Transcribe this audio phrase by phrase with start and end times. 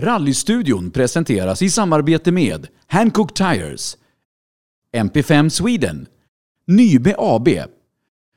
[0.00, 3.98] Rallystudion presenteras i samarbete med Hancock Tires,
[4.96, 6.06] MP5 Sweden,
[6.66, 7.48] Nybe AB,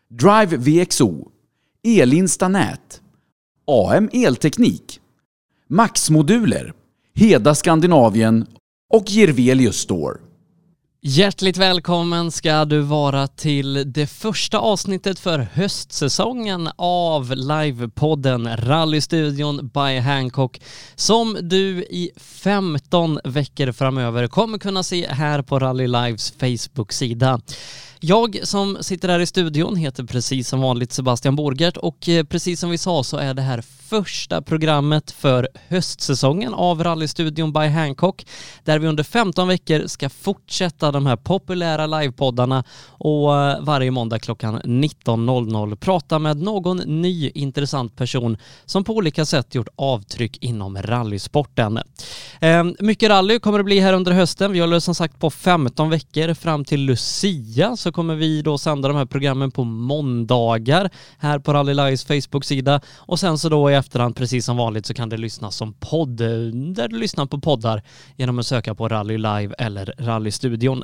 [0.09, 1.31] Drive VXO,
[1.83, 3.01] Elinsta Nät,
[3.67, 4.99] AM Elteknik,
[5.67, 6.73] Max-moduler,
[7.15, 8.45] Heda Skandinavien
[8.89, 10.17] och Gervelius Store.
[11.01, 19.99] Hjärtligt välkommen ska du vara till det första avsnittet för höstsäsongen av livepodden Rallystudion by
[19.99, 20.61] Hancock
[20.95, 27.41] som du i 15 veckor framöver kommer kunna se här på Rally Lives Facebook-sida.
[28.01, 32.59] Jag som sitter här i studion heter precis som vanligt Sebastian Borgert och eh, precis
[32.59, 38.25] som vi sa så är det här första programmet för höstsäsongen av Rallystudion by Hancock
[38.63, 44.19] där vi under 15 veckor ska fortsätta de här populära livepoddarna och eh, varje måndag
[44.19, 50.77] klockan 19.00 prata med någon ny intressant person som på olika sätt gjort avtryck inom
[50.81, 51.79] rallysporten.
[52.39, 54.51] Ehm, mycket rally kommer det bli här under hösten.
[54.51, 58.87] Vi håller som sagt på 15 veckor fram till Lucia så kommer vi då sända
[58.87, 63.75] de här programmen på måndagar här på Rally Lives Facebook-sida och sen så då i
[63.75, 66.17] efterhand precis som vanligt så kan det lyssnas som podd
[66.75, 67.83] där du lyssnar på poddar
[68.15, 70.83] genom att söka på Rally Live eller Rallystudion.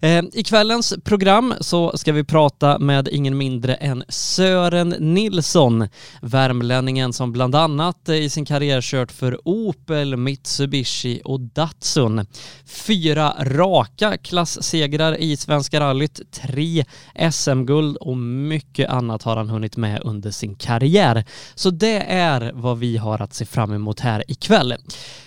[0.00, 5.88] Eh, I kvällens program så ska vi prata med ingen mindre än Sören Nilsson,
[6.22, 12.26] värmlänningen som bland annat eh, i sin karriär kört för Opel, Mitsubishi och Datsun.
[12.66, 16.84] Fyra raka klasssegrar i Svenska rallyt, tre
[17.30, 21.24] SM-guld och mycket annat har han hunnit med under sin karriär.
[21.54, 24.74] Så det är vad vi har att se fram emot här ikväll.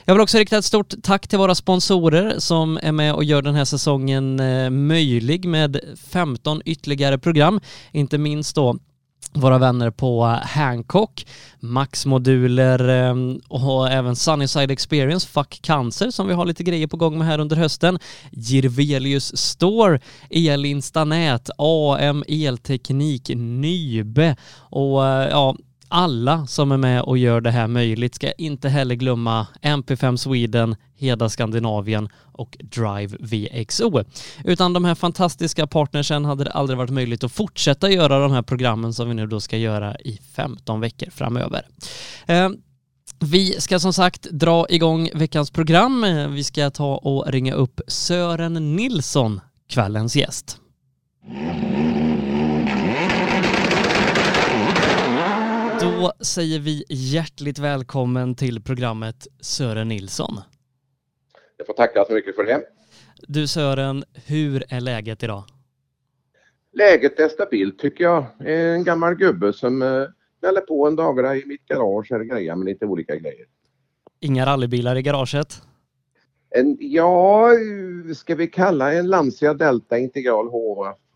[0.06, 3.42] Jag vill också rikta ett stort tack till våra sponsorer som är med och gör
[3.42, 7.60] den här säsongen eh, möjlig med 15 ytterligare program,
[7.92, 8.78] inte minst då
[9.36, 11.26] våra vänner på Hancock,
[11.60, 17.18] Max-moduler ehm, och även Sunnyside Experience, Fuck Cancer som vi har lite grejer på gång
[17.18, 18.00] med här under hösten,
[18.32, 24.36] Jirvelius Store, Elinstanät, AM Elteknik, Nybe.
[24.60, 25.56] Och eh, ja,
[25.96, 30.76] alla som är med och gör det här möjligt ska inte heller glömma MP5 Sweden,
[30.96, 34.04] Heda Skandinavien och Drive VXO.
[34.44, 38.42] Utan de här fantastiska partnersen hade det aldrig varit möjligt att fortsätta göra de här
[38.42, 41.68] programmen som vi nu då ska göra i 15 veckor framöver.
[42.26, 42.50] Eh,
[43.20, 46.06] vi ska som sagt dra igång veckans program.
[46.30, 50.60] Vi ska ta och ringa upp Sören Nilsson, kvällens gäst.
[56.02, 60.42] Då säger vi hjärtligt välkommen till programmet Sören Nilsson.
[61.58, 62.62] Jag får tacka så mycket för det.
[63.28, 65.44] Du Sören, hur är läget idag?
[66.74, 68.26] Läget är stabilt tycker jag.
[68.40, 70.06] En gammal gubbe som
[70.38, 73.46] ställer eh, på en dagar i mitt garage och grejer med lite olika grejer.
[74.20, 75.62] Inga rallybilar i garaget?
[76.50, 77.50] En, ja,
[78.16, 80.50] ska vi kalla en Lancia Delta Integral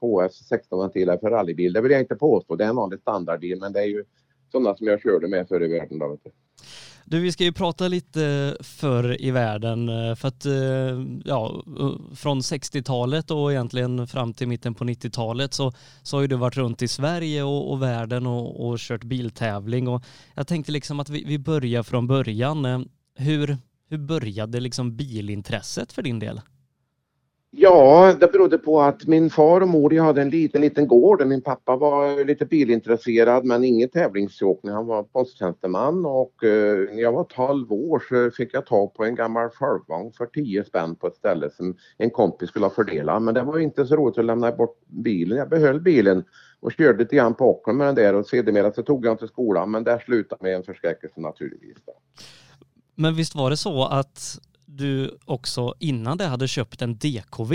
[0.01, 1.73] HS 16 ventiler för rallybil?
[1.73, 2.55] Det vill jag inte påstå.
[2.55, 4.03] Det är en vanlig standardbil men det är ju
[4.51, 5.99] sådana som jag körde med förr i världen.
[5.99, 6.31] Då, vet du.
[7.09, 10.53] Du, vi ska ju prata lite förr i världen eh, för att eh,
[11.25, 11.63] ja,
[12.15, 15.71] från 60-talet och egentligen fram till mitten på 90-talet så,
[16.03, 19.87] så har ju du varit runt i Sverige och, och världen och, och kört biltävling
[19.87, 20.03] och
[20.35, 22.65] jag tänkte liksom att vi, vi börjar från början.
[22.65, 22.79] Eh,
[23.15, 23.57] hur,
[23.89, 26.41] hur började liksom bilintresset för din del?
[27.51, 31.27] Ja, det berodde på att min far och mor hade en liten, liten gård.
[31.27, 34.73] Min pappa var lite bilintresserad men ingen tävlingsåkning.
[34.73, 39.05] Han var posttjänsteman och eh, när jag var 12 år så fick jag tag på
[39.05, 43.21] en gammal folkvagn för 10 spänn på ett ställe som en kompis skulle ha fördelat.
[43.21, 45.37] Men det var inte så roligt att lämna bort bilen.
[45.37, 46.23] Jag behöll bilen
[46.59, 49.17] och körde lite grann på åkern med den där och sedermera så tog jag den
[49.17, 51.77] till skolan men där slutade med en förskräckelse naturligtvis.
[52.95, 54.39] Men visst var det så att
[54.77, 57.53] du också innan det hade köpt en DKV.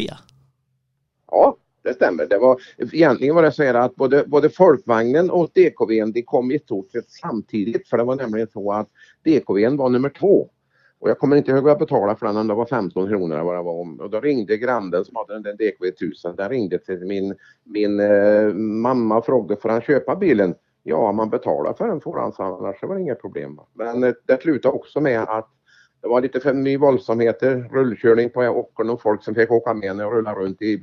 [1.30, 2.26] Ja, det stämmer.
[2.26, 2.60] Det var,
[2.92, 6.91] egentligen var det så här att både, både folkvagnen och DKVn de kom i stort
[6.91, 8.88] sett samtidigt för det var nämligen så att
[9.24, 10.50] DKVn var nummer två.
[10.98, 13.34] Och jag kommer inte ihåg vad jag betalade för den, om det var 15 kronor
[13.34, 14.03] eller vad det var.
[14.03, 17.34] Och då ringde grannen som hade den där DKV 1000, den ringde till min,
[17.65, 20.54] min eh, mamma och frågade får han köpa bilen?
[20.83, 23.60] Ja, man betalar för den får han, så annars var det inga problem.
[23.74, 25.50] Men eh, det slutade också med att
[26.04, 30.06] det var lite för mycket våldsamheter, rullkörning på åkern och folk som fick åka med
[30.06, 30.78] och rulla runt i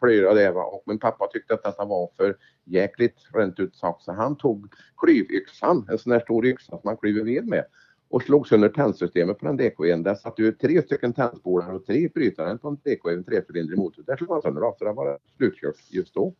[0.00, 0.62] plyra det va.
[0.62, 4.72] Och min pappa tyckte att detta var för jäkligt rent ut sagt så han tog
[4.96, 7.64] klyvyxan, en sån här stor yxa som man klyver ved med
[8.10, 10.02] och slog sönder tändsystemet på den DKn.
[10.02, 14.02] Där satt ju tre stycken tändspolar och tre brytare på en DK, en trefylindrig motor.
[14.06, 16.34] Där slog han sönder av så det var slutkört just då.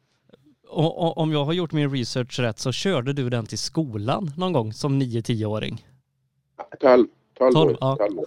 [0.69, 4.53] Och, om jag har gjort min research rätt så körde du den till skolan någon
[4.53, 5.87] gång som 9-10-åring?
[6.81, 7.07] 12.
[7.35, 7.77] 12, 12 år.
[7.81, 7.97] Ja.
[7.97, 8.27] 12 år.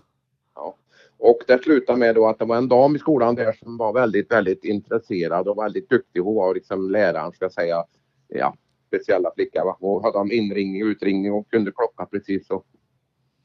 [0.56, 0.76] Ja.
[1.18, 3.94] Och det slutade med då att det var en dam i skolan där som var
[3.94, 6.20] väldigt, väldigt intresserad och väldigt duktig.
[6.20, 7.86] Hon var liksom läraren, ska jag säga,
[8.28, 8.56] ja,
[8.88, 9.66] speciella flicka.
[9.66, 9.78] Va?
[9.80, 12.50] Hon hade om inringning och utringning och kunde klocka precis.
[12.50, 12.66] Och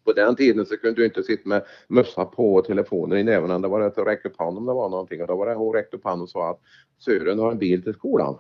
[0.05, 3.63] på den tiden så kunde du inte sitta med mössa på och telefoner i näven.
[3.63, 5.21] Det var att räcka upp handen om det var någonting.
[5.21, 6.61] Och då var det hon räckte upp handen och sa att
[6.99, 8.39] Sören har en bil till skolan.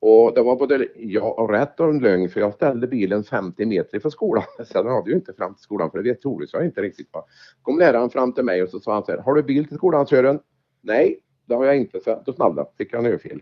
[0.00, 3.66] Och det var både ja och rätt och en lögn för jag ställde bilen 50
[3.66, 4.44] meter ifrån skolan.
[4.72, 7.08] Sen hade ju inte fram till skolan för det vet Tore jag inte riktigt.
[7.12, 7.24] Va.
[7.62, 9.76] kom läraren fram till mig och så sa han så här, har du bil till
[9.76, 10.40] skolan Sören?
[10.80, 12.00] Nej, det har jag inte.
[12.00, 13.40] Så då snabbt fick jag en örfil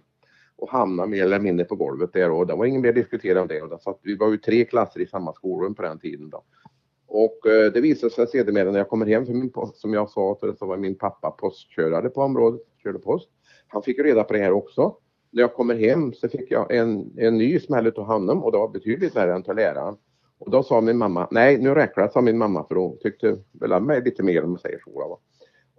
[0.56, 3.48] och hamnade mer eller mindre på golvet där och det var ingen mer diskutera om
[3.48, 3.62] det.
[3.62, 6.44] Och satt, vi var ju tre klasser i samma skolrum på den tiden då.
[7.06, 10.10] Och eh, det visade sig sedermera när jag kommer hem, för min post, som jag
[10.10, 13.30] sa, så var min pappa postkörare på området, körde post.
[13.68, 14.96] Han fick reda på det här också.
[15.36, 18.58] När jag kommer hem så fick jag en, en ny smäll av honom och det
[18.58, 19.96] var betydligt värre än till läraren.
[20.38, 23.38] Och då sa min mamma, nej nu räcker det, sa min mamma för hon tyckte
[23.52, 25.08] väl om mig lite mer om man säger så.
[25.08, 25.18] Va?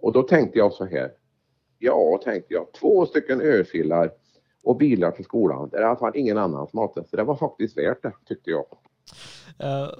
[0.00, 1.10] Och då tänkte jag så här,
[1.78, 4.10] ja tänkte jag, två stycken örfilar
[4.64, 5.68] och bilar till skolan.
[5.68, 6.88] Det är i alla fall ingen annan som har.
[6.88, 8.64] Så det var faktiskt värt det tyckte jag.
[9.62, 9.90] Uh,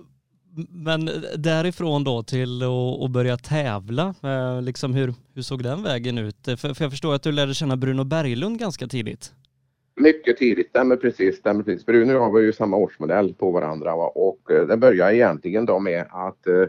[0.68, 2.62] men därifrån då till
[3.04, 6.44] att börja tävla, eh, liksom hur, hur såg den vägen ut?
[6.44, 9.32] För, för jag förstår att du lärde känna Bruno Berglund ganska tidigt.
[9.98, 11.36] Mycket tidigt, stämmer precis.
[11.36, 11.86] Stämmer precis.
[11.86, 14.12] Bruno och jag vi ju samma årsmodell på varandra va?
[14.14, 16.64] och eh, det började egentligen då med att eh,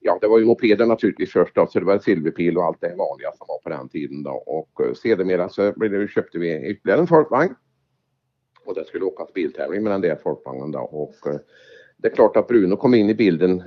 [0.00, 2.94] ja, det var ju mopeder naturligtvis först då, så det var silverpil och allt det
[2.98, 4.30] vanliga som var på den tiden då.
[4.30, 7.54] Och eh, sedermera så det, köpte vi ytterligare en folkvagn.
[8.64, 10.80] Och det skulle åkas biltävling med den där folkvagnen då.
[10.80, 11.14] Och
[11.96, 13.62] det är klart att Bruno kom in i bilden.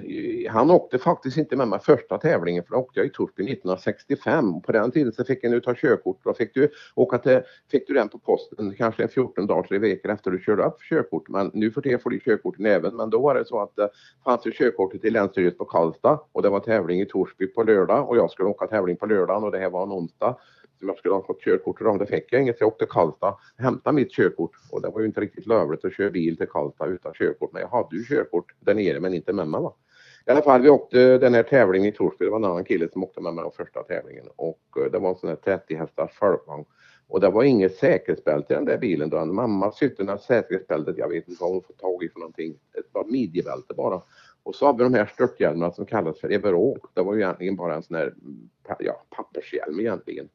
[0.52, 4.62] Han åkte faktiskt inte med mig första tävlingen för då åkte jag i Torsby 1965.
[4.62, 6.20] På den tiden så fick jag ta körkort.
[6.24, 10.12] Då fick du åka till, fick du den på posten kanske 14 dagar, tre veckor
[10.12, 11.30] efter du körde upp körkort.
[11.30, 12.96] Men nu för tiden får du körkorten i näven.
[12.96, 13.90] Men då var det så att det
[14.24, 18.10] fanns ju körkortet i Länsstyrelsen på Karlstad och det var tävling i Torsby på lördag
[18.10, 20.38] och jag skulle åka tävling på lördagen och det här var en onsdag
[20.80, 22.00] som jag skulle ha fått körkort idag.
[22.00, 25.00] Det fick jag inget så jag åkte till Karlstad hämtade mitt körkort och det var
[25.00, 27.54] ju inte riktigt lövligt att köra bil till Karlstad utan körkort.
[27.54, 29.62] Men jag hade ju körkort där nere men inte med mig.
[29.62, 29.74] Va?
[30.28, 32.26] I alla fall, vi åkte den här tävlingen i Torsby.
[32.26, 35.00] Det var en annan kille som åkte med mig den första tävlingen och eh, det
[35.00, 36.66] var en sån här 30 hästars folkvagn.
[37.08, 39.26] Och det var inget säkerhetsbälte i den där bilen då.
[39.26, 42.52] Mamma sytte det säkerhetsbältet, jag vet inte vad hon fått tag i för någonting.
[42.52, 44.02] Ett var midjebälte bara.
[44.44, 46.86] Och så har vi de här störthjälmarna som kallas för Everåk.
[46.94, 48.14] Det var ju egentligen bara en sån här
[48.80, 50.30] ja, pappershjälm egentligen.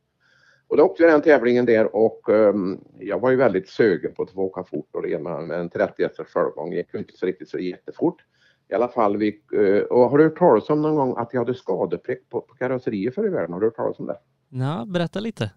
[0.69, 4.23] Och då åkte vi den tävlingen där och um, jag var ju väldigt sögen på
[4.23, 7.27] att få åka fort och det med en 30 hästars förgång gick ju inte så
[7.27, 8.25] riktigt så jättefort.
[8.69, 11.41] I alla fall, vi, uh, och har du hört talas om någon gång att jag
[11.41, 13.53] hade skadeprick på, på karosserier förr i världen?
[13.53, 14.19] Har du hört talas om det?
[14.49, 15.53] Ja, berätta lite.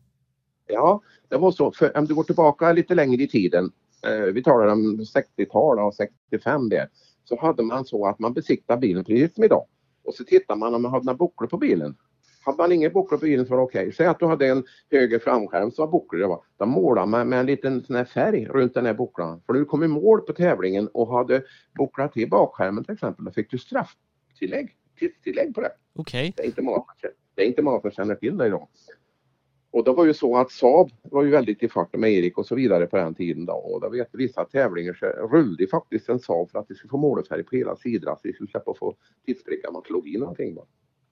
[0.67, 3.71] Ja, det var så, för om du går tillbaka lite längre i tiden,
[4.07, 6.89] uh, vi talar om 60-tal och 65 där,
[7.23, 9.65] så hade man så att man besiktade bilen precis som idag.
[10.03, 11.95] Och så tittar man om man hade några bucklor på bilen.
[12.49, 13.81] Hade man inga bucklor på bilen så var det okej.
[13.81, 13.91] Okay.
[13.91, 16.19] Säg att du hade en höger framskärm som var bucklor.
[16.19, 19.41] Det Då målade man med en liten sån här färg runt den här bucklan.
[19.45, 21.43] För du kom i mål på tävlingen och hade
[21.77, 24.75] bucklat till bakskärmen till exempel, då fick du strafftillägg.
[24.99, 25.71] Tidstillägg på det.
[25.95, 26.19] Okej.
[26.19, 26.33] Okay.
[26.35, 26.85] Det, är inte många,
[27.35, 28.67] det är inte många som känner till det idag.
[29.71, 32.45] Och det var ju så att Saab var ju väldigt i farten med Erik och
[32.45, 33.53] så vidare på den tiden då.
[33.53, 36.97] Och då vet vissa tävlingar så rullade faktiskt en Saab för att vi skulle få
[36.97, 40.55] målfärg på hela sidan så vi skulle släppa få tidsbricka man slog i någonting.
[40.55, 40.65] Bara.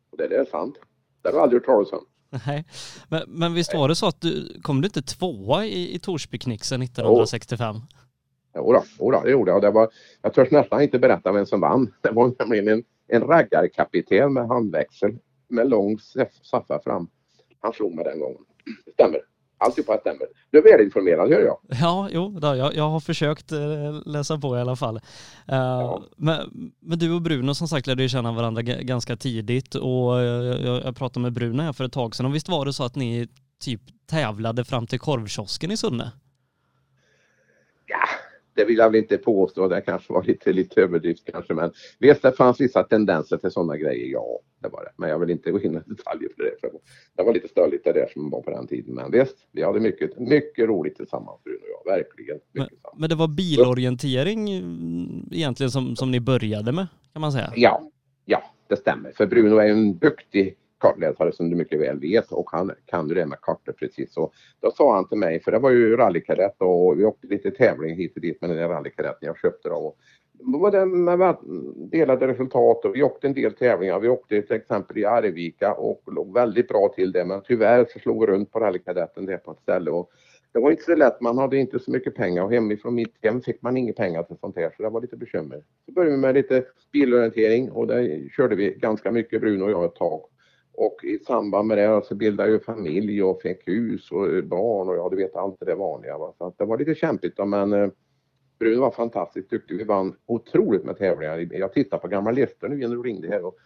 [0.10, 0.80] Och det, det är sant.
[1.22, 2.06] Det har du aldrig hört talas om.
[2.46, 2.66] Nej,
[3.10, 6.82] men, men visst var det så att du, kom du inte tvåa i, i Torsbyknixen
[6.82, 7.76] 1965?
[8.56, 9.62] Jo då, jo då, det gjorde jag.
[9.62, 9.90] Det var,
[10.22, 11.94] jag törs nästan inte berätta vem som vann.
[12.02, 16.00] Det var nämligen en, en raggarkapten med handväxel med lång
[16.42, 17.10] saffa fram.
[17.60, 18.42] Han slog mig den gången.
[19.58, 20.28] Alltihopa stämmer.
[20.52, 21.58] Du är välinformerad hör jag.
[21.68, 23.60] Ja, jo, då, jag, jag har försökt eh,
[24.06, 24.96] läsa på i alla fall.
[24.96, 25.02] Uh,
[25.56, 26.04] ja.
[26.18, 30.86] men, men, du och Bruno som sagt lärde ju känna varandra ganska tidigt och jag,
[30.86, 32.96] jag pratade med Bruno här för ett tag sedan och visst var det så att
[32.96, 33.28] ni
[33.60, 36.12] typ tävlade fram till korvkiosken i Sunne?
[37.86, 38.08] Ja,
[38.58, 39.68] det vill jag väl inte påstå.
[39.68, 43.78] Det kanske var lite, lite överdrift kanske men visst det fanns vissa tendenser till sådana
[43.78, 44.92] grejer, ja det var det.
[44.98, 46.52] Men jag vill inte gå in i detaljer för det.
[46.62, 46.72] För
[47.16, 48.96] det var lite störligt det där som var på den tiden.
[48.96, 51.98] Men visst, vi hade mycket, mycket roligt tillsammans Bruno och jag.
[51.98, 52.40] Verkligen.
[52.52, 57.54] Men, men, det var bilorientering mm, egentligen som, som ni började med kan man säga?
[57.56, 57.92] Ja,
[58.26, 59.12] ja det stämmer.
[59.12, 63.16] För Bruno är en duktig kartläsare som du mycket väl vet och han kan ju
[63.16, 64.14] det med kartor precis.
[64.14, 67.52] Så då sa han till mig, för det var ju rallykadett och vi åkte lite
[67.52, 69.96] tävling hit och dit med den där rallykadetten jag köpte då
[70.40, 71.36] var det med
[71.92, 74.00] delade resultat och vi åkte en del tävlingar.
[74.00, 78.00] Vi åkte till exempel i Arvika och låg väldigt bra till det men tyvärr så
[78.00, 80.12] slog vi runt på rallykadetten där på ett ställe och
[80.52, 83.42] det var inte så lätt, man hade inte så mycket pengar och hemifrån mitt hem
[83.42, 85.64] fick man inga pengar till sånt här så det var lite bekymmer.
[85.86, 89.86] Så började vi med lite bilorientering och där körde vi ganska mycket Bruno och jag
[89.86, 90.22] ett tag.
[90.78, 94.96] Och i samband med det så bildade jag familj och fick hus och barn och
[94.96, 96.18] ja, du vet allt det vanliga.
[96.18, 96.34] Va?
[96.38, 97.90] Så det var lite kämpigt då, men eh,
[98.60, 99.78] Bruno var fantastiskt duktig.
[99.78, 101.38] Vi vann otroligt med tävlingar.
[101.38, 103.58] Jag tittar på gamla listor nu innan du ringde här och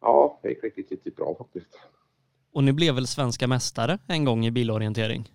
[0.00, 1.78] ja, det gick riktigt, riktigt bra faktiskt.
[2.52, 5.32] Och ni blev väl svenska mästare en gång i bilorientering?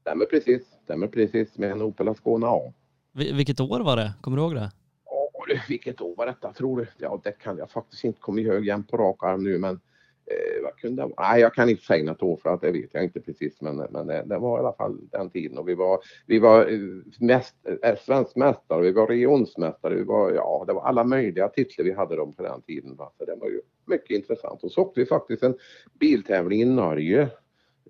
[0.00, 2.72] Stämmer precis, stämmer precis med en Opel Ascona A.
[3.12, 4.12] Vil vilket år var det?
[4.20, 4.72] Kommer du ihåg det?
[5.04, 6.86] Ja, vilket år var detta tror du?
[6.98, 9.80] Ja, det kan jag faktiskt inte komma ihåg igen på rak arm nu, men
[10.26, 11.28] eh, vad kunde det vara?
[11.28, 13.76] Nej, jag kan inte säga något år för att det vet jag inte precis, men,
[13.76, 16.78] men det, det var i alla fall den tiden och vi var, vi var eh,
[17.20, 21.84] mest, eh, svensk mästare, vi var regionsmästare, vi var, ja, det var alla möjliga titlar
[21.84, 22.96] vi hade dem på den tiden.
[22.96, 23.12] Va?
[23.18, 24.64] Så det var ju mycket intressant.
[24.64, 25.58] Och så åkte vi faktiskt en
[26.00, 27.28] biltävling i Norge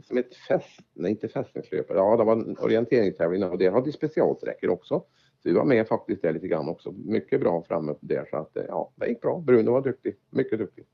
[0.05, 4.71] som ett fäst, nej inte fästningslöpare, ja det var en orienteringstävling och det hade specialsträckor
[4.71, 5.05] också.
[5.43, 6.93] Så vi var med faktiskt där lite grann också.
[6.93, 9.41] Mycket bra framme där så att eh, ja, det gick bra.
[9.41, 10.85] Bruno var duktig, mycket duktig.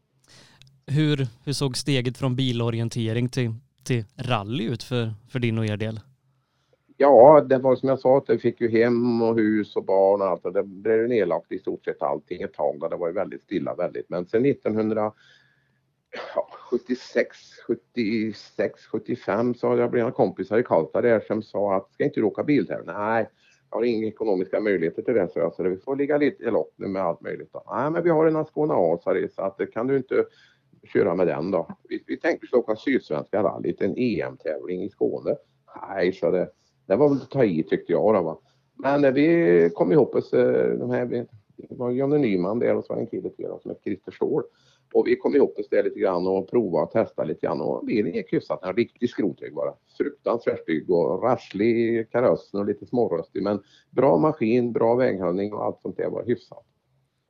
[0.95, 5.77] Hur, hur såg steget från bilorientering till, till rally ut för, för din och er
[5.77, 6.01] del?
[6.97, 10.23] Ja, det var som jag sa att vi fick ju hem och hus och barn
[10.23, 12.91] och allt och det blev nedlagt i stort sett allting ett tag.
[12.91, 14.11] Det var ju väldigt stilla väldigt.
[14.11, 15.13] Men sen 1900
[16.35, 21.93] ja, 76, 76, 75 så hade jag blev kompisar i Karlstad där som sa att
[21.93, 22.87] ska inte du åka biltävling?
[22.97, 23.29] Nej,
[23.71, 26.51] jag har inga ekonomiska möjligheter till det så jag så vi får ligga lite i
[26.51, 27.53] lopp nu med allt möjligt.
[27.53, 27.63] Då.
[27.71, 30.25] Nej, men vi har en Ascona Asari så att kan du inte
[30.85, 31.69] köra med den då?
[31.89, 35.37] Vi, vi tänkte åka Sydsvenska rallyt, en EM-tävling e i Skåne.
[35.89, 36.51] Nej, så det,
[36.87, 38.39] det var väl att ta i tyckte jag då va.
[38.75, 41.27] Men eh, vi kom ihop oss, eh, de här, det
[41.71, 44.43] var Jonny Nyman där och så var en kille till som hette Christer Ståhl.
[44.95, 47.87] Och vi kom ihop oss där lite grann och provade och testade lite grann och
[47.87, 48.65] bilen gick hyfsat.
[48.65, 49.75] En riktig skrotrygg bara.
[49.99, 53.43] Fruktansvärt snygg och rasslig i karossen och lite smårostig.
[53.43, 56.65] men bra maskin, bra väghållning och allt sånt där var hyfsat.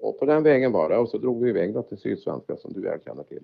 [0.03, 2.73] Och på den vägen var det och så drog vi iväg då till Sydsvenska som
[2.73, 3.43] du väl känner till.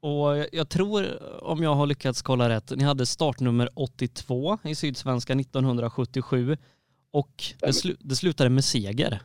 [0.00, 1.04] Och jag tror,
[1.42, 6.56] om jag har lyckats kolla rätt, ni hade startnummer 82 i Sydsvenska 1977
[7.10, 9.22] och det, slu det slutade med seger.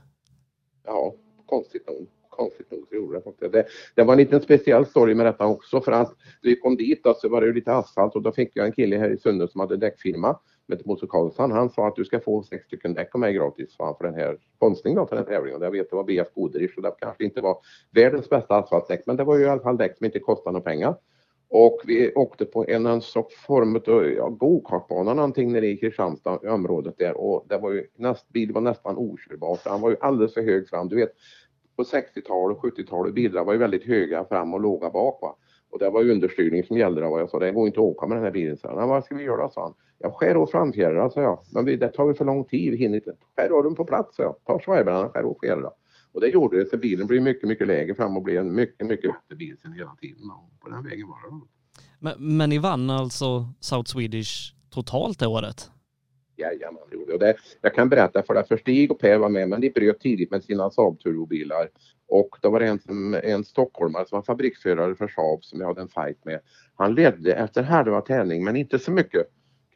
[0.86, 1.14] Ja,
[1.46, 2.08] konstigt nog
[2.40, 3.52] konstigt nog så gjorde det faktiskt.
[3.52, 7.06] Det, det var en liten speciell story med detta också för att vi kom dit
[7.06, 9.48] och så var det lite asfalt och då fick jag en kille här i Sunne
[9.48, 11.52] som hade däckfirma med Karlsson.
[11.52, 14.38] Han sa att du ska få sex stycken däck av mig gratis för den här
[14.56, 15.62] sponsringen för den här tävlingen.
[15.62, 17.58] Jag vet det var BF Goderich och det kanske inte var
[17.92, 20.70] världens bästa asfaltdäck men det var ju i alla fall däck som inte kostade några
[20.70, 20.96] pengar.
[21.50, 26.48] Och vi åkte på en sorts form av ja, gokartbana någonting nere i Kristianstad i
[26.48, 30.34] området där och det var ju näst, bilen var nästan okörbar han var ju alldeles
[30.34, 30.88] för hög fram.
[30.88, 31.12] Du vet
[31.76, 35.22] på 60-talet och 70-talet bilar var ju väldigt höga fram och låga bak.
[35.22, 35.36] Va?
[35.70, 37.02] Och det var ju understyrning som gällde.
[37.02, 37.20] Då.
[37.20, 38.58] Jag sa det går inte att åka med den här bilen.
[38.58, 39.50] Så vad ska vi göra?
[39.50, 39.74] sa han.
[40.00, 41.40] Jag skär av framfjädrar, sa jag.
[41.52, 43.14] Men det tar väl för lång tid, vi hinner inte.
[43.38, 44.36] Skär av dem på plats, sa jag.
[44.46, 45.72] Ta svajbrarna, skär av fjädrarna.
[46.12, 48.88] Och det gjorde det, så bilen blev mycket, mycket lägre fram och blev en mycket,
[48.88, 50.32] mycket bättre bil sen hela tiden.
[50.32, 51.46] Och på den vägen var det.
[52.00, 55.72] Men, men ni vann alltså South Swedish totalt det året?
[56.38, 57.36] Jajamän, det det.
[57.62, 60.32] Jag kan berätta för dig, för Stig och Per var med men de bröt tidigt
[60.32, 61.70] med sina Saab turbobilar.
[62.08, 65.82] Och då var det en, en stockholmare som var fabriksförare för Saab som jag hade
[65.82, 66.40] en fight med.
[66.76, 69.28] Han ledde efter halva tävling men inte så mycket.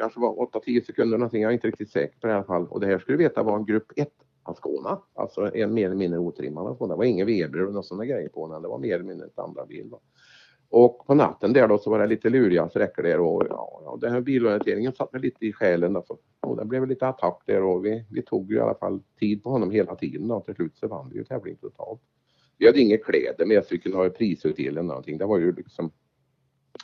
[0.03, 2.67] Kanske var 8-10 sekunder någonting, jag är inte riktigt säker på det i alla fall.
[2.67, 4.09] Och det här skulle du veta var en grupp 1
[4.43, 5.01] Ascona.
[5.13, 6.93] Alltså en mer eller mindre otrimmad Ascona.
[6.93, 8.61] Det var ingen Weber och några sådana grejer på den.
[8.61, 9.89] Det var mer eller mindre ett andra bil.
[9.89, 9.99] Då.
[10.69, 13.97] Och på natten där då så var det lite luriga sträckor där och ja, ja
[14.01, 15.95] den här bilorienteringen satt mig lite i själen.
[15.95, 16.17] Alltså.
[16.41, 19.43] Och det blev lite attack där och vi, vi tog ju i alla fall tid
[19.43, 22.01] på honom hela tiden och till slut så vann vi ju tävlingen totalt.
[22.57, 25.17] Vi hade inga kläder med så vi kunde ha prisutdelning eller någonting.
[25.17, 25.91] Det var ju liksom,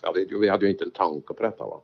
[0.01, 1.81] ja, vi, vi hade ju inte en tanke på detta va.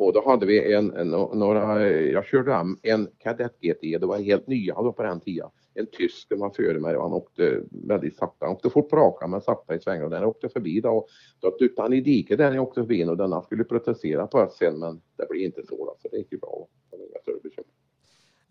[0.00, 4.46] Och då hade vi en, en några, jag körde en Kadett GT, det var helt
[4.46, 8.16] nya då på den tiden en tysk som var före mig och han åkte väldigt
[8.16, 8.46] sakta.
[8.46, 11.06] Han åkte fort på raka men sakta i svängar och den åkte förbi då.
[11.40, 14.56] Då duttade han i diket där jag åkte förbi och denna skulle protestera på oss
[14.56, 16.66] sen men det blev inte så då, så det gick ju bra.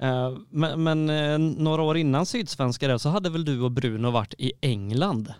[0.03, 4.11] Uh, men, men uh, några år innan Sydsvenska där så hade väl du och Bruno
[4.11, 5.33] varit i England?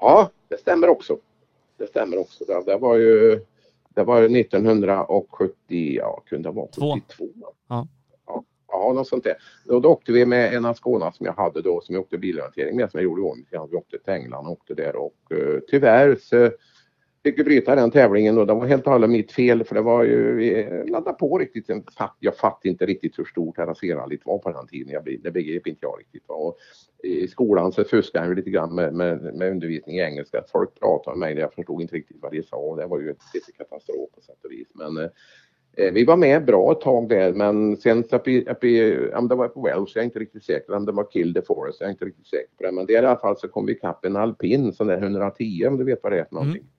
[0.00, 1.18] Ja, det stämmer också.
[1.76, 2.44] Det stämmer också.
[2.44, 3.40] Det, det var ju
[3.98, 7.24] det var 1970, ja kunde det vara 72.
[7.68, 7.88] Ja.
[8.70, 9.36] Ja, något sånt där.
[9.68, 12.76] Och då åkte vi med en Ascona som jag hade då som jag åkte bilorientering
[12.76, 13.44] med som jag gjorde om.
[13.50, 16.50] Vi åkte till England och åkte där och uh, tyvärr så
[17.22, 19.80] fick vi bryta den tävlingen och det var helt och hållet mitt fel för det
[19.80, 21.70] var ju, vi laddade på riktigt.
[22.18, 24.92] Jag fattade inte riktigt hur stort Terrasserallyt var på den tiden.
[24.92, 26.24] Jag, det begrep inte jag riktigt.
[26.26, 26.56] Och
[27.02, 30.44] I skolan så fuskade jag lite grann med, med, med undervisning i engelska.
[30.52, 32.76] Folk pratade med mig och jag förstod inte riktigt vad de sa.
[32.76, 34.68] Det var ju lite katastrof på sätt och vis.
[34.74, 35.10] Men
[35.78, 39.34] Eh, vi var med bra ett tag där men sen uppe upp i, om det
[39.34, 41.86] var på Wells, jag är inte riktigt säker om det var Kill the Forest, jag
[41.86, 42.72] är inte riktigt säker på det.
[42.72, 45.78] Men det i alla fall så kom vi ikapp en alpin, sån där 110 om
[45.78, 46.62] du vet vad det är för någonting.
[46.62, 46.77] Mm.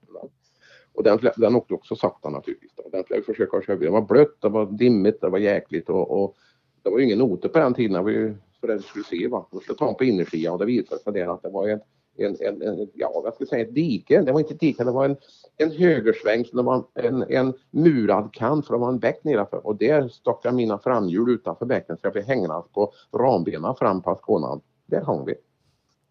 [0.99, 2.71] Och den, den åkte också sakta naturligtvis.
[2.75, 2.89] Då.
[2.91, 6.35] Den flög försöka köra Det var blött, det var dimmigt, det var jäkligt och, och
[6.83, 7.93] det var ju ingen noter på den tiden.
[7.93, 9.47] Det var ju för att skulle se va.
[9.49, 11.79] Och skulle ta en på innersidan och det visade sig att det var en
[12.17, 14.21] en, en, en, ja, vad ska jag säga, ett dike.
[14.21, 15.17] Det var inte ett dike, det var en,
[15.57, 19.67] en högersväng, så det var en, en murad kant för det var en bäck nedanför
[19.67, 23.75] och där stack jag mina framhjul utanför bäcken så jag blev hängande alltså på rambena
[23.75, 24.61] fram på skånan.
[24.85, 25.35] Där hang vi.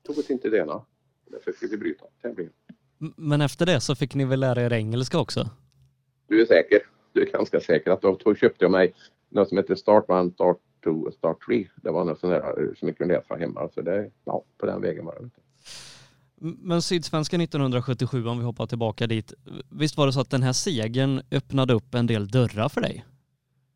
[0.06, 0.82] Tog oss inte det ena.
[1.30, 2.52] Därför fick vi bryta tävlingen.
[2.98, 5.50] Men efter det så fick ni väl lära er engelska också?
[6.26, 6.78] Du är säker.
[7.12, 8.94] Du är ganska säker att då köpte jag mig
[9.28, 11.68] något som heter Start One, Start 2 Start 3.
[11.76, 13.68] Det var något sånt där som jag kunde läsa hemma.
[13.74, 15.30] Så det, ja, på den vägen var det.
[16.40, 19.32] Men Sydsvenskan 1977, om vi hoppar tillbaka dit.
[19.70, 23.04] Visst var det så att den här segern öppnade upp en del dörrar för dig?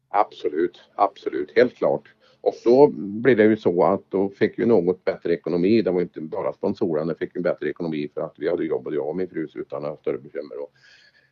[0.08, 2.08] Absolut, absolut, helt klart.
[2.42, 5.82] Och då blev det ju så att då fick vi något bättre ekonomi.
[5.82, 9.08] Det var inte bara sponsorerna fick en bättre ekonomi för att vi hade jobbat, jag
[9.08, 10.62] och min fru, utan några större bekymmer.
[10.62, 10.72] Och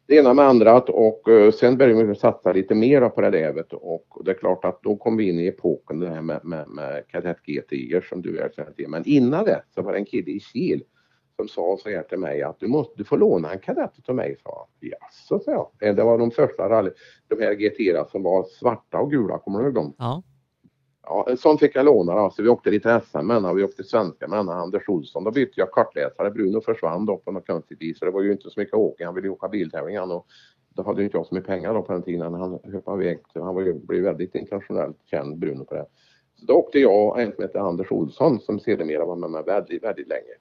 [0.07, 3.75] det ena med andra och eh, sen började vi satsa lite mer på det där
[3.75, 6.69] och det är klart att då kom vi in i epoken det här med, med,
[6.69, 8.89] med kadett GTI som du är känner till.
[8.89, 10.83] Men innan det så var det en kille i Kil
[11.37, 14.15] som sa så här till mig att du måste, du får låna en kadett av
[14.15, 14.91] mig, sa han.
[14.91, 15.89] Jaså, sa jag.
[15.89, 16.91] Eh, det var de första rally,
[17.29, 19.95] de här GT som var svarta och gula, kommer du ihåg dem?
[19.99, 20.23] Ja.
[21.03, 22.31] Ja, en sån fick jag låna då.
[22.31, 25.25] Så vi åkte lite SM med vi åkte svenska med Anders Olsson.
[25.25, 26.31] Då bytte jag kartläsare.
[26.31, 27.99] Bruno försvann då på något konstigt vis.
[27.99, 29.05] Så det var ju inte så mycket åka.
[29.05, 30.27] Han ville ju åka biltävling och
[30.75, 32.35] då hade inte jag så mycket pengar då på den tiden.
[32.35, 33.19] Han hoppade iväg.
[33.33, 35.87] Så han var ju, blev väldigt internationellt känd, Bruno, på det.
[36.35, 39.43] Så då åkte jag och en som hette Anders Olsson som sedermera var med mig
[39.43, 40.35] väldigt, väldigt länge.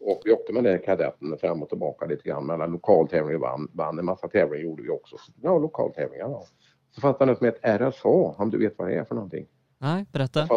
[0.00, 3.68] Och vi åkte med den kadetten fram och tillbaka lite grann mellan lokaltävlingar och vann,
[3.72, 5.16] vann en massa tävlingar gjorde vi också.
[5.42, 6.44] Ja, lokaltävlingar då.
[6.90, 9.46] Så fanns det något som hette RSA, om du vet vad det är för någonting?
[9.82, 10.48] Nej, berätta.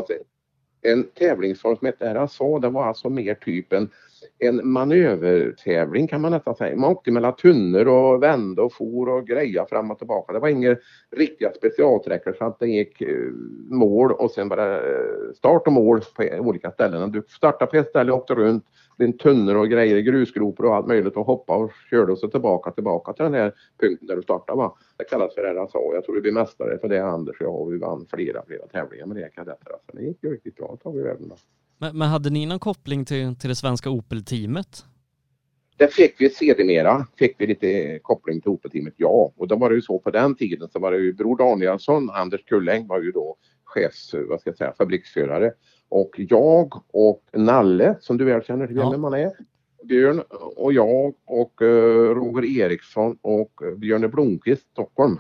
[0.82, 3.90] en tävlingsform som hette RSA, det var alltså mer typen
[4.40, 6.76] en, manövertävling kan man nästan säga.
[6.76, 10.34] Man åkte mellan tunnor och vände och for och greja fram och tillbaka.
[10.34, 10.76] Det var inga
[11.12, 13.32] riktiga specialträckor så att det gick eh,
[13.70, 17.12] mål och sen bara eh, start och mål på olika ställen.
[17.12, 18.66] Du startade på ett ställe och åkte runt
[18.98, 22.72] en tunnor och grejer, grusgropar och allt möjligt och hoppa och körde och så tillbaka
[22.72, 24.78] tillbaka till den här punkten där du startade va.
[24.98, 25.80] Det kallas för RSA.
[25.94, 28.68] Jag tror vi blev mästare för det Anders och jag och vi vann flera, flera
[28.68, 29.72] tävlingar med det kadetter.
[29.72, 31.34] Alltså, det gick ju riktigt bra ett tag i världen.
[31.78, 34.86] Men, men hade ni någon koppling till, till det svenska Opel-teamet?
[35.78, 39.34] Det fick vi sedermera, fick vi lite koppling till Opel-teamet, ja.
[39.38, 42.10] Och då var det ju så på den tiden så var det ju Bror Danielsson,
[42.10, 45.54] Anders Kulläng var ju då chefs, vad ska jag säga, fabriksförare.
[45.96, 48.90] Och jag och Nalle, som du väl känner till ja.
[48.90, 49.32] vem man är,
[49.84, 50.22] Björn
[50.56, 55.20] och jag och uh, Roger Eriksson och Björne Blomqvist Stockholm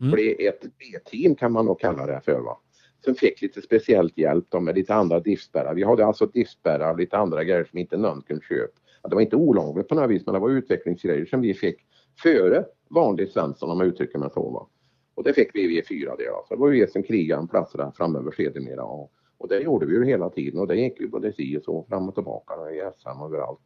[0.00, 0.12] mm.
[0.12, 2.40] blev ett B-team kan man nog kalla det för.
[2.40, 2.58] Va?
[3.04, 5.74] Som fick lite speciellt hjälp då, med lite andra driftspärrar.
[5.74, 9.08] Vi hade alltså driftspärrar och lite andra grejer som inte någon kunde köpa.
[9.08, 11.76] Det var inte olagligt på något vis men det var utvecklingsgrejer som vi fick
[12.22, 14.50] före vanlig Svensson om man uttrycker mig så.
[14.50, 14.68] Va?
[15.14, 16.30] Och det fick vi i fyra det.
[16.48, 18.84] Så det var vi som krigade en plats där framöver sedermera.
[18.84, 21.62] Och och det gjorde vi ju hela tiden och det gick ju både si och
[21.62, 23.60] så fram och tillbaka i SM och överallt.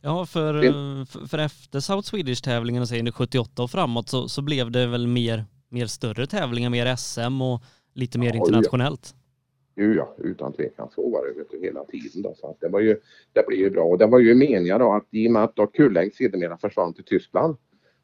[0.00, 0.54] Ja, för,
[1.26, 5.86] för efter South Swedish-tävlingen, säger 78 och framåt, så, så blev det väl mer, mer
[5.86, 7.62] större tävlingar, mer SM och
[7.94, 9.14] lite mer ja, internationellt?
[9.74, 9.84] Ja.
[9.84, 12.22] ja, utan tvekan så var det vet du, hela tiden.
[12.22, 12.96] Då, så att det, var ju,
[13.32, 15.72] det blev ju bra och det var ju meningen då att i och med att
[15.72, 17.56] Kulläng sedermera försvann till Tyskland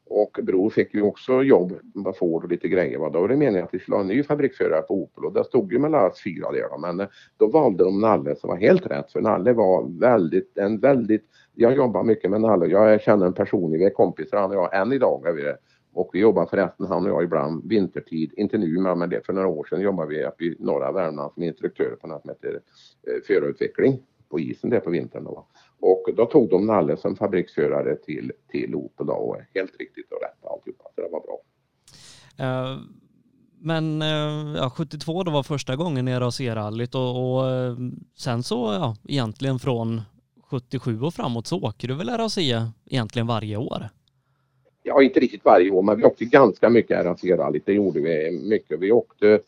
[0.07, 2.99] och Bror fick ju också jobb med Ford och lite grejer.
[2.99, 3.09] Va?
[3.09, 5.43] Då var det meningen att vi skulle ha en ny fabriksförare på Opel och där
[5.43, 6.77] stod ju mellan oss fyra där då.
[6.77, 10.79] Men eh, då valde de Nalle som var helt rätt för Nalle var väldigt, en
[10.79, 12.65] väldigt, jag jobbar mycket med Nalle.
[12.65, 15.57] Jag känner en person, vi är kompisar han och jag än idag är vi det.
[15.93, 19.47] Och vi jobbar förresten han och jag ibland vintertid, inte nu men det för några
[19.47, 22.59] år sedan jobbar vi uppe i norra Värmland som instruktörer på något som heter
[23.07, 25.23] eh, förarutveckling på isen där på vintern.
[25.23, 25.47] Då.
[25.79, 30.51] Och då tog de Nalle som fabriksförare till, till Opel och helt riktigt och rätt
[30.51, 30.83] alltihopa.
[30.95, 31.39] Så det var bra.
[32.39, 32.79] Uh,
[33.59, 37.77] men uh, ja, 72 då var första gången i RAC-rallyt och, och uh,
[38.17, 40.01] sen så ja, egentligen från
[40.43, 42.37] 77 och framåt så åker du väl RAC
[42.85, 43.89] egentligen varje år?
[44.83, 47.65] Ja, inte riktigt varje år, men vi åkte ganska mycket RAC-rallyt.
[47.65, 48.79] Det gjorde vi mycket.
[48.79, 49.39] Vi åkte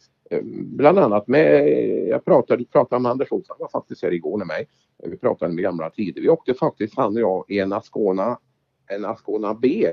[0.64, 1.70] bland annat med,
[2.08, 4.68] jag pratade, pratade med Anders Olsson, han var faktiskt här igår med mig.
[5.04, 6.22] Vi pratade med gamla tider.
[6.22, 8.40] Vi åkte faktiskt han och jag i en Ascona,
[8.88, 9.88] en Ascona B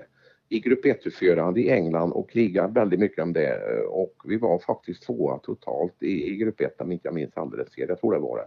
[0.48, 5.02] i grupp 1-förande i England och krigade väldigt mycket om det och vi var faktiskt
[5.02, 7.88] tvåa totalt i, i grupp 1 om inte jag minns alldeles fel.
[7.88, 8.46] Jag tror det var det.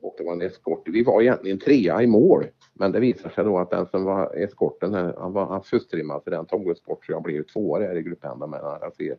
[0.00, 0.88] Och det var en eskort.
[0.88, 2.46] Vi var egentligen trea i mål.
[2.72, 6.30] Men det visade sig då att den som var eskorten, han var han fusstrimmad så
[6.30, 9.12] den tog oss bort så jag blev tvåa där i grupp 1 med RAC i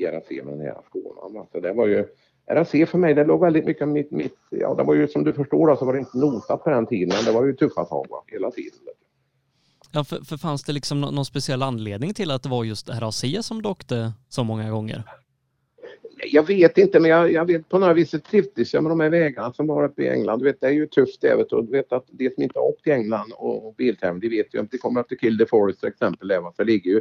[0.00, 1.14] RAC men i Skåne.
[1.14, 1.32] Skånan.
[1.32, 2.06] Så alltså, det var ju
[2.50, 5.32] RAC för mig, det låg väldigt mycket mitt, mitt, ja det var ju som du
[5.32, 7.84] förstår då, så var det inte nosat på den tiden, men det var ju tuffa
[7.84, 8.78] tag va, hela tiden.
[9.94, 13.24] Ja, för, för fanns det liksom någon speciell anledning till att det var just RAC
[13.40, 15.04] som du åkte så många gånger?
[16.32, 19.10] Jag vet inte, men jag, jag vet på några vis trivdes jag med de här
[19.10, 20.38] vägarna som var uppe i England.
[20.38, 21.62] Du vet, det är ju tufft det, vet du.
[21.62, 24.54] du vet att de som inte har åkt till England och, och biltävling, de vet
[24.54, 26.28] ju att det kommer att till Kill the Forest till exempel.
[26.28, 27.00] Där, för det ligger ju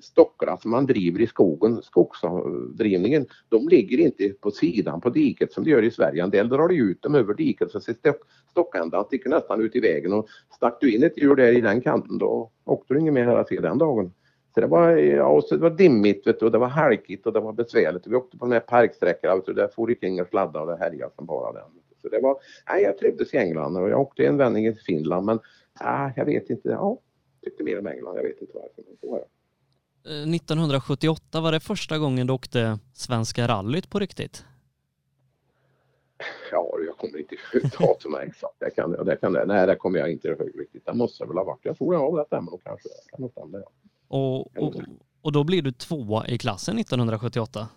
[0.00, 5.64] stockarna som man driver i skogen, skogsdrivningen, de ligger inte på sidan på diket som
[5.64, 6.22] de gör i Sverige.
[6.22, 7.96] En del drar de ut dem över diket så ser
[8.50, 11.80] stockändan sticker nästan ut i vägen och stack du in ett djur där i den
[11.80, 14.12] kanten då åkte du inget mer att se den dagen.
[14.54, 17.32] Så det var, ja, så det var dimmigt vet du, och det var halkigt och
[17.32, 18.06] det var besvärligt.
[18.06, 20.84] Vi åkte på den här parksträckan och där for det kring och sladdade och det
[20.84, 21.70] härjade som bara den.
[22.02, 22.36] Så det var,
[22.68, 25.40] nej, jag trivdes i England och jag åkte en vändning i Finland men
[25.80, 26.98] nej, jag vet inte, ja,
[27.44, 28.82] tyckte mer om England, jag vet inte varför.
[28.88, 29.26] Men så var det.
[30.04, 34.44] 1978 var det första gången du åkte Svenska rallyt på riktigt?
[36.50, 38.54] Ja, jag kommer inte ihåg datumet exakt.
[38.58, 40.86] Det kan, det kan, nej, det kommer jag inte ihåg riktigt.
[40.86, 41.64] Det måste väl ha varit.
[41.64, 42.88] Jag tror jag har det stämmer nog kanske.
[42.88, 43.70] Det kan nog stämma, ja.
[44.12, 44.74] Och, och,
[45.22, 47.68] och då blir du tvåa i klassen 1978?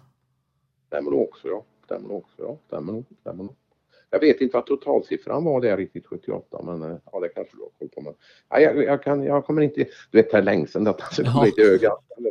[0.87, 1.63] Stämmer nog också ja.
[1.85, 2.57] Stämmer nog också ja.
[2.67, 3.05] Stämmer nog.
[3.21, 3.55] Stämmer nog.
[4.09, 7.61] Jag vet inte vad totalsiffran var där riktigt 78 men eh, ja det kanske du
[7.61, 8.01] har koll på.
[8.01, 8.13] Men,
[8.49, 11.21] ja, jag, jag, kan, jag kommer inte, du vet det är länge sedan detta så
[11.21, 11.81] jag kommer inte ihåg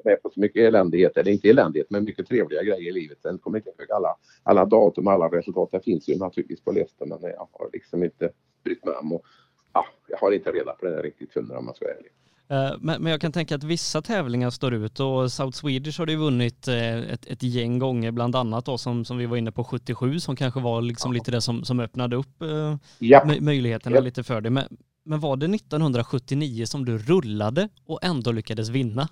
[0.04, 3.18] med på så mycket eländighet, eller inte eländighet men mycket trevliga grejer i livet.
[3.22, 5.68] Sen kommer jag inte ihåg alla, alla datum och alla resultat.
[5.72, 8.30] Det finns ju naturligtvis på listan men jag har liksom inte
[8.64, 9.24] brytt mig om och
[9.72, 12.12] ja, jag har inte reda på det där riktigt hundra om man ska vara ärlig.
[12.48, 16.16] Eh, men, jag kan tänka att vissa tävlingar står ut och South Swedish har du
[16.16, 19.64] vunnit eh, ett, ett gäng gånger, bland annat då som, som vi var inne på
[19.64, 23.24] 77 som kanske var liksom lite det som, som öppnade upp eh, ja.
[23.40, 24.02] möjligheterna ja.
[24.02, 24.50] lite för dig.
[24.50, 24.64] Men,
[25.04, 29.08] men var det 1979 som du rullade och ändå lyckades vinna?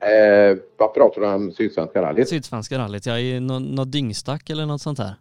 [0.00, 1.52] Eh, vad pratar du om?
[1.52, 2.28] Sydsvenska rallyt?
[2.28, 3.18] Sydsvenska rallyt, ja.
[3.18, 5.14] I något nå dyngstack eller något sånt här?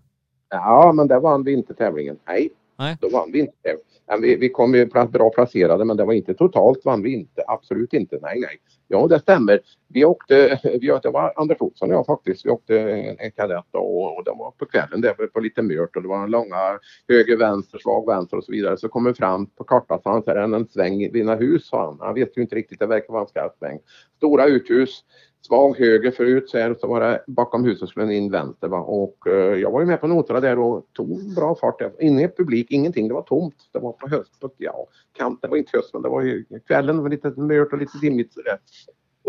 [0.50, 2.18] Ja, men där vann vi inte tävlingen.
[2.28, 2.98] Nej, Nej.
[3.02, 3.88] då vann vi inte tävlingen.
[4.22, 7.43] Vi, vi kom ju bra placerade men det var inte totalt vann vi inte.
[7.48, 8.19] Absolut inte.
[8.22, 8.58] Nej, nej.
[8.91, 9.60] Ja, det stämmer.
[9.88, 12.45] Vi åkte, vi, det var Anders Olsson och jag faktiskt.
[12.45, 15.95] Vi åkte en, en kadett och, och det var på kvällen där på lite mört
[15.95, 18.78] och det var en långa höger, vänster, svag vänster och så vidare.
[18.78, 21.97] Så kom vi fram på kartan så han säger en sväng vid hus sa han.
[21.99, 23.80] Han vet ju inte riktigt, det verkar vara en skarp sväng.
[24.17, 25.04] Stora uthus
[25.41, 28.67] svag höger förut så, här, så var det bakom huset skulle den in vänster.
[28.67, 28.78] Va?
[28.78, 31.82] Och eh, jag var ju med på noterna där och tog bra fart.
[31.99, 33.08] Ingen publik, ingenting.
[33.08, 33.56] Det var tomt.
[33.71, 34.43] Det var på höst.
[34.58, 36.95] Ja, kant, det var inte höst men det var ju kvällen.
[36.97, 38.58] Det var lite mört och lite dimmigt sådär.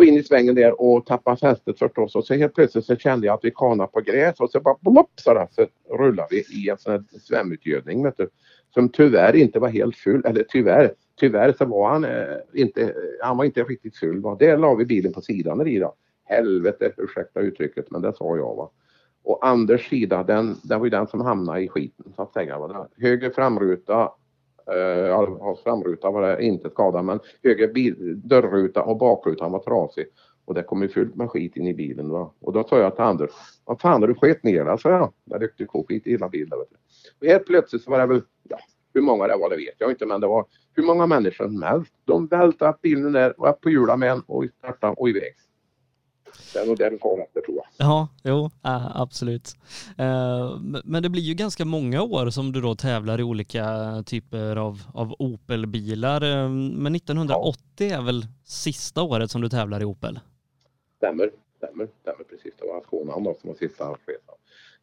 [0.01, 2.15] Och in i svängen där och tappa fästet förstås.
[2.15, 4.77] Och så helt plötsligt så kände jag att vi kanade på gräs och så bara
[4.81, 8.29] blopp sådär så rullade vi i en sån här svämutgödning vet du.
[8.75, 10.25] Som tyvärr inte var helt full.
[10.27, 14.21] Eller tyvärr, tyvärr så var han eh, inte, han var inte riktigt full.
[14.21, 14.37] Va?
[14.41, 15.95] Där la vi bilen på sidan i då.
[16.25, 18.71] Helvete, ursäkta uttrycket, men det sa jag va.
[19.25, 22.59] Och Anders sida, den, den var ju den som hamnade i skiten så att säga.
[22.59, 22.89] Va?
[22.97, 24.11] Höger framruta,
[24.67, 30.07] eh, framruta var det inte skadad men höger bil, dörrruta och bakrutan var trasig.
[30.45, 32.11] Och det kom ju fullt med skit in i bilen.
[32.11, 32.33] Va?
[32.41, 33.31] Och då sa jag till Anders,
[33.65, 34.77] vad fan har du skett ner där?
[34.77, 35.13] sa jag.
[35.25, 36.59] Det ryckte skit i hela bilen.
[36.59, 36.77] Vet du.
[37.21, 38.59] Och helt plötsligt så var det väl, ja,
[38.95, 41.63] hur många det var det vet jag inte men det var hur många människor som
[41.63, 41.93] helst.
[42.05, 45.35] De välte upp bilen där och på hjulen med en och startade och iväg.
[46.53, 47.67] Det är nog det du får efter tror jag.
[47.77, 48.51] Ja, jo,
[48.95, 49.55] absolut.
[49.99, 53.65] Eh, men det blir ju ganska många år som du då tävlar i olika
[54.07, 56.23] typer av, av Opel-bilar.
[56.23, 57.87] Eh, men 1980 ja.
[57.87, 60.21] är väl sista året som du tävlar i Opel?
[60.97, 62.55] Stämmer, stämmer, stämmer precis.
[62.59, 64.35] Det var Skåne då som var sista resan.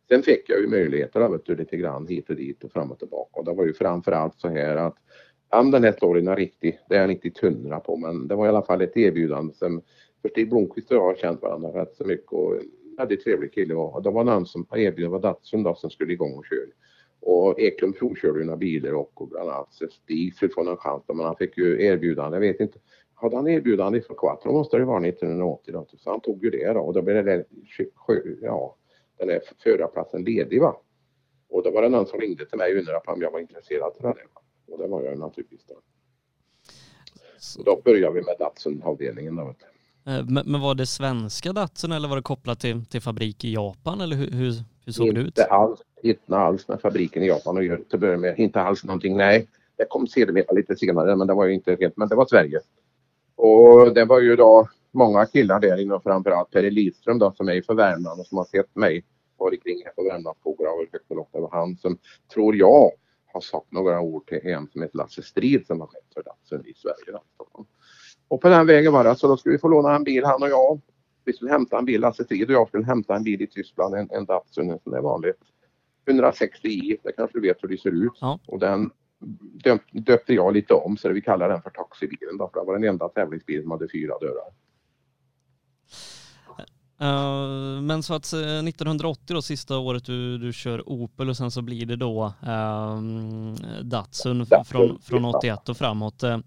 [0.10, 3.00] Sen fick jag ju möjligheter vet du, lite grann hit och dit och fram och
[3.00, 3.40] tillbaka.
[3.40, 4.96] Och det var ju framförallt så här att
[5.50, 8.46] om den här storyn är riktig, det är jag inte tunna på, men det var
[8.46, 9.82] i alla fall ett erbjudande som
[10.22, 12.56] för Stig Blomqvist och jag har känt varandra rätt så mycket och
[13.00, 16.34] en trevlig kille och det var någon som erbjöd, var Datsun då som skulle igång
[16.34, 16.68] och köra.
[17.20, 21.36] Och Eklund provkörde några bilar och bland annat Stig skulle få någon chans men han
[21.36, 22.80] fick ju erbjudande, jag vet inte.
[23.14, 26.74] Hade han erbjudande för Quattro måste det vara 1980 då, så han tog ju det
[26.74, 27.46] då och då blev det
[28.42, 28.76] ja,
[29.18, 30.82] den där förarplatsen ledig va.
[31.50, 33.84] Och då var det någon som ringde till mig och undrade om jag var intresserad
[33.84, 34.16] av det.
[34.72, 35.76] Och det var jag naturligtvis då.
[37.40, 39.46] Så då började vi med Datsun-avdelningen då.
[39.46, 39.77] Vet du.
[40.08, 44.02] Eh, men, var det svenska Datsun eller var det kopplat till, till fabrik i Japan
[44.02, 44.54] eller hur, hur,
[44.86, 45.40] hur såg inte det ut?
[45.40, 48.40] Alls, inte alls med fabriken i Japan göra till börja med.
[48.40, 49.48] Inte alls någonting, nej.
[49.78, 52.60] Det kom sedermera lite senare men det var ju inte helt, men det var Sverige.
[53.36, 57.62] Och det var ju då många killar där inne framförallt Per Lidström då som är
[57.62, 59.04] för Värmland och som har sett mig
[59.38, 61.30] varit kring här på Värmlandsskogar och högt och lågt.
[61.34, 61.98] Det var han som,
[62.34, 62.92] tror jag,
[63.34, 66.66] har sagt några ord till en som heter Lasse Strid som har chef för Datsun
[66.66, 67.12] i Sverige.
[67.12, 67.66] Då,
[68.28, 69.16] och på den vägen var det.
[69.16, 70.82] Så då skulle vi få låna en bil han och jag.
[71.26, 73.96] Vi skulle hämta en bil, Lasse Frid och jag skulle hämta en bil i Tyskland,
[73.96, 75.34] en, en Datsun, en sån där vanlig
[76.06, 78.18] 160i, det kanske du vet hur det ser ut.
[78.22, 78.40] Ja.
[78.48, 78.92] Och den
[79.64, 82.38] döp, döpte jag lite om så vi kallar den för taxibilen.
[82.38, 84.52] Då, för det var den enda tävlingsbilen som hade fyra dörrar.
[87.02, 91.52] Uh, men så att uh, 1980 då, sista året du, du kör Opel och sen
[91.52, 96.24] så blir det då um, Datsun, Datsun från, från 81 och framåt.
[96.24, 96.38] Uh,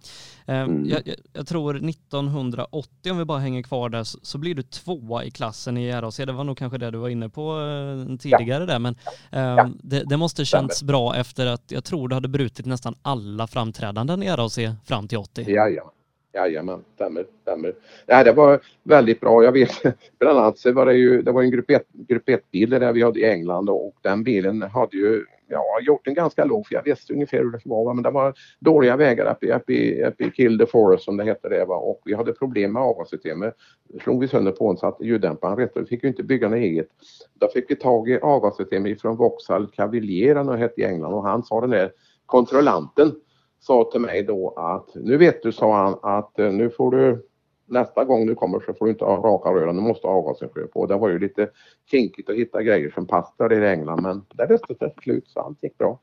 [0.50, 0.86] Mm.
[0.86, 5.24] jag, jag, tror 1980, om vi bara hänger kvar där, så, så blir du tvåa
[5.24, 6.16] i klassen i RAC.
[6.16, 8.96] Det var nog kanske det du var inne på uh, tidigare där, men
[9.30, 13.46] ehm, det, det måste känts bra efter att jag tror du hade brutit nästan alla
[13.46, 15.50] framträdanden i RAC fram till 80.
[15.50, 15.90] Jajamän.
[16.32, 17.74] Jajamän, stämmer, stämmer.
[18.06, 19.44] Nej, det var väldigt bra.
[19.44, 19.70] Jag vet
[20.18, 22.92] bland annat så var det ju, det var en grupp 1, grupp 1 bil där
[22.92, 26.74] vi hade i England och den bilen hade ju, ja, gjort en ganska låg för
[26.74, 30.24] jag visste ungefär hur det var men det var dåliga vägar uppe, uppe, i, uppe
[30.24, 33.54] i Kill the Forest som det hette det va och vi hade problem med avgassystemet.
[34.02, 36.56] Slog vi sönder på en så att ljuddämparen rätt vi fick ju inte bygga något
[36.56, 36.88] eget.
[37.34, 41.42] Då fick vi tag i avgassystemet ifrån Vauxhall Cavalier han hette i England och han
[41.42, 41.92] sa den där
[42.26, 43.12] kontrollanten
[43.60, 47.26] sa till mig då att nu vet du, sa han, att eh, nu får du
[47.66, 50.66] nästa gång du kommer så får du inte ha raka rören, du måste ha avgasrör
[50.66, 50.86] på.
[50.86, 51.50] Det var ju lite
[51.90, 55.40] kinkigt att hitta grejer som passade i England men det löste sig till slut så
[55.40, 56.00] allt gick bra.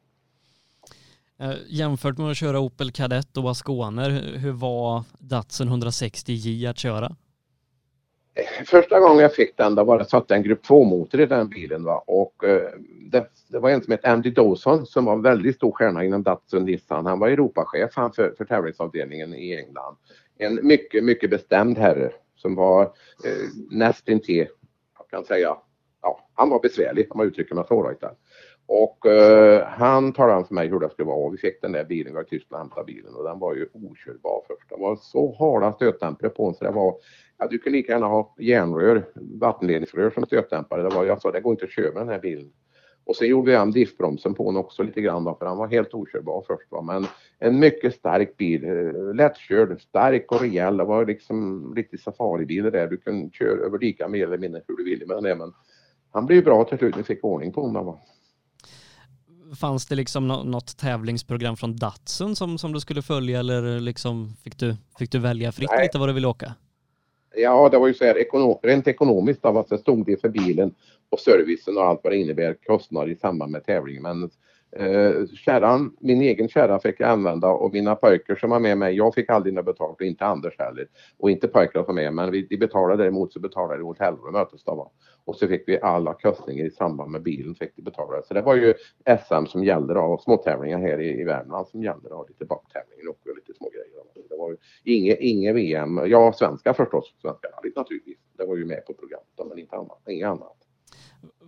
[1.39, 6.77] Eh, jämfört med att köra Opel Kadett och Asconer, hur- hur var Datsun 160J att
[6.77, 7.15] köra?
[8.65, 11.83] Första gången jag fick den då var det satt en grupp 2-motor i den bilen
[11.83, 12.03] va?
[12.07, 12.69] och eh,
[13.11, 16.23] det, det var en som hette Andy Dawson som var en väldigt stor stjärna inom
[16.23, 17.05] Datsun Nissan.
[17.05, 19.97] Han var Europachef han för, för tävlingsavdelningen i England.
[20.37, 24.47] En mycket, mycket bestämd herre som var eh, nästintill,
[24.97, 25.57] jag kan säga,
[26.01, 28.03] ja, han var besvärlig om man uttrycker mig så right.
[28.67, 31.71] Och eh, han talade om för mig hur det skulle vara och vi fick den
[31.71, 34.69] där bilen, vi var i Tyskland och hämtade bilen och den var ju okörbar först.
[34.69, 36.95] Det var så hårda stötdämpare på den så det var
[37.39, 40.83] Ja, du kan lika gärna ha järnrör, vattenledningsrör som stötdämpare.
[40.83, 42.51] Det var, jag alltså, sa det går inte att köra med den här bilen.
[43.05, 45.67] Och sen gjorde vi om diffbromsen på den också lite grann då, för han var
[45.67, 46.71] helt okörbar först.
[46.71, 46.81] Va?
[46.81, 47.05] Men
[47.39, 50.77] en mycket stark bil, eh, lättkörd, stark och rejäl.
[50.77, 52.87] Det var liksom lite safaribil det där.
[52.87, 55.37] Du kan köra över dika mer eller mindre hur du vill med den.
[55.37, 55.53] Men
[56.11, 57.85] han blev bra till slut när vi fick ordning på honom.
[57.85, 57.99] Va?
[59.55, 64.33] Fanns det liksom nå- något tävlingsprogram från Datsun som, som du skulle följa eller liksom
[64.43, 65.83] fick du, fick du välja fritt Nej.
[65.83, 66.53] lite vad du ville åka?
[67.35, 70.29] Ja, det var ju så här ekonom, rent ekonomiskt av att det stod det för
[70.29, 70.73] bilen
[71.09, 74.03] och servicen och allt vad det innebär kostnader i samband med tävlingen.
[74.03, 74.29] Men
[74.71, 78.95] eh, kärran, min egen kärra fick jag använda och mina pojkar som var med mig,
[78.95, 80.87] jag fick aldrig något betalt och inte Anders heller.
[81.17, 84.33] Och inte pojkarna som var med men vi, de betalade däremot så betalade hotellrum och
[84.33, 84.89] mötesdag.
[85.25, 88.21] Och så fick vi alla kostnader i samband med bilen fick de betala.
[88.21, 88.73] Så det var ju
[89.27, 92.25] SM som gällde då och småtävlingar här i, i Värmland som gällde då.
[92.27, 94.27] Lite backtävlingar och lite små grejer.
[94.29, 96.01] Det var ju inget, inge VM.
[96.05, 97.13] Ja, svenska förstås.
[97.21, 98.17] Svenska rallyt naturligtvis.
[98.37, 100.01] Det var ju med på programmet då, men inte annat.
[100.07, 100.66] Inget annat.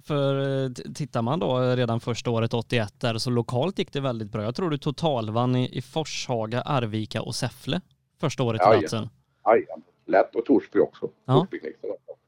[0.04, 4.32] För eh, tittar man då redan första året 81 där så lokalt gick det väldigt
[4.32, 4.43] bra.
[4.43, 7.82] Jag tror du totalvann i, i Forshaga, Arvika och Säffle
[8.19, 8.82] första året Ja, i ja.
[8.82, 9.10] Datsun.
[9.45, 9.84] Jajamän.
[10.06, 11.10] Lätt och Torsby också.
[11.25, 11.47] Ja.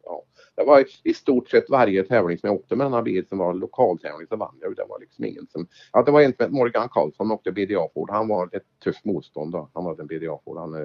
[0.03, 0.23] Ja.
[0.55, 3.37] Det var i- stort sett varje tävling som jag åkte med den här bilen som
[3.37, 4.75] var lokaltävling så vann jag.
[4.75, 5.67] Det var liksom ingen som...
[5.93, 8.09] Ja, det var en som hette Morgan Karlsson som åkte BDA-Ford.
[8.09, 9.69] Han var ett tufft motstånd då.
[9.73, 10.75] Han var en BDA-Ford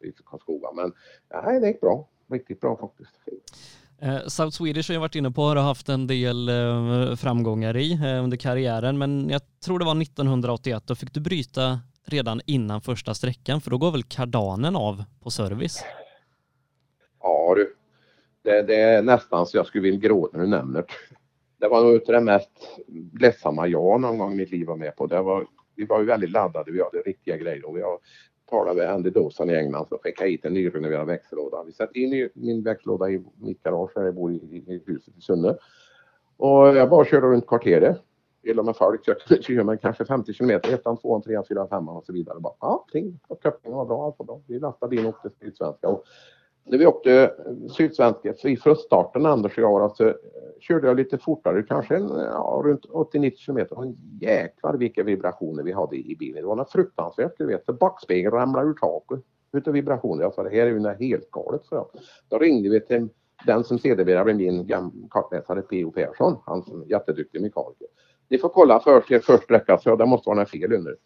[0.00, 0.68] i, i Karlskoga.
[0.72, 0.92] Men
[1.44, 2.08] nej, det gick bra.
[2.30, 3.10] Riktigt bra faktiskt.
[4.02, 7.92] Eh, South Swedish har jag varit inne på har haft en del eh, framgångar i
[7.92, 12.80] eh, under karriären men jag tror det var 1981 då fick du bryta redan innan
[12.80, 15.84] första sträckan för då går väl kardanen av på service?
[17.22, 17.74] Ja du.
[18.44, 20.86] Det, det är nästan så jag skulle vilja gråta när du nämner det.
[21.60, 22.50] Det var nog det mest
[23.20, 25.06] ledsamma jag någon gång i mitt liv var med på.
[25.06, 27.98] Det var, vi var ju väldigt laddade, vi hade riktiga grejer och vi har
[28.52, 31.62] talade med Andy Dawson i England som skickade hit en nyrenoverad växellåda.
[31.66, 35.16] Vi satte in min växellåda i mitt garage där jag bor i, i, i huset
[35.16, 35.56] i Sunne.
[36.36, 37.98] Och jag bara körde runt kvarteret.
[38.42, 41.96] Gillar med folk, så jag kör man kanske 50 kilometer, ettan, tvåan, trean, fyran, femman
[41.96, 42.40] och så vidare.
[42.40, 44.40] Bara, ja, ting, och kopplingen var bra, allt var bra.
[44.46, 45.88] Vi lastade in och åkte Sydsvenska.
[45.88, 46.04] Och
[46.64, 50.14] när vi åkte eh, Sydsvenska, i fruststarten Anders och jag, alltså, eh,
[50.60, 53.78] körde jag lite fortare, kanske en, ja, runt 80-90 kilometer.
[53.78, 56.42] Och jäklar vilka vibrationer vi hade i bilen.
[56.42, 57.66] Det var något fruktansvärt, du vet.
[57.66, 59.20] Backspegeln ramlade ur taket
[59.52, 60.22] utav vibrationer.
[60.22, 61.86] Jag sa det här är ju något helt galet, så jag.
[62.28, 63.08] Då ringde vi till
[63.46, 64.68] den som sedermera blev min
[65.10, 65.90] kartläsare P.O.
[65.90, 67.86] Persson, han som är jätteduktig mekaniker.
[68.28, 70.96] Ni får kolla för er först sträcka, så det måste vara något fel under.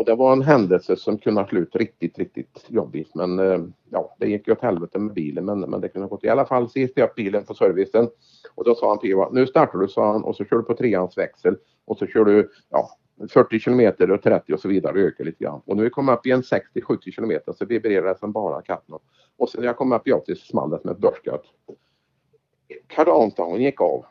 [0.00, 3.14] Och det var en händelse som kunde ha slut riktigt, riktigt jobbigt.
[3.14, 3.58] Men eh,
[3.90, 5.44] ja, det gick ju åt helvete med bilen.
[5.44, 6.66] Men, men det kunde ha gått i alla fall.
[6.66, 8.08] Så Sist jag upp bilen på servicen
[8.54, 9.28] och då sa han P.O.
[9.32, 12.24] nu startar du, sa han, och så kör du på treans växel och så kör
[12.24, 12.90] du ja,
[13.30, 15.60] 40 kilometer och 30 och så vidare och ökar lite grann.
[15.64, 18.94] Och när vi kom upp i en 60-70 kilometer så vibrerade det som bara katten.
[19.36, 21.44] Och sen när jag kom upp i 80 så small det som ett börsskott.
[22.86, 24.04] kardanstången gick av.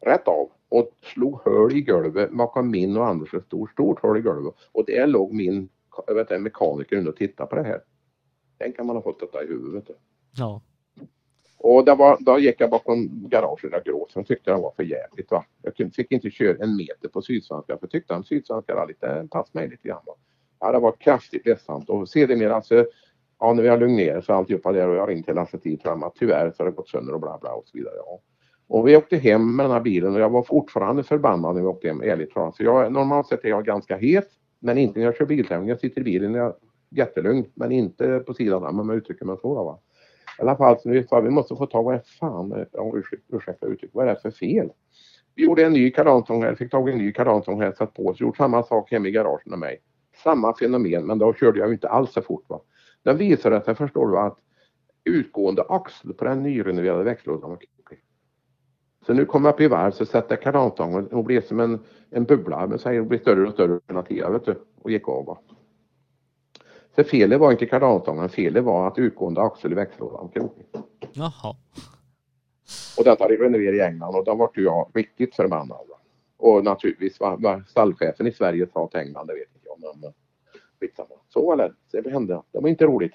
[0.00, 4.18] Rätt av och slog hål i golvet bakom min och Anders ett stort, stort hål
[4.18, 4.54] i golvet.
[4.72, 5.68] Och där låg min
[6.06, 7.80] jag vet inte, mekaniker och tittade på det här.
[8.58, 9.90] Tänk om man har fått detta i huvudet.
[10.36, 10.62] Ja.
[11.58, 14.12] Och det var, då gick jag bakom garaget där gråt.
[14.14, 15.30] Jag tyckte det var för jävligt.
[15.30, 15.44] Va?
[15.62, 19.58] Jag fick inte köra en meter på Sydsvenska för jag tyckte att Sydsvenska lite, passade
[19.58, 20.02] mig lite grann.
[20.06, 20.14] Va?
[20.60, 22.86] Ja, det var kraftigt ledsamt och sedermera alltså,
[23.38, 25.58] ja när vi har lugnat ner så alltihopa där och jag har ringt till Lasse
[25.58, 27.94] Tid att tyvärr så har det gått sönder och bla bla och så vidare.
[27.96, 28.20] Ja.
[28.70, 31.68] Och vi åkte hem med den här bilen och jag var fortfarande förbannad när vi
[31.68, 32.56] åkte hem, ärligt talat.
[32.56, 34.28] Så jag, normalt sett är jag ganska het,
[34.58, 35.68] men inte när jag kör biltävling.
[35.68, 36.54] Jag sitter i bilen jag är
[36.90, 39.64] jättelugn, men inte på sidan om man uttrycker mig så.
[39.64, 39.78] Va?
[40.38, 42.66] I alla fall, så vi sa vi måste få tag vad är fan, eh,
[43.32, 44.70] ursäkta uttryck, vad är det för fel?
[45.34, 48.06] Vi gjorde en ny kardansång här, fick tag i en ny kardansång här, satt på
[48.06, 49.80] oss, gjort samma sak hemma i garaget med mig.
[50.22, 52.44] Samma fenomen, men då körde jag ju inte alls så fort.
[52.48, 52.60] Va?
[53.02, 54.38] Den visade sig, förstår du, att
[55.04, 57.58] utgående axel på den nyrenoverade växellådan var.
[59.06, 61.80] Så nu kom jag upp i varv så sätter jag karantången och blev som en,
[62.10, 65.26] en bubbla, men så blir större och större hela tiden, vet du, och gick av.
[65.26, 65.38] Va?
[66.96, 70.66] Så felet var inte kardanstången, felet var att utgående axel i växellådan var krokig.
[71.12, 71.56] Jaha.
[72.98, 75.86] Och den tar renoverade i England och då vart jag riktigt förbannad.
[76.36, 79.96] Och naturligtvis vad, vad stallchefen i Sverige sa till England, det vet inte jag.
[80.00, 80.12] Men
[80.80, 81.14] skitsamma.
[81.28, 82.02] Så var det.
[82.02, 82.42] Det hände.
[82.52, 83.14] Det var inte roligt.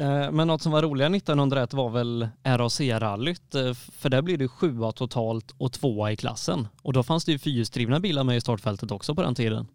[0.00, 4.48] Eh, men något som var roligare 1901 var väl RAC-rallyt, eh, för där blev det
[4.48, 6.68] sjua totalt och tvåa i klassen.
[6.82, 9.66] Och då fanns det ju fyrhjulsdrivna bilar med i startfältet också på den tiden.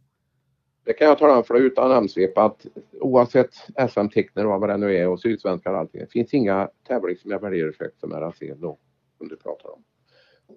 [0.86, 2.66] Det kan jag tala om för dig utan namnsvep att
[3.02, 3.54] oavsett
[3.90, 6.02] SM-teckner och vad det nu är och Sydsvenskar och allting.
[6.02, 8.78] Det finns inga tävlingar som jag värderar högt som RAC då,
[9.18, 9.84] som du pratar om.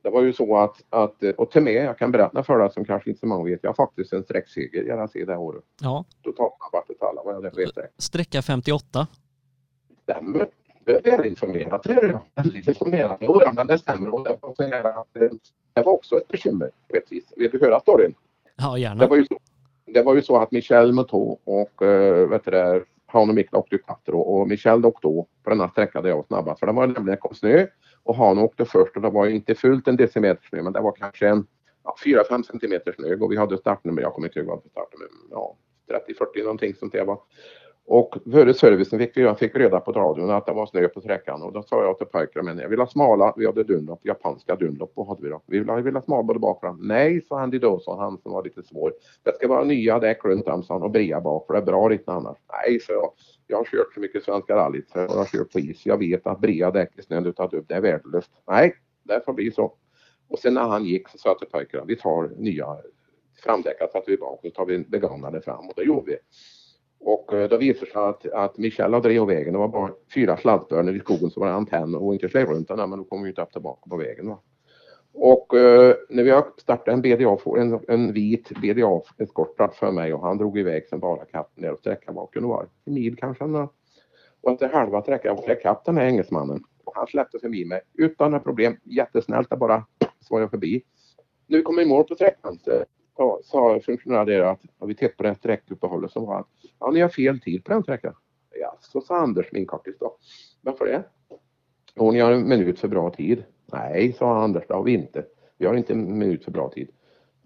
[0.03, 2.85] Det var ju så att, att och till mig, jag kan berätta för dig som
[2.85, 5.65] kanske inte så många vet, jag har faktiskt en sträckseger i RAC det här året.
[5.81, 6.05] Ja.
[6.23, 7.91] Totalt vart det alla, vad för sträck?
[7.99, 9.07] Sträcka 58.
[10.05, 10.49] Stämmer.
[10.85, 12.21] Det är välinformerat, det är jag.
[12.35, 13.19] Väldigt informerat.
[13.21, 14.15] Jo, men det stämmer.
[14.15, 14.39] Och det,
[14.83, 15.09] var att
[15.73, 17.33] det var också ett bekymmer på ett vis.
[17.37, 18.15] Vill du höra storyn?
[18.57, 19.01] Ja, gärna.
[19.01, 19.39] Det var ju så,
[19.87, 23.59] det var ju så att Michel Moto och uh, vet du det, han och Mikla
[23.59, 26.61] åkte Quattro och Michel åkte då på den här sträckan där jag var snabbast.
[26.61, 27.67] För det var nämligen kom snö
[28.03, 30.93] och han åkte först och det var inte fullt en decimeter snö men det var
[30.93, 31.47] kanske en
[31.85, 35.57] ja, 4-5 centimeter snö och vi hade startnummer, jag kommer inte ihåg vad startnummer, ja
[35.89, 37.19] 30-40 någonting sånt det var.
[37.87, 41.43] Och före servicen fick jag fick reda på radion att det var snö på sträckan
[41.43, 44.57] och då sa jag till pojkarna, men jag vill ha smala, vi hade Dunlop, japanska
[44.57, 45.43] Dunlop vad hade vi då.
[45.47, 46.79] Vi vill ha, vill ha smala både bak och fram.
[46.83, 48.93] Nej, sa Andy Dawson, han som var lite svår.
[49.23, 52.13] Det ska vara nya däck runt om, och brea bak för det är bra lite
[52.13, 52.37] annars.
[52.53, 53.11] Nej, så jag.
[53.47, 55.87] Jag har kört så mycket Svenska rallyt så jag har kört på is.
[55.87, 58.31] Jag vet att brea däck i snön du tagit upp, det är värdelöst.
[58.47, 59.73] Nej, det får bli så.
[60.29, 62.67] Och sen när han gick så sa jag till pojkarna, vi tar nya
[63.45, 66.17] framdäck, satte vi bak och så tar vi begagnade fram och det gjorde vi.
[67.07, 69.53] Och eh, då visade det sig att, att Michel hade drivit vägen.
[69.53, 72.91] Det var bara fyra sladdbönor i skogen som var antenn och inte slängde runt den
[72.91, 74.29] men då kom vi inte upp tillbaka på vägen.
[74.29, 74.39] Va?
[75.13, 80.15] Och eh, när vi har startat en BDA, en, en vit BDA eskortplats för mig
[80.15, 82.33] och han drog iväg sen bara katten ner och sträckan bakom.
[82.33, 83.45] kunde var en mil kanske.
[83.45, 86.63] Och efter halva sträckan var jag kapp den här engelsmannen.
[86.85, 88.77] Och han släppte förbi mig utan några problem.
[88.85, 89.87] Jättesnällt, där bara
[90.21, 90.83] svarade förbi.
[91.47, 92.59] När vi i mål på sträckan
[93.17, 94.43] så sa funktionären där
[94.79, 96.45] har vi tittat på det här sträckuppehållet så var han,
[96.81, 98.15] ja, ni har fel tid på den sträckan.
[98.61, 100.17] Ja, så sa Anders, min kortis då.
[100.61, 101.05] Varför det?
[101.95, 103.45] Jo, ni har en minut för bra tid.
[103.73, 105.25] Nej, sa Anders, det har vi inte.
[105.59, 106.89] Vi har inte en minut för bra tid.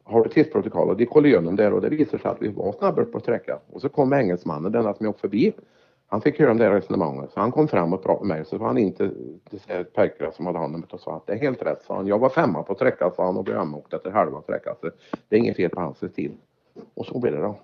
[0.05, 0.99] Har du tidsprotokollet?
[0.99, 3.59] De kollade igenom det och det visade sig att vi var snabbare på sträckan.
[3.71, 5.53] Och så kom engelsmannen, den som jag åkte förbi.
[6.11, 8.59] Han fick höra om det resonemanget så han kom fram och pratade med mig så
[8.59, 9.11] var han inte
[9.95, 12.07] pojkarna som hade hand om det och sa att det är helt rätt sa han.
[12.07, 14.91] Jag var femma på sträckan sa han och blev hemåkt efter halva sträckan så
[15.29, 16.33] det är inget fel på hans tid.
[16.95, 17.59] Och så blev det då.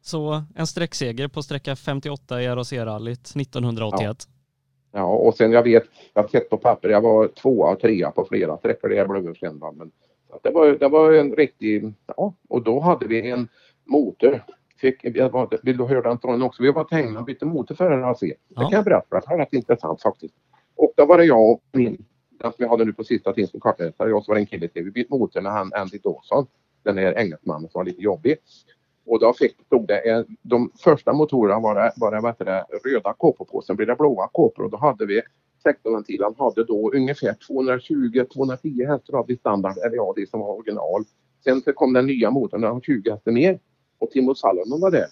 [0.00, 4.28] Så en sträckseger på sträcka 58 i RAC-rallyt 1981.
[4.92, 4.98] Ja.
[4.98, 5.04] ja.
[5.04, 8.24] och sen jag vet, jag har sett på papper, jag var tvåa och trea på
[8.24, 9.62] flera sträckor där jag blev sen.
[9.74, 9.90] Men
[10.42, 13.48] det var, det var en riktig, ja, och då hade vi en
[13.84, 14.42] motor
[14.76, 15.04] fick,
[15.62, 16.62] vill du höra Anton också?
[16.62, 18.20] Vi var tänkta att byta motor för RAC.
[18.20, 18.60] Det ja.
[18.60, 20.34] kan jag berätta det var rätt intressant faktiskt.
[20.76, 23.48] Och då var det jag och min, den som jag hade nu på sista tiden
[23.48, 24.84] som kartläsare, och så var det en kille till.
[24.84, 26.46] Vi bytte motor när han, Andy Dawson,
[26.84, 28.36] den här engelsmannen som var lite jobbig.
[29.06, 32.64] Och då fick, stod det, en, de första motorerna var det, var det, vad det
[32.84, 35.22] röda kåpor på, sen blev det blåa kåpor och då hade vi
[35.64, 41.04] 16-ventilen hade då ungefär 220-210 hästar av standard, eller ja, det som var original.
[41.44, 43.58] Sen så kom den nya motorn, den 20 hästar mer
[43.98, 45.06] och Timo Salonen var där.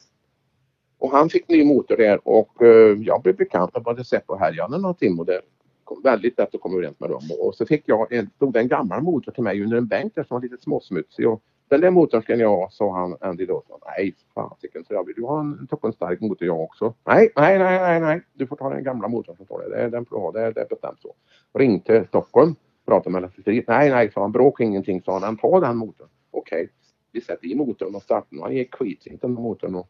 [0.98, 4.84] Och han fick ny motor där och eh, jag blev bekant med både Seppo Härjanen
[4.84, 5.40] och Timo där.
[5.84, 8.68] Kom väldigt lätt att komma överens med dem och så fick jag en, stod en
[8.68, 11.90] gammal motor till mig under en bänk där som var lite småsmutsig och Den där
[11.90, 13.62] motorn ska ni ha, sa han Andy då.
[13.86, 16.94] Nej, fasiken, så jag vill du ha en toppenstark motor jag också?
[17.04, 19.70] Nej, nej, nej, nej, nej, du får ta den gamla motorn som står där.
[19.70, 21.14] Det är den får du ha, det det är bestämt så.
[21.58, 22.54] Ring till Stockholm,
[22.86, 23.68] prata med elektricitet.
[23.68, 25.36] Nej, nej, sa han, bråk ingenting, sa han.
[25.36, 26.08] Ta den motorn.
[26.30, 26.68] Okej, okay
[27.14, 28.38] vi sätter i motorn och startar.
[28.38, 29.74] och Han gick skitsint den motorn.
[29.74, 29.88] Och...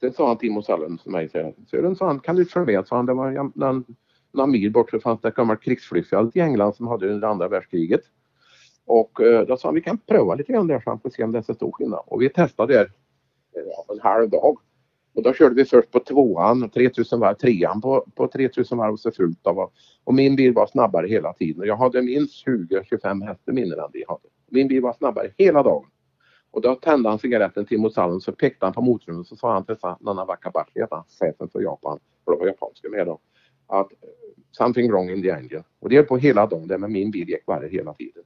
[0.00, 1.28] Sen sa han Timo Sallen till mig,
[1.70, 2.86] Sören, sa han, kan du följa med?
[2.86, 3.84] Sa han, det var den,
[4.32, 7.48] några mil bort så fanns det ett gammalt krigsflygfält i England som hade under andra
[7.48, 8.00] världskriget.
[8.84, 11.24] Och eh, då sa han vi kan pröva lite grann där så han får se
[11.24, 12.02] om det är så stor skillnad.
[12.06, 12.84] Och vi testade där
[13.56, 14.58] eh, en halv dag.
[15.14, 19.00] Och då körde vi först på tvåan, 3000 varv, trean på, på 3000 varv och
[19.00, 19.70] så fullt av.
[20.04, 21.66] Och min bil var snabbare hela tiden.
[21.66, 24.28] Jag hade minst 20-25 hästar mindre än de hade.
[24.50, 25.84] Min bil var snabbare hela dagen.
[26.50, 29.64] Och då tände han cigaretten till Mosallen så pekade han på och så sa han
[29.64, 30.80] till Nana Wakabashi,
[31.20, 33.18] chefen för Japan, för det var japanska med då,
[33.66, 33.88] att
[34.52, 35.64] something wrong in the engine.
[35.80, 38.22] Och det höll på hela dagen, det med min bil gick varje hela tiden.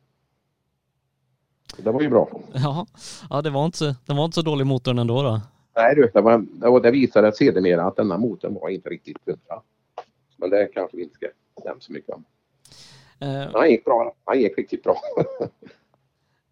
[1.76, 2.40] Det var ju bra.
[2.54, 2.86] Ja,
[3.30, 5.40] ja det, var inte, det var inte så dålig motorn ändå då?
[5.76, 9.62] Nej du, det, var, och det visade sedermera att denna motorn var inte riktigt hundra.
[10.36, 11.26] Men det kanske vi inte ska
[11.64, 12.24] nämna så mycket om.
[13.22, 14.14] Uh, han gick bra.
[14.24, 14.96] Han gick riktigt bra.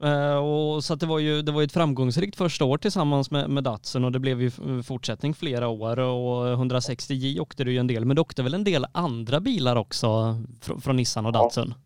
[0.05, 3.64] uh, och så det var ju det var ett framgångsrikt första år tillsammans med, med
[3.64, 4.51] Datsun och det blev ju
[4.82, 8.64] fortsättning flera år och 160J åkte du ju en del men du åkte väl en
[8.64, 11.68] del andra bilar också från, från Nissan och Datsun?
[11.68, 11.82] Ja.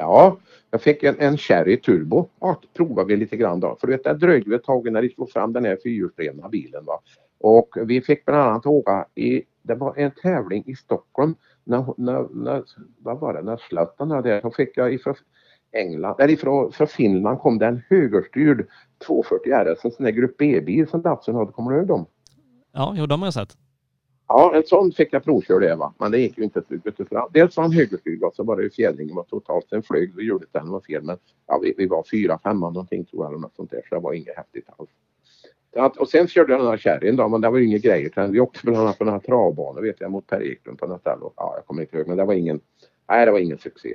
[0.00, 0.36] Ja,
[0.70, 2.28] jag fick en, en Cherry Turbo.
[2.40, 3.76] Ja, provade vi lite grann då.
[3.80, 6.84] För du vet, det dröjde ett tag när de slog fram den här fyrhjulsdrivna bilen.
[6.84, 7.00] Va?
[7.40, 11.34] Och vi fick bland annat åka i, det var en tävling i Stockholm.
[11.64, 12.62] När, när, när
[12.98, 15.14] vad var det, när Zlatan var där, så fick jag ifrån
[15.72, 18.66] England, eller ifrån, från Finland kom det en högerstyrd
[19.06, 21.52] 240 RS, en sån där grupp B-bil som Datsun hade.
[21.52, 22.06] Kommer du ihåg dem?
[22.72, 23.56] Ja, jo, de har jag sett.
[24.32, 25.94] Ja, en sån fick jag provköra det va.
[25.98, 26.98] Men det gick ju inte till slut.
[27.32, 29.68] Dels var han högerstyrd så var det fjädringen var totalt.
[29.68, 33.04] Sen flög vi hjulet den var fel men ja, vi, vi var fyra, femma någonting
[33.04, 34.90] tror jag eller något sånt där så det var inget häftigt alls.
[35.76, 38.28] Att, och sen körde jag den här kärringen då men det var ju inga grejer.
[38.28, 41.00] Vi åkte bland annat på den här travbanan vet jag mot Per Eklund på något
[41.00, 41.24] ställe.
[41.36, 42.60] Ja, jag kommer inte ihåg men det var ingen,
[43.08, 43.94] nej det var ingen succé.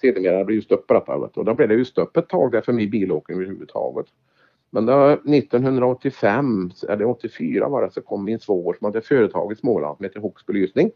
[0.00, 2.52] Sedermera blev det ju stopp på detta och då blev det ju stopp ett tag
[2.52, 4.06] där för min bilåkning överhuvudtaget.
[4.70, 9.56] Men då 1985, eller 84 var det, så kom min svåger som hade företag i
[9.56, 10.90] Småland som heter Hooks belysning.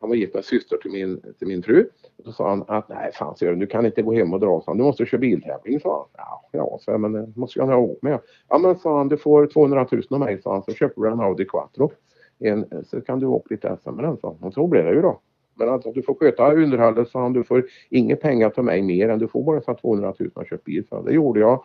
[0.00, 1.88] Han var gift med syster till min, till min fru.
[2.18, 4.60] Och så sa han att nej fan Sören, du kan inte gå hem och dra,
[4.60, 6.24] så du måste köra biltävling, sa han.
[6.24, 8.18] Ja, ja så jag, men det måste jag ha råd med.
[8.48, 11.08] Ja men sa han, du får 200 000 av mig, sa han, så köper du
[11.08, 11.92] en Audi Quattro.
[12.38, 14.48] En, eh, så kan du åka lite SM med den, sa han.
[14.48, 15.20] Och så blev det ju då.
[15.60, 19.08] Men alltså, du får sköta underhållet, sa han, du får inga pengar till mig mer
[19.08, 20.84] än du får bara 200 000 och köpa bil.
[20.88, 21.64] Så det gjorde jag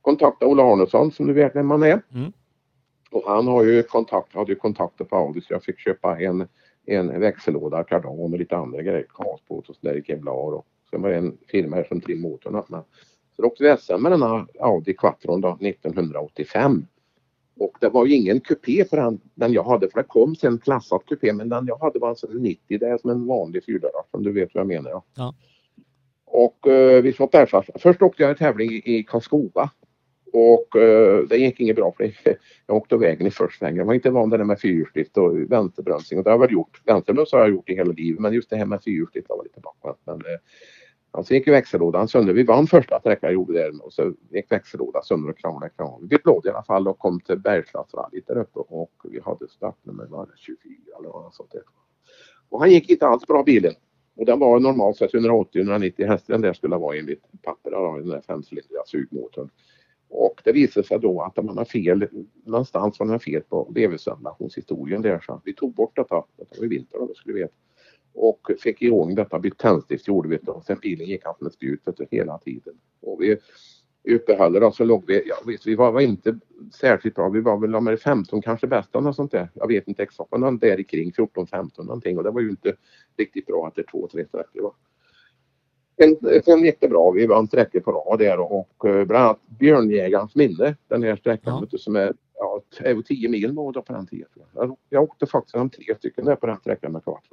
[0.00, 2.02] kontaktade Ola Arnesson som du vet vem han är.
[2.14, 2.32] Mm.
[3.10, 6.48] Och han har ju kontakt, hade ju kontakter på Audi så jag fick köpa en,
[6.86, 9.06] en växellåda, kardan och lite andra grejer.
[9.08, 12.62] Karlsbåt och sådär i Kevlar och sen var det en firma här som drev motorn.
[13.36, 16.86] Så då åkte vi SM med denna Audi Quattron då 1985.
[17.58, 20.58] Och det var ju ingen kupé på den, den jag hade för det kom sen
[20.58, 24.04] klassat kupé men den jag hade var alltså 90, det är som en vanlig fyrdörrare
[24.10, 24.90] som du vet vad jag menar.
[24.90, 25.04] Ja.
[25.16, 25.34] ja.
[26.30, 27.70] Och uh, vi var Bergfast.
[27.74, 29.70] Först åkte jag en tävling i Karlskoga
[30.32, 32.36] och uh, det gick inget bra för det.
[32.66, 33.76] Jag åkte vägen i första svängen.
[33.76, 36.18] Jag var inte van vid det med fyrhjulsdrift och vänsterbromsning.
[36.18, 36.82] Och det har jag väl gjort.
[36.84, 39.60] Vänsterbroms har jag gjort i hela livet men just det här med fyrhjulsdrift var lite
[39.60, 39.98] bakvänt.
[40.04, 40.22] Men
[41.16, 42.32] uh, så gick växellådan sönder.
[42.32, 46.08] Vi vann första sträckan gjorde det och så gick växellådan sönder och kramade kram.
[46.10, 50.06] Vi blev i alla fall och kom till Bergslagsrallyt där uppe och vi hade startnummer
[50.06, 51.62] var 24 eller vad sånt där.
[52.48, 53.74] Och han gick inte alls bra bilen.
[54.16, 58.20] Och den var normalt sett 180-190 hästar den där skulle vara enligt papper, den där
[58.20, 59.50] femcylindriga sugmotorn.
[60.08, 62.08] Och det visade sig då att man har fel,
[62.44, 66.68] någonstans var det fel på vevhusventilationshistorien där så vi tog bort detta, detta var i
[66.68, 67.54] vinter då skulle vi veta.
[68.20, 70.62] Och fick igång detta, bytt tändstift gjorde vi då.
[70.66, 72.74] Sen bilen gick alltså med spjut hela tiden.
[73.00, 73.38] Och vi
[74.14, 76.38] uppehöll oss så låg vi, ja visst vi var, inte
[76.74, 79.48] särskilt bra, vi var väl om 15 kanske bästa eller sånt där.
[79.54, 82.74] Jag vet inte exakt men där kring 14-15 någonting och det var ju inte
[83.16, 84.72] riktigt bra att det är två, tre sträckor
[86.00, 87.10] Sen, sen gick det bra.
[87.10, 90.76] Vi vann sträckor på rad där och, och eh, bland annat Björnjägarens minne.
[90.88, 91.78] Den här sträckan ja.
[91.78, 92.62] som är ja,
[93.06, 94.28] 10 mil var på den tiden.
[94.54, 97.24] Jag, jag åkte faktiskt de tre stycken där på den sträckan med kvart.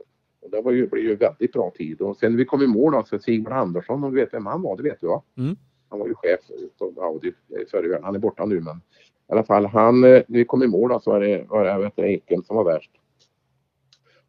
[0.45, 2.95] Och det var ju, blev ju väldigt bra tid och sen vi kom i mål
[2.95, 5.23] alltså Sigvard Andersson, om du vet vem han var, det vet du va?
[5.37, 5.55] Mm.
[5.89, 6.39] Han var ju chef
[6.77, 7.33] på Audi
[7.71, 8.77] förr i Han är borta nu men
[9.29, 11.65] i alla fall han, när eh, vi kom i mål då så var det, var
[11.65, 12.91] det vet, Eken som var värst.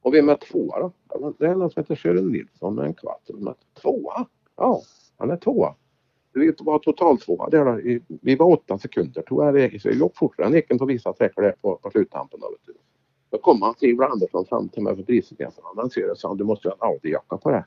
[0.03, 0.93] Och vem är tvåa då?
[1.39, 3.23] Det är någon som heter Sören Nilsson med en kvart.
[3.83, 4.27] Tvåa?
[4.57, 4.83] Ja,
[5.17, 5.75] han är tvåa.
[6.33, 8.01] Vi var totalt tvåa där då.
[8.23, 11.43] Vi var åtta sekunder tror jag Så vi låg fortare än Eken på vissa sträckor
[11.43, 12.41] där på, på sluttampen.
[12.41, 12.75] Då, vet du.
[13.31, 15.65] Då kom han Sivert Andersson fram till mig för prisgränsen.
[15.65, 17.65] Han annonserade och sa du måste ha en Audi-jacka på det.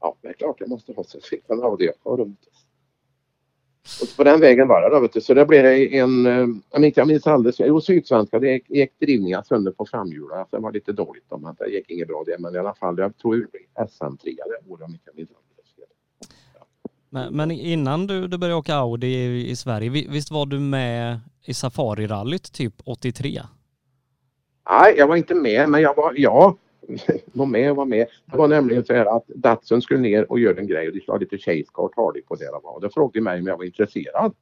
[0.00, 1.04] Ja, det är klart jag måste ha.
[1.04, 2.40] Så fick jag en Audi-jacka runt.
[4.02, 5.20] Och på den vägen var det då, vet du.
[5.20, 9.00] Så det blev en, eh, jag minns, jag minns alldeles, jo Sydsvenska, det gick, gick
[9.00, 10.38] drivningar sönder på framhjulen.
[10.38, 12.36] Alltså det var lite dåligt om det gick inget bra det.
[12.38, 15.30] Men i alla fall, jag tror det blev SM3 det året om inte jag minns
[15.30, 15.84] alldeles fel.
[17.10, 21.20] Men, men innan du, du började åka Audi i, i Sverige, visst var du med
[21.44, 23.40] i Safari-rallyt typ 83?
[24.68, 26.56] Nej, jag var inte med, men jag var, ja,
[27.32, 28.06] var med och var med.
[28.26, 31.00] Det var nämligen så här att Datsun skulle ner och göra en grej och de
[31.00, 32.44] skulle ha lite chasecart på det.
[32.44, 32.74] de var.
[32.74, 34.34] Och då frågade de mig om jag var intresserad.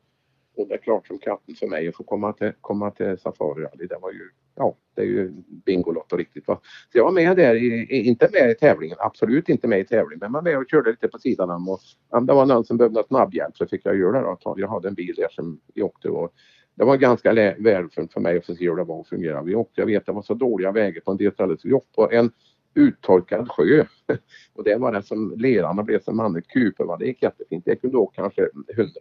[0.56, 3.62] Och det är klart som katten för mig att få komma till, komma till Safari
[3.62, 3.86] Rally.
[3.86, 5.32] Det var ju, ja, det är ju
[5.66, 6.60] Bingolotto riktigt va.
[6.92, 10.18] Så jag var med där, i, inte med i tävlingen, absolut inte med i tävlingen,
[10.20, 11.68] men var med och körde lite på sidan om.
[11.68, 14.36] Och om det var någon som behövde snabbhjälp så fick jag göra det.
[14.44, 14.54] då.
[14.56, 16.32] Jag hade en bil där som vi åkte och
[16.76, 19.42] det var ganska värdefullt för mig att få se hur det var att fungera.
[19.42, 21.74] Vi åkte, jag vet det var så dåliga vägar på en del ställen så vi
[21.74, 22.30] åkte på en
[22.74, 23.84] uttorkad sjö.
[24.54, 26.84] Och det var det som lerarna blev som manligt kuper.
[26.84, 26.96] Va?
[26.96, 27.66] Det gick jättefint.
[27.66, 28.92] Jag kunde åka kanske 130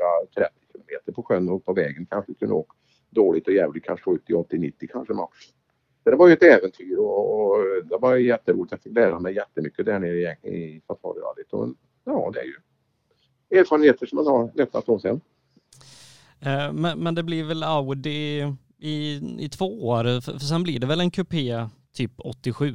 [0.72, 2.74] kilometer på sjön och på vägen kanske kunde åka
[3.10, 5.38] dåligt och jävligt kanske 70, 80, 90 kanske max.
[6.04, 8.72] Så det var ju ett äventyr och, och det var jätteroligt.
[8.72, 11.76] Jag fick lära mig jättemycket där nere i, i safarirallyt.
[12.04, 12.56] Ja, det är ju
[13.60, 15.22] erfarenheter som man har lättat på sen.
[16.40, 20.80] Eh, men, men det blir väl Audi i, i två år, för, för sen blir
[20.80, 22.74] det väl en kupé typ 87?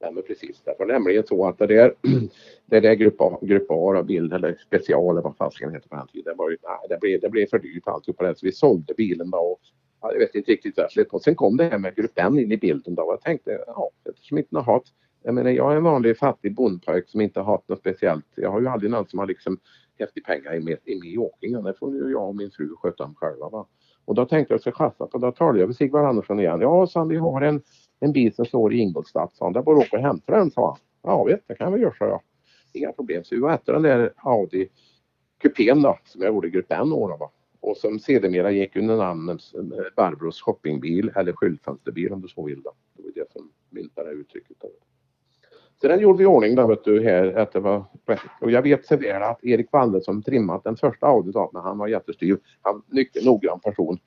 [0.00, 0.62] Ja, men precis.
[0.64, 1.94] Det var nämligen så att det där,
[2.66, 5.96] det där grupp A, grupp A och bild eller special eller vad fasiken heter på
[5.96, 6.32] den tiden.
[6.32, 8.38] Det, var ju, nej, det, blev, det blev för dyrt alltihopa det.
[8.38, 9.60] Så vi sålde bilen då och
[10.12, 11.18] jag vet inte riktigt vad jag slet på.
[11.18, 13.90] Sen kom det här med grupp N in i bilden då och jag tänkte ja,
[14.08, 14.92] eftersom inte har haft
[15.26, 18.26] jag menar jag är en vanlig fattig bondpojk som inte har haft något speciellt.
[18.34, 19.58] Jag har ju aldrig någon som har liksom
[19.98, 21.18] häftig pengar i i min åkning.
[21.18, 21.64] åkningen.
[21.64, 23.48] Det får ju jag och min fru sköta om själva.
[23.48, 23.66] Va?
[24.04, 25.18] Och då tänkte jag att jag ska chassa på.
[25.18, 26.60] Då talade jag med Sigvard Andersson igen.
[26.60, 27.62] Ja, sa vi har en
[28.04, 29.52] en bil som står i Ingolstadt, sa han.
[29.52, 30.78] Det är bara att åka och hämta den, sa han.
[31.02, 32.20] Ja, vet, det kan vi göra, sa jag.
[32.72, 33.24] Inga problem.
[33.24, 34.68] Så vi var efter den där Audi
[35.42, 37.30] kupén då, som jag gjorde i grupp N år va.
[37.60, 42.62] Och som sedermera gick under namnet eh, Barbros shoppingbil eller skyltfönsterbil om du så vill.
[42.62, 42.72] Då.
[42.96, 44.56] Det var det som myntade uttrycket.
[44.60, 44.68] Då.
[45.84, 48.20] Så den gjorde vi i ordning där vet du, här att det var rätt.
[48.40, 51.78] Och jag vet så väl att Erik Walle som trimmat den första Audi då, han
[51.78, 52.38] var jättestyv.
[52.62, 53.98] Han mycket noggrann person.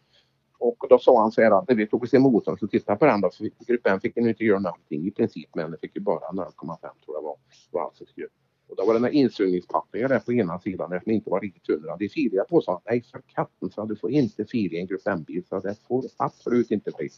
[0.60, 3.00] Och då sa han så här att när vi tog oss i motorn så tittade
[3.00, 5.96] på den då, så fick gruppen fick inte göra någonting i princip, men den fick
[5.96, 7.36] ju bara 0,5 tror jag var.
[7.72, 8.28] var alltså skruv.
[8.70, 11.98] Och då var det några insugningspackningen där på ena sidan som inte var riktigt hundra.
[11.98, 14.88] Det filade jag på sa nej för katten så du får inte fila i en
[14.88, 17.10] grupp M-bil så det får absolut inte bli.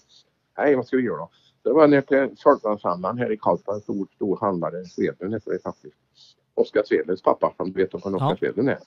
[0.58, 1.30] Nej vad ska vi göra då?
[1.64, 5.60] Det var ner till Folkvagnshandlaren här i Karlstad, en stor, stor handlare, Svedlund heter det
[5.60, 5.96] faktiskt.
[6.54, 8.36] Oskar Svedlunds pappa, som du vet om Oskar Ja.
[8.40, 8.80] Svedlund är.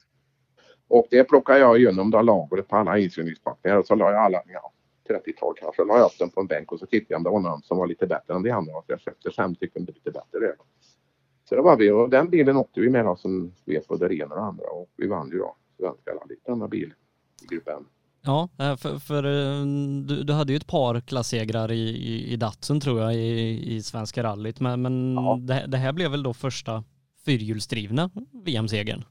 [0.89, 4.43] Och det plockade jag igenom då lagret på alla insugningspackningar och så la jag alla,
[4.47, 4.73] ja,
[5.09, 7.31] 30-tal kanske, la jag upp dem på en bänk och så tittade jag om det
[7.31, 8.73] var någon som var lite bättre än de andra.
[8.73, 10.55] Så jag köpte fem stycken lite bättre där.
[11.45, 14.15] Så det var vi och den bilen åkte vi med då som vet både det
[14.15, 16.95] ena och det andra och vi vann ju då Svenska rallyt, denna bil
[17.43, 17.69] i grupp.
[18.25, 19.67] Ja, eh, för, för eh,
[20.07, 23.83] du, du hade ju ett par klassegrar i, i, i Datsun tror jag i, i
[23.83, 25.39] Svenska rallyt, men, men Ja.
[25.41, 26.85] det, det här blev väl då första
[27.25, 28.11] fyrhjulsdrivna
[28.45, 29.05] VM-segern?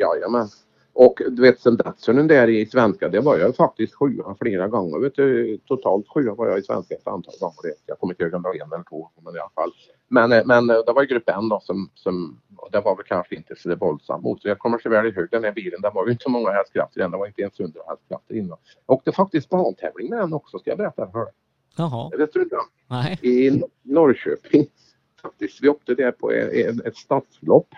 [0.00, 0.48] Jajamän.
[0.92, 4.98] Och du vet sen Datsunen där i svenska, det var jag faktiskt sjua flera gånger.
[4.98, 7.56] Vet du, totalt sjua var jag i svenska ett antal gånger.
[7.62, 7.74] Det.
[7.86, 9.70] Jag kommer inte ihåg om det var en eller två, men i alla fall.
[10.08, 12.40] Men, eh, men eh, det var ju grupp N då som, som
[12.72, 14.44] det var väl kanske inte så våldsamt mot.
[14.44, 15.80] Jag kommer så väl ihåg den här bilen.
[15.80, 17.10] Det var ju inte så många hästkrafter i den.
[17.10, 18.56] Det var inte ens 100 hästkrafter inne.
[18.86, 21.32] Jag åkte faktiskt bantävling med den också, ska jag berätta för dig.
[21.76, 22.56] Jaha, Det vet du inte
[22.88, 23.18] nej.
[23.22, 24.66] i Nor- Norrköping.
[25.22, 25.62] Faktiskt.
[25.62, 27.68] Vi åkte där på ett stadslopp.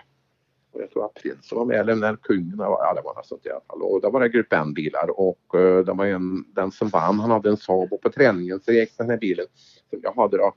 [0.73, 3.25] Och jag tror att prinsen var med, eller när kungen var, ja det var något
[3.25, 3.81] sånt i alla fall.
[3.81, 7.31] Och då var det grupp N-bilar och uh, det var en, den som vann, han
[7.31, 9.45] hade en Saab och på träningen så gick den här bilen
[9.89, 10.53] som jag hade då,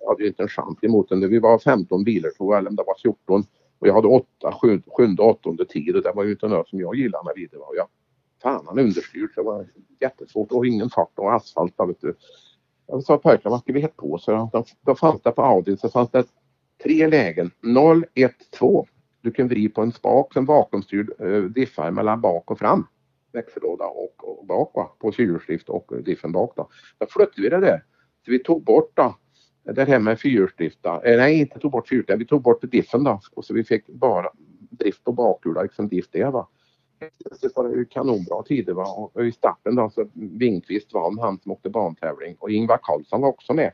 [0.00, 1.28] jag hade ju inte en chans emot den.
[1.28, 3.44] Vi var 15 bilar tror jag, eller om det var 14.
[3.78, 6.68] Och jag hade åtta, sju, sjunde och åttonde tid och det var ju inte något
[6.68, 7.60] som jag gillade med vidare.
[7.60, 7.86] Och jag,
[8.42, 9.66] fan han understyrt, det var
[10.00, 11.74] jättesvårt och ingen fart och asfalt.
[11.76, 12.14] då, Vet du.
[12.86, 14.18] Jag sa pojkarna, vad ska vi heta på?
[14.18, 16.24] Så då, då fanns det på Audi så fanns det
[16.82, 17.50] tre lägen.
[17.60, 18.86] 0, 1, 2.
[19.26, 22.86] Du kan vrida på en spak som vakuumstyrd eh, diffar mellan bak och fram.
[23.32, 24.90] Växellåda och, och bak va?
[24.98, 26.68] på fyrhjulsdrift och diffen bak då.
[26.98, 27.84] Då flyttade vi det där.
[28.24, 29.16] Så vi tog bort då
[29.64, 31.02] det här med fyrhjulsdrift då.
[31.04, 32.20] Eh, nej, inte tog bort fyrhjulsdrift.
[32.20, 33.20] Vi tog bort diffen då.
[33.32, 34.30] Och så vi fick bara
[34.70, 36.48] drift på bakhjulet, liksom diff det va.
[37.40, 39.10] Det var ju kanonbra tider va.
[39.14, 42.36] Och i starten då så Wingqvist vann, han som åkte bantävling.
[42.38, 43.72] Och Ingvar Karlsson var också med.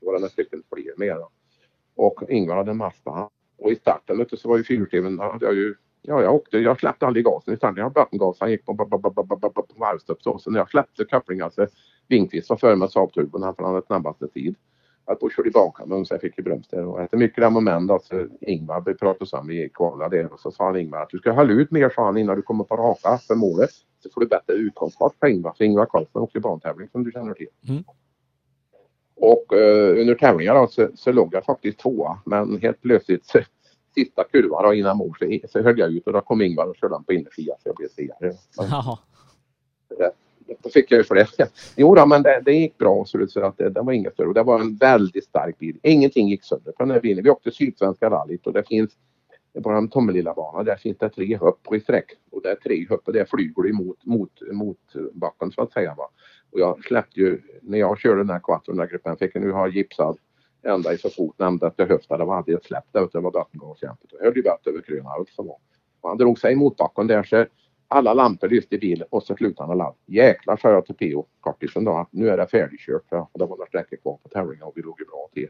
[0.00, 1.30] Det var några stycken fler med då.
[1.96, 3.30] Och Ingvar hade en Mazda.
[3.58, 5.74] Och i starten vet du, så var ju fyrhjulsdriven, hade jag ju
[6.06, 7.76] Ja, jag åkte, jag släppte aldrig gasen i starten.
[7.76, 8.00] Jag hade
[8.50, 10.38] gick på, på, på, på, på, på, på varvstopp så.
[10.38, 11.72] Så när jag släppte kopplingen alltså, så
[12.08, 14.54] Wingqvist var före med Saab-turbon, han för han hade snabbaste tid.
[15.06, 16.84] Jag på körde tillbaka men så jag fick ju där.
[16.86, 20.26] och efter mycket om och men då så Ingvar vi pratade samman, vi kvalade det
[20.26, 22.42] och så sa han Ingvar att du ska hålla ut mer sa han innan du
[22.42, 23.70] kommer på raka för målet.
[24.02, 25.54] Så får du bättre utgångsfart på Ingvar.
[25.56, 27.48] För Ingvar Karlsson åkte bantävling som du känner till.
[27.68, 27.84] Mm.
[29.16, 33.40] Och uh, under tävlingar då, så, så låg jag faktiskt tvåa men helt plötsligt så,
[33.94, 36.76] sista kurvan då, innan mål så, så höll jag ut och då kom Ingvar och
[36.76, 38.32] körde han på innerfia så jag blev segrare.
[40.62, 41.26] Då fick jag ju för det.
[41.76, 44.32] Jo då, men det, det gick bra så, så att det, det var inget större.
[44.32, 45.78] Det var en väldigt stark bil.
[45.82, 47.24] Ingenting gick sönder på den här bilen.
[47.24, 48.90] Vi åkte Sydsvenska rallyt och det finns
[49.62, 52.06] på den Tommelilla banan där finns det tre hopp i sträck.
[52.30, 55.72] Och det är tre hopp och det flyger du mot, mot, mot backen så att
[55.72, 55.94] säga.
[55.94, 56.10] Va?
[56.52, 60.18] Och jag släppte ju, när jag körde den här Quattro-gruppen fick jag nu ha gipsad
[60.62, 62.18] ända i så fort nämnde efter höften.
[62.18, 64.10] Det var aldrig ett släpp där ute, det var vattengaskämpet.
[64.12, 65.58] Jag höll ju bett över kröna alltså, som var.
[66.00, 67.46] Och han drog sig mot backen där så
[67.94, 69.96] alla lampor lyste i bilen och så slutade han ladda.
[70.06, 71.26] Jäklar sa jag till P.O.
[71.40, 73.02] kortisen då att nu är det färdigkört.
[73.08, 75.48] För det var några sträckor kvar på tävlingen och vi låg ju bra till.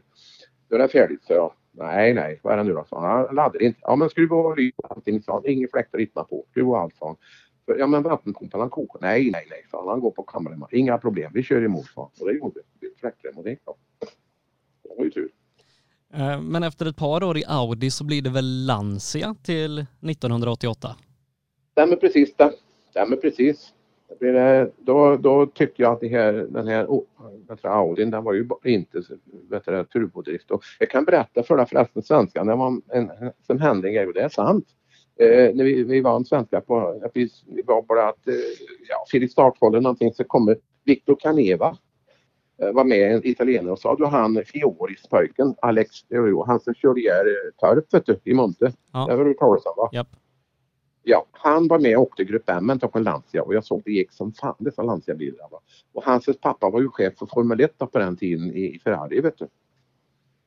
[0.69, 1.53] Nu är det färdigt så jag.
[1.71, 2.85] Nej, nej, vad är det nu då?
[2.89, 3.79] Så han laddar inte.
[3.81, 5.21] Ja, men skruva av lys allting.
[5.21, 5.41] sa han.
[5.45, 6.45] Ingen fläktar rittna på.
[6.51, 7.15] Skruva allt sa han.
[7.79, 8.99] Ja, men vattenpumpen han kokar.
[9.01, 9.87] Nej, nej, nej, sa han.
[9.87, 10.67] Han går på kameran.
[10.71, 11.31] Inga problem.
[11.33, 12.89] Vi kör emot sa Och det gjorde vi.
[12.99, 13.75] Fläktade och det gick bra.
[14.83, 15.29] Det var ju tur.
[16.13, 20.95] Eh, men efter ett par år i Audi så blir det väl Lancia till 1988?
[21.75, 22.53] Stämmer precis det.
[22.89, 23.73] Stämmer precis.
[24.19, 27.03] Det, då, då tyckte jag att det här, den här oh,
[27.63, 29.01] Audin den var ju inte
[29.49, 30.51] vet du, turbodrift.
[30.51, 33.93] Och jag kan berätta för dig förresten svenskan, det var en, en, som hände en
[33.93, 34.65] grej och det är sant.
[35.19, 38.33] Eh, när vi, vi var en svenska på, vi, vi var bara att, eh,
[38.89, 41.77] ja, Filip Startfall någonting så kommer Victor Caneva
[42.61, 45.95] eh, var med, en italienare och sa du han Fioris-pojken Alex,
[46.45, 48.73] han som körde ihjäl eh, Torp vet du, i Monte.
[48.93, 49.07] Ja.
[49.09, 49.89] Det var du talas om va?
[49.93, 50.07] Yep.
[51.07, 53.81] Ja, han var med och åkte Grupp M en på en Lancia och jag såg
[53.85, 55.49] det gick som fan dessa Lancia-bilar.
[55.93, 59.37] Och hans pappa var ju chef för Formel 1 på den tiden i Ferrari vet
[59.37, 59.47] du.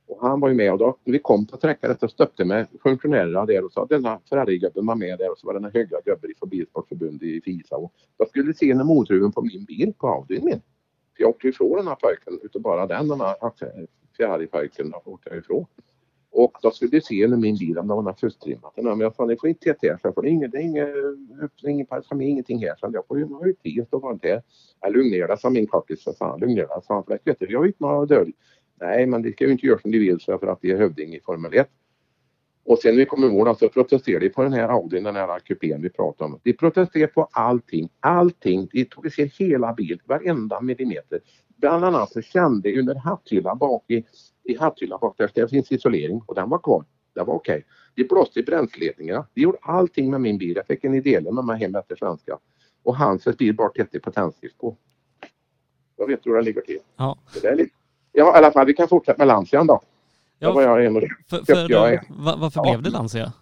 [0.07, 2.67] Och han var ju med och då när vi kom på sträckan så stöpte med
[2.83, 6.31] funktionärerna där och sa denna Ferrari-gubben var med där och så var det höga gubben
[6.39, 10.45] från Bilsportförbundet i FISA och jag skulle se en motorhuven på min bil på Audin
[10.45, 10.61] min.
[11.17, 13.37] För jag åkte ifrån den här pojken utav bara den, den här
[14.17, 15.67] Ferrari-pojken åkte jag ifrån.
[16.31, 18.73] Och då skulle de se under min bil om det var något fusktrimmat.
[18.77, 20.89] Men jag sa ni får inte TT för det är inget, det är inget,
[21.67, 22.75] inget parkami, ingenting här.
[22.77, 24.43] Så jag får ju ha ut tid och vara inte
[24.81, 26.03] Jag lugna ner dig sa min kompis.
[26.03, 26.79] Så sa han lugna ner dig.
[26.83, 28.33] Sa han för vet du, jag har inte några dölj.
[28.81, 30.79] Nej men det ska ju inte göra som de vill så för att vi är
[30.79, 31.69] hövding i Formel 1.
[32.65, 35.17] Och sen när vi kom i mål så protesterade de på den här Audin, den
[35.17, 36.41] här kupén vi pratade om.
[36.43, 38.69] De protesterade på allting, allting.
[38.73, 41.21] De tog sig hela bilen, varenda millimeter.
[41.57, 44.05] Bland annat så kände under hatthyllan bak i
[44.49, 46.85] i hatthyllan bak där finns isolering och den var kvar.
[47.15, 47.55] Det var okej.
[47.55, 47.65] Okay.
[47.95, 49.27] De blåste i bränsleledningarna.
[49.35, 50.57] De gjorde allting med min bil.
[50.57, 52.39] Jag fick en idé med mig hem efter svenska.
[52.83, 54.77] Och hans bil bara tätt på tändstift på.
[55.97, 56.79] Jag vet hur det ligger till.
[56.97, 57.19] Ja.
[57.43, 57.75] Det är lite...
[58.13, 58.67] Ja, i alla fall.
[58.67, 59.83] Vi kan fortsätta med Lancian då.
[60.39, 62.05] Ja, var jag en och för, för, jag en.
[62.09, 62.71] Varför ja.
[62.71, 63.33] blev det Lancia?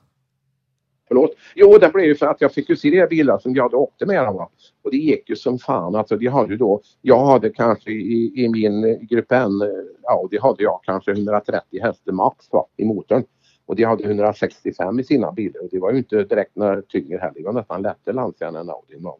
[1.08, 1.30] Förlåt?
[1.54, 3.76] Jo, det blev ju för att jag fick ju se de bilar som jag hade
[3.76, 4.24] åkte med.
[4.24, 4.50] Va?
[4.82, 5.94] Och det gick ju som fan.
[5.94, 10.38] Alltså, de hade ju då, jag hade kanske i, i min grupp N, eh, Audi
[10.38, 13.24] hade jag kanske 130 hästar max va, i motorn.
[13.66, 17.18] Och de hade 165 i sina bilar och det var ju inte direkt några tyngre
[17.18, 17.34] heller.
[17.34, 19.16] Det var nästan lättare Lancia än Audi Va?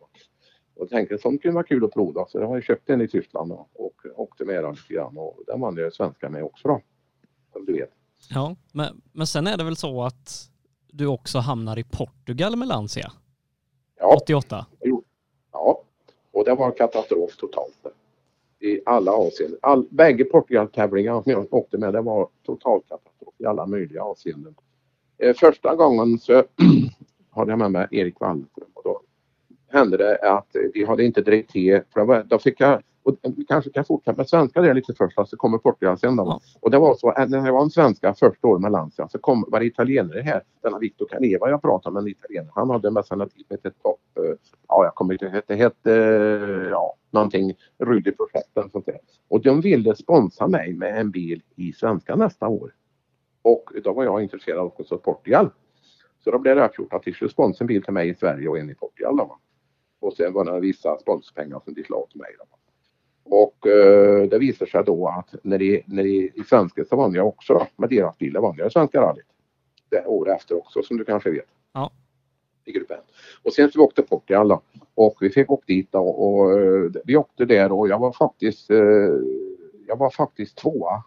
[0.76, 3.09] Och jag tänkte sånt kunde vara kul att prova så jag har köpt en i
[3.09, 6.68] Tyskland och, och åkte med den lite grann och den vann ju svenska med också
[6.68, 6.80] då.
[7.53, 7.91] Som du vet.
[8.30, 10.51] Ja, men, men sen är det väl så att
[10.97, 13.13] du också hamnar i Portugal med Lancia?
[13.99, 14.17] Ja.
[14.17, 14.67] 88?
[15.53, 15.83] Ja,
[16.33, 17.87] och det var katastrof totalt.
[18.61, 19.59] I alla avseenden.
[19.63, 24.55] All, bägge Portugal-tävlingarna som jag åkte med, det var total katastrof i alla möjliga avseenden.
[25.19, 26.33] Eh, första gången så
[27.31, 29.01] hade jag med mig Erik Wallström och då
[29.69, 33.71] hände det att vi hade inte drivit till, för då fick jag och vi kanske
[33.71, 36.41] kan fortsätta med svenska där lite först, så kommer Portugal sen då.
[36.61, 39.45] Och det var så, när jag var en svenska första året med Lancia så kom,
[39.49, 42.53] var det italienare här, denna Victor Caneva jag pratade med, en italienare.
[42.55, 44.35] Han hade en nationalitet som hette Top, eh,
[44.69, 45.91] ja jag kommer inte ihåg, det hette,
[46.71, 48.99] ja någonting, Rudy Projekt eller sånt där.
[49.29, 52.75] Och de ville sponsra mig med en bil i svenska nästa år.
[53.43, 55.51] Och då var jag intresserad av också Portugal.
[56.25, 58.49] Så då blev det uppgjort att de skulle sponsra en bil till mig i Sverige
[58.49, 59.17] och en i Portugal.
[59.17, 59.39] Då.
[60.01, 62.31] Och sen var det vissa sponsorpengar som de slog till mig.
[62.39, 62.57] Då.
[63.29, 67.14] Och eh, det visar sig då att när de, när de, i svenska så vann
[67.14, 69.27] jag också med deras bilar vann jag svenska rallyt.
[69.91, 71.49] Det år efter också som du kanske vet.
[71.72, 71.91] Ja.
[72.64, 72.99] I gruppen.
[73.43, 74.61] Och sen så vi åkte Portugal då,
[74.95, 78.12] och vi fick åka dit då, och, och eh, vi åkte där och jag var
[78.12, 78.79] faktiskt eh,
[79.87, 81.03] jag var faktiskt tvåa.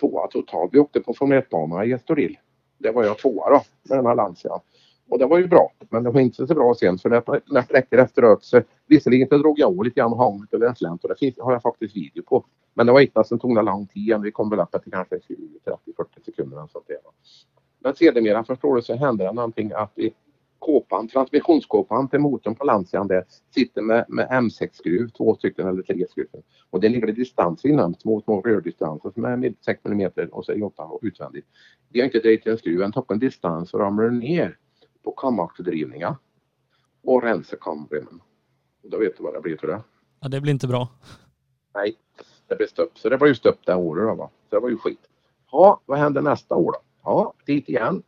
[0.00, 0.74] Tvåa totalt.
[0.74, 2.38] Vi åkte på Formel 1-banorna i Estoril.
[2.78, 4.60] Det var jag tvåa då med den här Lancia.
[5.08, 7.10] Och det var ju bra, men det var inte så bra sen för
[7.52, 10.76] när sträckor efteråt så visserligen så drog jag av lite grann och hamnade över en
[10.76, 12.44] slänt och det finns, har jag faktiskt video på.
[12.74, 14.20] Men det var inte som tog lång tid.
[14.22, 16.96] Vi kom väl upp till kanske 20, 30, 40 sekunder eller sånt där.
[17.78, 20.14] Men sedermera förstår du så hände det någonting att i
[20.64, 23.24] kåpan, transmissionskåpan till motorn på landsidan där
[23.54, 26.42] sitter med, med M6-skruv, två stycken eller tre stycken.
[26.70, 30.52] Och det ligger distanser distans innan, små, små rördistanser som är 6 mm och så
[30.52, 31.46] är 8 utvändigt.
[31.92, 34.56] Vi har inte drejt en skruv, en toppen distans och ramlar ner
[35.04, 36.16] på kamaxdrivningar
[37.02, 38.20] och rensar kamremmen.
[38.82, 39.82] Då vet du vad det blir för det.
[40.20, 40.88] Ja, det blir inte bra.
[41.74, 41.96] Nej,
[42.48, 42.98] det blev stopp.
[42.98, 44.30] Så det var ju stopp det året då va.
[44.50, 45.00] Så det var ju skit.
[45.52, 46.78] Ja, vad hände nästa år då?
[47.04, 48.02] Ja, dit igen.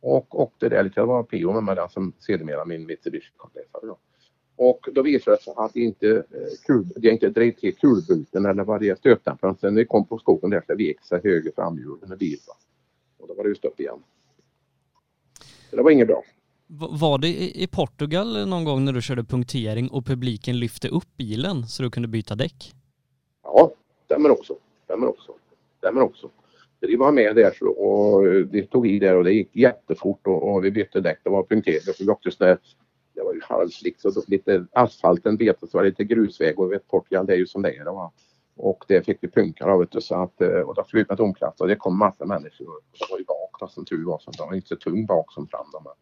[0.00, 1.00] Och åkte där lite.
[1.00, 3.98] Det var PO med mig där som sedermera min Mitsubishi-komplettare då.
[4.56, 6.22] Och då visade det sig att det inte, eh,
[6.66, 9.56] kul, det inte drev till kulbulten eller vad det är stötdämparen.
[9.56, 12.38] Sen när vi kom på skogen där så vek sig höger framhjulen med bil.
[12.46, 12.54] Va?
[13.18, 14.02] Och då var det ju stopp igen.
[15.70, 16.22] Så det var inget bra.
[16.68, 17.28] Var det
[17.62, 21.90] i Portugal någon gång när du körde punktering och publiken lyfte upp bilen så du
[21.90, 22.72] kunde byta däck?
[23.42, 23.70] Ja,
[24.04, 24.54] stämmer också.
[24.84, 25.32] Stämmer också.
[25.78, 26.30] Stämmer också.
[26.80, 30.64] Vi var med där och det tog i där och det gick jättefort och, och
[30.64, 31.18] vi bytte däck.
[31.22, 32.58] Det var punktering och vi åkte sådär
[33.14, 37.26] det var ju halvslicks så lite asfalten betes så var lite grusväg och vet Portugal
[37.26, 37.84] det är ju som det är.
[37.84, 38.12] Va?
[38.56, 41.60] Och det fick vi punkar av så att eh, och då skulle vi med domklass
[41.60, 42.68] och det kom massa människor.
[42.68, 45.06] Och det var ju bak då som tur var så det var inte så tung
[45.06, 45.66] bak som fram.
[45.72, 45.92] Då, men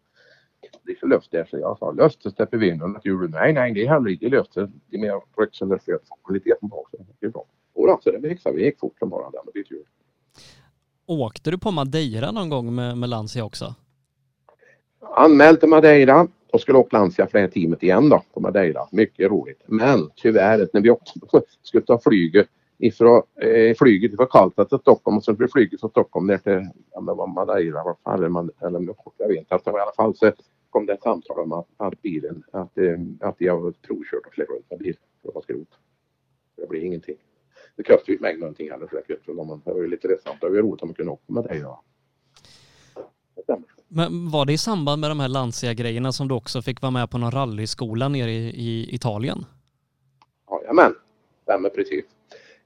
[1.03, 3.31] är luft där så jag sa löfte släpper vi in hjulen.
[3.31, 4.71] Nej, nej, det är heller inte löfte.
[4.89, 6.87] Det är mer eller kvaliteten bak.
[6.91, 7.45] Så det är bra.
[7.73, 8.65] Och då, så det fixade vi.
[8.65, 9.83] gick fort som bara den och bytte hjul.
[11.05, 13.75] Åkte du på Madeira någon gång med, med Lancia också?
[15.15, 18.87] Anmäld till Madeira och skulle åka Lancia för det här teamet igen då på Madeira.
[18.91, 19.63] Mycket roligt.
[19.65, 21.11] Men tyvärr när vi åkte,
[21.61, 22.47] skulle ta flyget
[22.77, 26.69] ifrån eh, flyget från Karlstad till Stockholm och sen blev flyget från Stockholm ner till
[26.91, 29.53] om det var Madeira vad fan, eller, eller jag vet inte.
[29.53, 30.31] Alltså, I alla fall så
[30.75, 34.49] kom det ett samtal om att, att bilen, att, eh, att jag provkört och flög
[34.49, 34.97] runt med bil.
[35.21, 35.67] Det var skrot.
[36.55, 37.15] Det blir ingenting.
[37.75, 40.41] Det kostade ju mig någonting heller för det, det var ju lite ledsamt.
[40.41, 41.59] Det var ju roligt om man kunde åka med dig.
[41.59, 41.83] Ja.
[43.87, 47.09] Men var det i samband med de här Lancia-grejerna som du också fick vara med
[47.09, 49.45] på någon rallyskola nere i, i Italien?
[50.51, 50.95] Jajamän,
[51.43, 52.05] stämmer precis.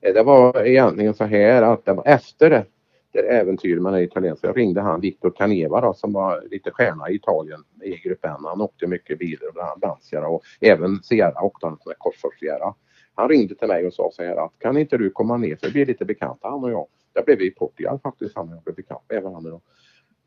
[0.01, 2.65] Eh, det var egentligen så här att det var efter
[3.11, 4.47] det, äventyr med den italienska.
[4.47, 8.35] Jag ringde han Victor Caneva då, som var lite stjärna i Italien i grupp N.
[8.43, 12.73] Han åkte mycket bilar, bland annat Lancia och även Sierra åkte han med Korsfors Sierra.
[13.15, 15.67] Han ringde till mig och sa så här att kan inte du komma ner för
[15.67, 16.87] vi blir lite bekanta han och jag.
[17.13, 19.63] Där blev vi i Portugal faktiskt han och jag blev bekanta även han och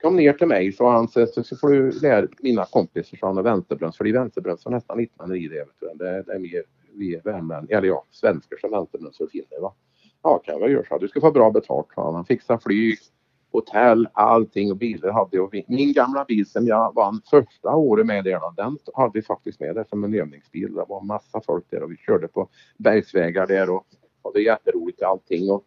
[0.03, 3.39] kom ner till mig så han så, så får du lära mina kompisar så han
[3.39, 5.66] är för det är vänsterbrunns nästan inte man i det.
[5.80, 6.62] Det, det är mer
[6.95, 9.74] vi värmlänningar, eller ja, svenskar som vänsterbröns och finner va.
[10.23, 10.99] Ja kan jag göra så.
[10.99, 12.14] Du ska få bra betalt sa han.
[12.14, 12.99] Han fixar flyg,
[13.53, 15.64] hotell, allting och bilar hade jag.
[15.66, 19.75] Min gamla bil som jag vann första året med där den hade vi faktiskt med
[19.75, 20.75] där som en övningsbil.
[20.75, 22.49] Det var massa folk där och vi körde på
[22.79, 23.87] bergsvägar där och
[24.25, 25.51] hade jätteroligt allting.
[25.51, 25.64] Och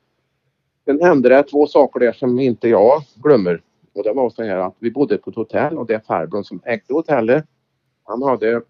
[0.86, 3.62] sen hände det två saker där som inte jag glömmer.
[3.94, 6.44] Och det var så här att vi bodde på ett hotell och det är farbrorn
[6.44, 7.46] som ägde hotellet.
[8.04, 8.62] Han hade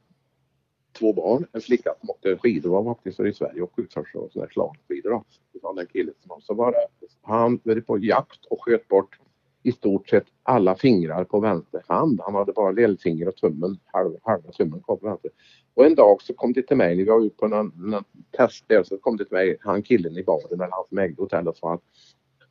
[1.00, 4.50] två barn, en flicka som åkte skidor var faktiskt i Sverige och utförs och sådär
[4.52, 5.24] slagskidor då.
[5.62, 6.76] Från den killen som också var
[7.22, 9.20] han var på jakt och sköt bort
[9.64, 12.22] i stort sett alla fingrar på vänster hand.
[12.24, 15.32] Han hade bara lillfinger och tummen, halva, halva tummen kvar på vänster.
[15.74, 18.04] Och en dag så kom det till mig, när vi var ute på någon, någon
[18.38, 21.22] test där, så kom det till mig, han killen i baren, eller han som ägde
[21.22, 21.82] hotellet, sa att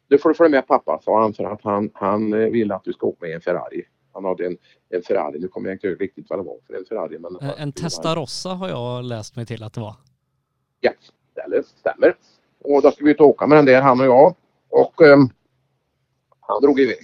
[0.08, 2.92] du får följa med pappa, sa han för att han, han eh, vill att du
[2.92, 3.82] ska åka med en Ferrari.
[4.14, 4.56] Han hade en,
[4.88, 7.18] en Ferrari, nu kommer jag inte ihåg riktigt vad det var för en Ferrari.
[7.18, 9.94] Men en, en Testarossa har jag läst mig till att det var.
[10.80, 10.92] Ja,
[11.34, 12.16] det stämmer.
[12.60, 14.34] Och då ska vi ut och åka med den där han och jag.
[14.68, 15.30] Och um,
[16.40, 16.98] han drog iväg.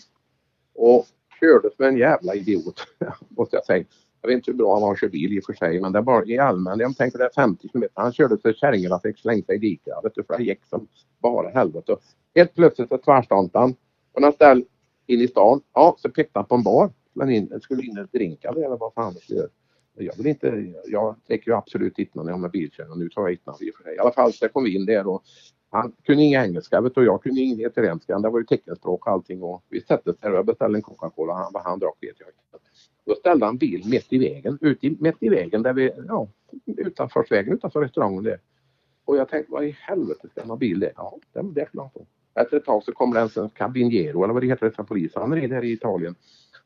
[0.74, 1.06] Och
[1.40, 2.86] körde som en jävla idiot,
[3.28, 3.84] måste jag säga.
[4.20, 5.92] Jag vet inte hur bra han var att köra bil i och för sig, men
[5.92, 7.84] det var i allmän, jag tänker det är 50 km.
[7.94, 10.88] Han körde så kärringarna fick slänga sig i diket, vet du, för det gick som
[11.22, 11.96] bara helvete.
[12.34, 13.74] Helt plötsligt så tvärstantade han
[14.14, 14.64] på något ställe
[15.06, 15.61] in i stan.
[15.74, 16.90] Ja, så pekade han på en bar.
[17.12, 19.48] Men in, skulle in och det eller vad fan det gör.
[19.94, 22.98] Jag vill inte, jag dricker ju absolut inte när jag har med bilkörning.
[22.98, 23.94] Nu tar jag inte i för sig.
[23.94, 25.22] I alla fall så kom vi in där och
[25.70, 28.18] han kunde inga engelska vet du, och jag kunde inget italienska.
[28.18, 30.82] Det var ju teckenspråk och allting och vi satte oss där och jag beställde en
[30.82, 31.34] Coca-Cola.
[31.34, 32.66] Han, vad han drack vet jag inte.
[33.04, 36.28] Då ställde han bil mitt i vägen, ut i, mitt i vägen där vi, ja,
[36.66, 38.40] utanför vägen utanför restaurangen där.
[39.04, 40.92] Och jag tänkte, vad i helvete ska han ha bil där?
[40.96, 42.06] Ja, det, det skulle han få.
[42.35, 45.12] Efter ett tag så kom det en Cabiniero eller vad det heter, en polis.
[45.14, 46.14] Han red här i Italien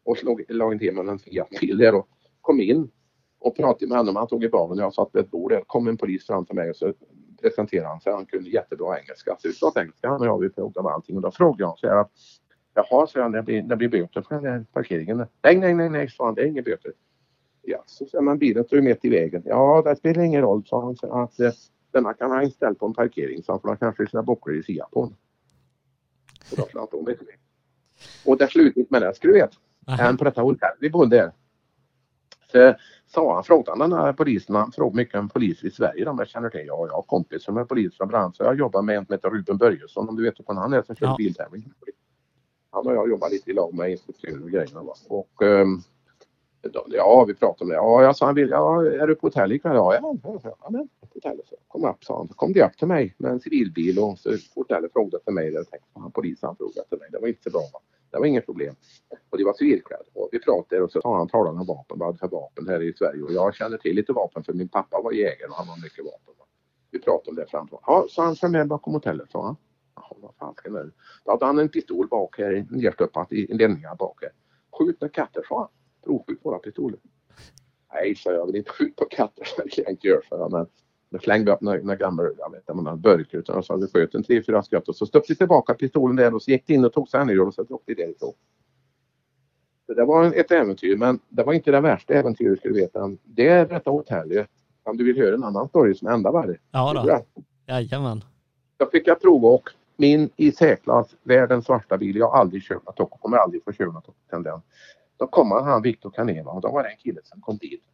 [0.05, 2.09] och slog, la inte till med en Fiat-bil där och
[2.41, 2.91] kom in
[3.39, 4.17] och pratade med honom.
[4.17, 5.51] Han tog i baren och jag satt vid ett bord.
[5.51, 6.93] Där kom en polis fram till mig och så
[7.43, 8.13] presenterade han sig.
[8.13, 9.37] Han kunde jättebra engelska.
[9.39, 10.39] Så vi pratade engelska han och jag.
[10.39, 12.11] Vi pratade om allting och då frågade jag så här att
[12.75, 15.17] Jaha, sa han, det blir, det blir böter för den här parkeringen.
[15.43, 16.93] Nej, nej, nej, nej, sa han, det är inga böter.
[17.63, 19.43] Ja, så sa man bilen står ju mitt i vägen.
[19.47, 21.53] Ja, det spelar ingen roll, sa han, för att eh,
[21.93, 24.89] denna kan ha ställa på en parkering, så han får kanske sina bocklor i sidan
[24.93, 25.17] på den.
[26.51, 27.37] Lite mer.
[28.25, 29.57] Och det slutade med det, veta.
[30.01, 31.33] Än på detta hotell vi bodde där.
[32.53, 32.75] Så
[33.07, 36.19] sa han, frågade han den här polisen, han frågade mycket om poliser i Sverige om
[36.19, 36.65] jag känner till.
[36.67, 39.31] Ja, jag har kompis som är polis från så jag jobbar med en som heter
[39.31, 41.15] Ruben Börjesson, om du vet vem han är som kör Ja.
[41.19, 41.73] biltävling.
[42.71, 44.83] Han och jag jobbar lite i lag med instruktörer och grejerna.
[44.83, 44.95] Va?
[45.09, 45.83] Och de,
[46.87, 47.75] ja, vi pratade om det.
[47.75, 49.77] Ja, jag sa han vill, ja, är du på hotell ikväll?
[49.77, 51.47] Ja, ja, ja, men på hotellet.
[51.49, 52.29] Så kom upp, sa han.
[52.29, 55.33] Så kom det upp till mig med en civilbil och så på hotellet frågade efter
[55.33, 55.53] mig.
[55.53, 57.09] Jag tänkte han polisen frågade efter mig.
[57.13, 57.61] Det var inte så bra.
[57.73, 57.81] Va?
[58.11, 58.75] Det var inget problem.
[59.31, 60.07] Och det var civilklädd.
[60.15, 61.99] Och vi pratade och så sa han talade om vapen.
[61.99, 63.23] Vad för vapen här i Sverige?
[63.23, 66.05] Och jag känner till lite vapen för min pappa var jägare och han har mycket
[66.05, 66.35] vapen.
[66.39, 66.45] Va?
[66.91, 67.79] Vi pratade om det framför.
[67.87, 69.57] Ja, så han följ med bakom hotellet, sa han.
[69.97, 70.93] Jaha, vad fan ska jag nu?
[71.25, 74.33] Då hade han en pistol bak här, nerstoppat i ledningar bak här.
[74.79, 75.69] Skjut med katter, sa han.
[76.05, 76.99] Provskjut pistoler.
[77.93, 79.47] Nej, sa jag, jag vill inte skjuta på katter.
[79.57, 80.53] Det vill jag inte göra, sa jag.
[80.53, 80.67] Men
[81.11, 84.15] då slängde upp några, några gamla jag vet, inte, några burkar utan så vi sköt
[84.15, 86.75] en tre, fyra skott och så stötte vi tillbaka pistolen där och så gick det
[86.75, 88.33] in och tog sig en och så drog vi därifrån.
[89.87, 93.17] Så det var ett äventyr, men det var inte det värsta äventyret ska du veta.
[93.23, 94.49] Det är detta hotellet.
[94.83, 96.57] Om du vill höra en annan story som är ända värre.
[96.71, 97.03] Ja då.
[97.03, 97.25] det?
[97.67, 98.25] Jajamän.
[98.79, 102.17] Jag fick jag prova och min i särklass världens svarta bil.
[102.17, 104.61] Jag har aldrig kört och kommer aldrig få köra sen den.
[105.17, 107.85] Då kom han, han Viktor Kaneva och då var det en kille som kom dit.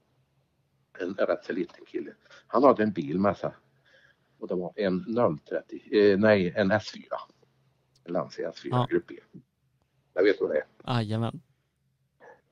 [0.99, 2.11] En rätt så liten kille.
[2.47, 3.51] Han hade en bil med sig.
[4.39, 5.05] Och det var en
[5.49, 7.03] 030, eh, nej en S4.
[8.05, 8.87] En Lancia S4 Ja.
[8.91, 9.14] Grupp B.
[10.14, 10.95] Jag vet vad det är.
[10.95, 11.41] Jajamän.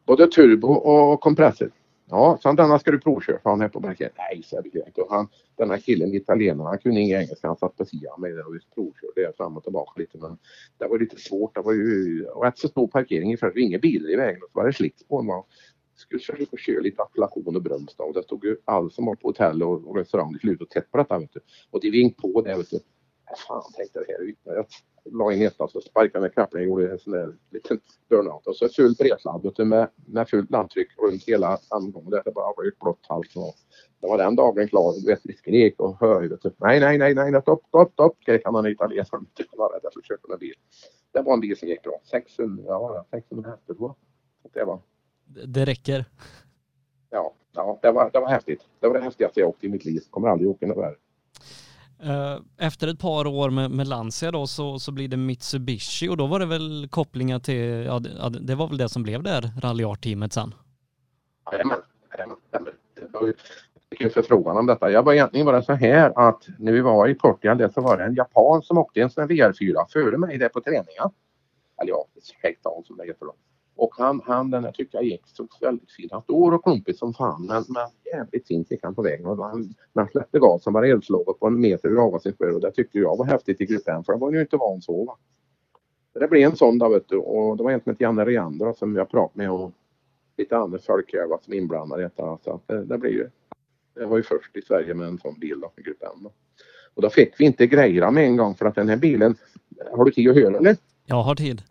[0.04, 1.70] Både turbo och kompressor.
[2.10, 4.16] Ja, så han, denna ska du provköra, sa han här på parkeringen.
[4.18, 5.00] Nej, så vill jag inte.
[5.00, 7.46] Och han, den här killen, italienaren, han kunde ingen engelska.
[7.46, 10.18] Han satt på sidan med det och vi provkörde det fram och tillbaka lite.
[10.18, 10.38] Men
[10.78, 11.54] det var lite svårt.
[11.54, 14.42] Det var ju rätt så stor parkering för det var inga bilar i vägen.
[14.42, 15.42] Och så var det slicks på den.
[15.96, 18.04] Skulle försöka köra lite appellation och broms då.
[18.04, 20.90] Och det stod ju alla som var på hotell och, och restaurang i slutet tätt
[20.90, 21.40] på detta vet du.
[21.70, 22.78] Och det vink på det vet du.
[23.36, 24.46] Fan tänkte det här är viktigt.
[24.46, 24.66] Jag
[25.12, 28.46] la in ettan så sparkade med knappen och gjorde en sån där liten burnout.
[28.46, 32.10] Och så full bredsladd med, med fullt landtryck runt hela andgången.
[32.10, 33.06] Det bara ett blått.
[33.36, 33.54] Och
[34.00, 35.00] det var den dagen klar.
[35.00, 36.38] Du vet, vi skrek och du.
[36.56, 38.16] Nej, nej, nej, nej, stopp, stopp, stopp.
[38.22, 39.06] Skrek han och italienare.
[39.10, 40.54] Han var rädd att köpa en bil.
[41.12, 42.00] Det var en bil som gick bra.
[42.10, 43.94] 600, ja, 600 hästar tror
[44.42, 44.52] jag.
[44.52, 44.80] Det var,
[45.46, 46.04] Det räcker.
[47.10, 48.62] ja, ja det, var, det var häftigt.
[48.80, 50.00] Det var det häftigaste jag åkt i mitt liv.
[50.10, 50.96] Kommer aldrig åka något värre.
[52.02, 56.16] Eh, efter ett par år med, med Lancia då så, så blir det Mitsubishi och
[56.16, 59.30] då var det väl kopplingar till, ja det, det var väl det som blev det
[59.30, 60.54] här Rally teamet sen.
[61.52, 61.78] Jajamän.
[62.94, 63.34] Det var ju-
[64.00, 64.90] en förfrågan om detta.
[64.90, 68.04] Jag var egentligen bara så här att när vi var i Portugal så var det
[68.04, 71.10] en japan som åkte en sån VR4 före mig där på träningen.
[71.82, 72.04] Eller ja,
[72.42, 73.34] Shakedown som det heter då.
[73.78, 76.12] Och han, han den här tyckte jag gick så väldigt fint.
[76.12, 79.26] Han står och klumpigt som fan men, men jävligt fint gick han på vägen.
[79.26, 82.54] Och han, när han släppte gasen var det på en meter ur avgasröret.
[82.54, 84.82] och det tyckte jag var häftigt i grupp M för det var ju inte van
[84.82, 85.04] så.
[85.04, 85.16] Va?
[86.12, 88.24] Så det blev en sån där vet du och det var en som hette Janne
[88.24, 89.72] Reander som jag pratade med och
[90.36, 92.38] lite andra folk här var som inblandade i detta.
[92.44, 93.28] Så det, det blev ju,
[93.94, 96.20] det var ju först i Sverige med en sån bil då, i grupp M.
[96.22, 96.32] Då.
[96.94, 99.34] Och då fick vi inte grejerna med en gång för att den här bilen,
[99.92, 100.76] har du tid att höra eller?
[101.06, 101.62] Jag har tid.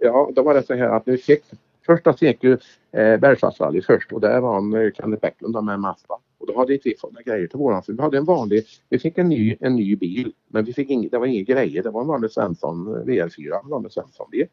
[0.00, 1.44] Ja, då var det så här att vi fick,
[1.86, 2.52] första så gick ju
[2.92, 6.14] eh, Bergslagsrally först och där var eh, Kenneth Bäcklund med Mazda.
[6.38, 8.64] Och då hade inte vi fått några grejer till våran, så vi hade en vanlig,
[8.88, 11.82] vi fick en ny, en ny bil, men vi fick inget, det var inga grejer,
[11.82, 14.46] det var en vanlig Svensson eh, VR4, en vanlig Svensson bil.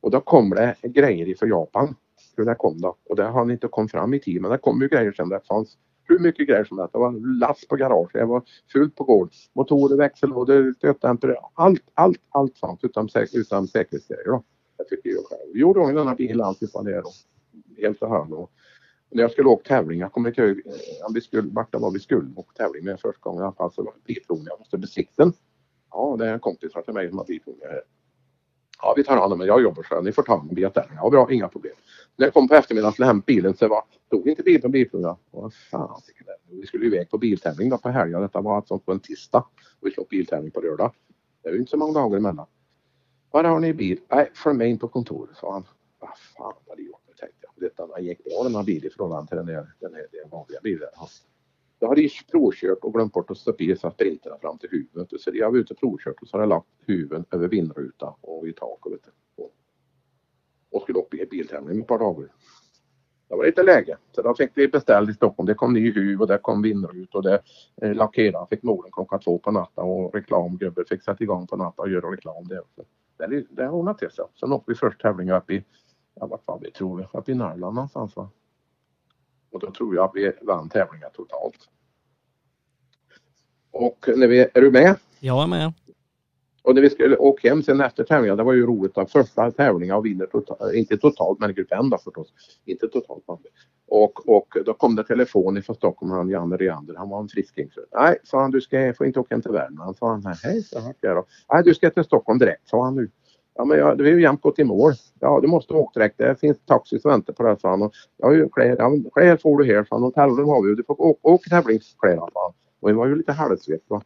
[0.00, 1.94] Och då kom det grejer ifrån Japan,
[2.36, 2.96] hur det kom då.
[3.08, 5.28] Och det har inte kommit fram i tid, men det kom ju grejer sen.
[5.28, 6.92] Det fanns hur mycket grejer som helst.
[6.92, 8.42] Det var last på garaget, det var
[8.72, 9.30] fullt på gård.
[9.52, 14.42] Motorer, växellådor, stötdämpare, allt, allt, allt sånt utan, utan säkerhetsgrejer då.
[14.80, 15.50] Jag tycker jag själv.
[15.52, 17.12] Vi gjorde om denna bil alltifrån det och
[17.76, 18.48] Helt så hand.
[19.10, 21.90] När jag skulle åka tävling, jag kommer inte ihåg eh, vi skulle, vart det var
[21.90, 24.50] vi skulle åka tävling med första gången i alla fall så var det bilprovningen.
[24.50, 25.32] Jag måste besikten.
[25.90, 27.82] Ja, det är en kompis till mig som har bilprovningar här.
[28.82, 29.46] Ja, vi tar hand om det.
[29.46, 30.84] Jag jobbar så ni får ta hand om biljetten.
[30.96, 31.74] Ja, bra, inga problem.
[32.16, 35.16] När jag kom på eftermiddagen skulle hämta bilen så var, stod inte bilen på bilprovningen.
[35.30, 36.00] Vad fan,
[36.50, 38.20] vi skulle iväg på biltävling då på helgen.
[38.20, 39.44] Detta var alltså på en tisdag.
[39.80, 40.92] Och vi slog biltävling på lördag.
[41.42, 42.46] Det är ju inte så många dagar emellan.
[43.30, 44.00] Var har ni bil?
[44.08, 45.64] Nej, följ med in på kontoret, sa han.
[45.98, 47.00] Vad fan var det gjort?
[47.20, 47.68] tänkte jag.
[47.68, 50.30] Detta han gick bra den här bilen i förhållande till den, där, den, här, den
[50.30, 50.88] vanliga bilen.
[50.94, 51.08] Ja.
[51.78, 55.20] Då hade de provkört och glömt bort att stoppa i sprintarna sprinterna fram till huvudet.
[55.20, 58.48] Så jag var ute och provkört och så hade jag lagt huven över vindrutan och
[58.48, 58.92] i taket.
[58.92, 59.42] Vet du.
[59.42, 59.52] Och,
[60.70, 62.28] och skulle upp i biltävling ett par dagar.
[63.28, 63.96] Det var lite läge.
[64.12, 65.46] Så då fick vi beställa i Stockholm.
[65.46, 67.42] Det kom ny huv och det kom vindrut och det
[67.82, 68.46] eh, lackerade.
[68.50, 72.12] Fick moden klockan två på natten och reklamgubben fick sätta igång på natten och göra
[72.12, 72.62] reklam där
[73.24, 73.36] också.
[73.36, 74.24] det, det har ordnat till sig.
[74.40, 75.64] Sen åkte vi först tävlingar upp i,
[76.14, 78.30] ja vart var vi tror vi, uppe i Norrland någonstans va.
[79.50, 81.68] Och då tror jag att vi vann tävlingar totalt.
[83.70, 84.96] Och när vi, är du med?
[85.20, 85.72] Jag är med.
[86.62, 88.94] Och när vi skulle åka hem sen efter tävlingen, det var ju roligt.
[88.94, 89.06] Då.
[89.06, 92.32] Första tävlingen och vinner totalt, inte totalt men grupp M då förstås.
[92.64, 93.24] Inte totalt.
[93.88, 97.70] Och, och då kom det telefon ifrån Stockholm, han Janne Reander, han var en frisking.
[97.94, 99.96] Nej, sa han, du ska, får inte åka hem till Värmland.
[99.96, 101.26] Sa han, hej, så här jag då.
[101.52, 103.10] Nej, du ska till Stockholm direkt, sa han nu.
[103.54, 104.92] Ja, men jag, det är ju jämnt gått i mål.
[105.20, 106.18] Ja, du måste åka direkt.
[106.18, 107.82] Det finns taxi som väntar på dig, sa han.
[108.22, 110.02] Och, ju kläder, ja, kläder får du här, sa han.
[110.02, 110.74] Hotellrum har vi.
[110.74, 112.52] Du får åka, åka tävlingskläder, sa han.
[112.80, 114.02] Och vi var ju lite halvsvett, va.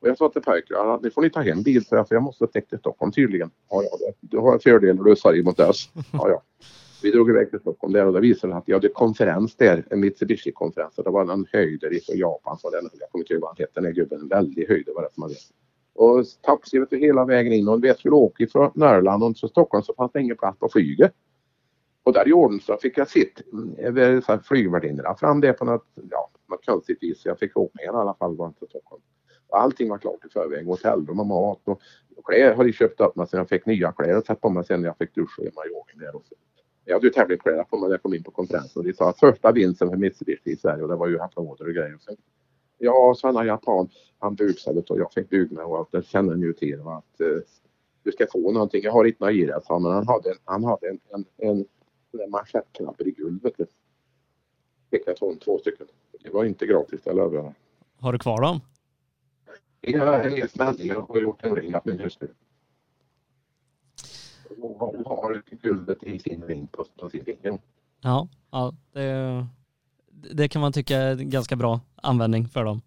[0.00, 2.68] Och jag sa till pojkarna, ni får ni ta hem bil för jag måste täcka
[2.68, 3.50] till Stockholm tydligen.
[3.70, 5.90] Ja, ja, du har en fördel när du Sverige mot oss.
[6.12, 6.42] Ja, ja.
[7.02, 10.00] Vi drog iväg till Stockholm där och det visade att jag hade konferens där, en
[10.00, 10.94] Mitsubishi-konferens.
[10.96, 13.72] Det var en höjder ifrån Japan, så den, jag kommer inte ihåg vad han hette,
[13.74, 14.20] den här gubben.
[14.20, 15.34] En väldig höjder var det som hade.
[15.94, 19.48] Och taxi vet du, hela vägen in och vi skulle åka från Norrland och till
[19.48, 21.12] Stockholm så fanns det ingen plats på flyget.
[22.02, 23.42] Och där i Ordenstra fick jag sitta
[23.78, 27.22] över flygvärdinnorna fram det på något, ja, något konstigt vis.
[27.24, 29.02] Jag fick åka i alla fall bara till Stockholm.
[29.52, 30.66] Allting var klart i förväg.
[30.66, 31.80] Hotellrum och mat och,
[32.16, 34.50] och kläder hade jag köpt upp mig sen jag fick nya kläder att sätta på
[34.50, 36.16] mig sen jag fick duscha i Ågen där.
[36.16, 36.34] Och så.
[36.84, 39.08] Jag hade ju tävlingskläder på mig när jag kom in på konferensen och de sa
[39.08, 41.98] att första vinsten för Mitsubishi i Sverige och det var ju applåder och grejer.
[42.00, 42.16] Sen,
[42.78, 43.88] ja, Svenna Japan,
[44.18, 45.92] han busade och jag fick bug med och allt.
[45.92, 46.78] Det känner ni ju till.
[46.80, 46.96] Va?
[46.96, 47.26] Att, eh,
[48.02, 48.82] du ska få någonting.
[48.84, 51.64] Jag har inte några i det, men han hade, han hade en, en, en,
[52.22, 53.42] en manschettknapp i guld.
[54.90, 55.86] Fick jag två, två stycken.
[56.22, 57.54] Det var inte gratis, det lovar jag.
[58.00, 58.60] Har du kvar dem?
[59.80, 62.28] Jag är smällning och har gjort en ring av min hustru.
[64.60, 67.58] Hon har guldet i sin ring på, sin finger.
[68.00, 69.46] Ja, ja det,
[70.34, 72.82] det kan man tycka är ganska bra användning för dem.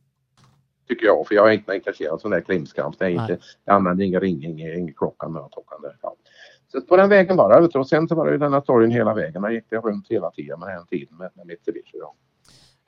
[0.87, 2.97] Tycker jag, för jag är inte intresserad av sån där krimskrams.
[2.99, 6.15] Jag använder ingen ring, ingen, ingen klocka med klockan Ja.
[6.67, 7.79] Så på den vägen var det.
[7.79, 9.43] Och sen så var det ju denna storyn hela vägen.
[9.43, 11.97] Jag gick det runt hela tiden med den tiden med, med Mitsubishi.
[11.97, 12.15] Ja.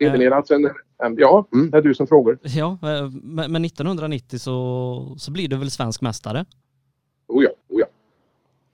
[0.01, 0.65] Sedermera alltså en,
[1.03, 2.37] en, ja, mm, det är du som frågar.
[2.41, 2.77] Ja,
[3.23, 6.45] men 1990 så, så blir du väl svensk mästare?
[7.27, 7.49] Oh ja.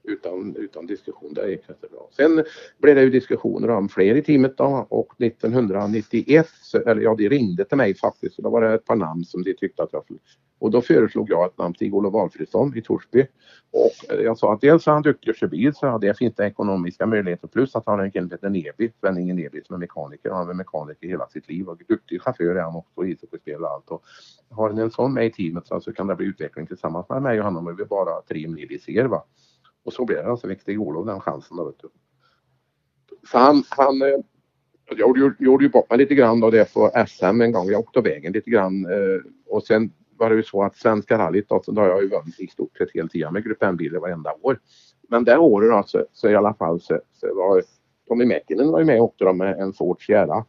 [0.04, 1.98] Utan, utan diskussion, det gick jättebra.
[2.10, 2.44] Sen
[2.78, 6.48] blev det ju diskussioner om fler i teamet då och 1991,
[6.86, 9.42] eller ja de ringde till mig faktiskt och då var det ett par namn som
[9.42, 10.18] de tyckte att jag skulle...
[10.58, 13.26] och då föreslog jag ett namn till Olof Valfridsson i Torsby.
[13.70, 16.34] Och eh, jag sa att dels är han duktig att köra bil så det finns
[16.34, 19.74] det ekonomiska möjligheter plus att han har en kille som heter Nebi, Sven-Inge Nebi som
[19.74, 20.30] är mekaniker.
[20.30, 23.74] Han har varit mekaniker hela sitt liv och duktig chaufför är han också, ishockeyspelare och
[23.74, 23.90] allt.
[23.90, 24.04] Och
[24.50, 27.38] har en sån med i teamet så alltså kan det bli utveckling tillsammans med mig
[27.38, 29.24] och honom är vi bara tre mil isär va.
[29.84, 31.88] Och så blev det alltså, fick Stig-Olof den chansen då vet du.
[33.30, 34.18] Så han, han eh,
[34.96, 37.66] jag gjorde, gjorde ju bort mig lite grann då det på SM en gång.
[37.66, 41.48] Jag åkte vägen lite grann eh, och sen var det ju så att Svenska rallyt
[41.48, 44.34] då, så har jag ju vunnit i stort sett hela tiden med Grupp M-bilar varenda
[44.42, 44.60] år.
[45.08, 47.62] Men det året då så, så i alla fall så, så var
[48.08, 50.44] Tommy Mäkinen var ju med och åkte då med en Ford Sierra.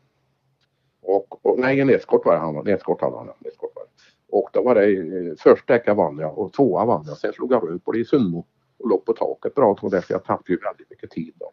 [1.02, 3.28] Och, och nej, en Escort var det han, en Escort hade han.
[3.46, 3.90] Escort var det.
[4.30, 7.18] Och då var det eh, första sträckan vann jag och tvåa vann jag.
[7.18, 8.46] Sen slog jag runt det i Sundmo
[8.84, 11.52] och låg på taket bra tag därför jag tappade ju väldigt mycket tid då.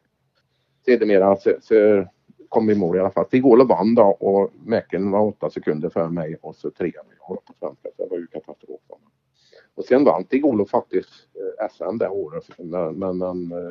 [0.85, 2.07] Sedermera så, så
[2.49, 3.27] kom vi i mål i alla fall.
[3.27, 7.53] Stig-Olof vann då och Mäcken var åtta sekunder för mig och så tre jag på
[7.59, 7.89] svenska.
[7.97, 8.81] Så det var ju katastrof.
[9.75, 11.09] Och sen vann Stig-Olof faktiskt
[11.61, 13.71] eh, SM det året men, men eh,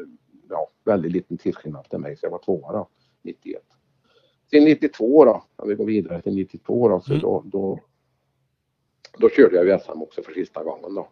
[0.49, 2.87] ja, väldigt liten tidsskillnad till mig så jag var tvåa då,
[3.21, 3.61] 91.
[4.51, 7.21] Sen 92 då, när vi går vidare till 92 då, så mm.
[7.21, 7.79] då, då,
[9.17, 11.07] då körde jag i SM också för sista gången då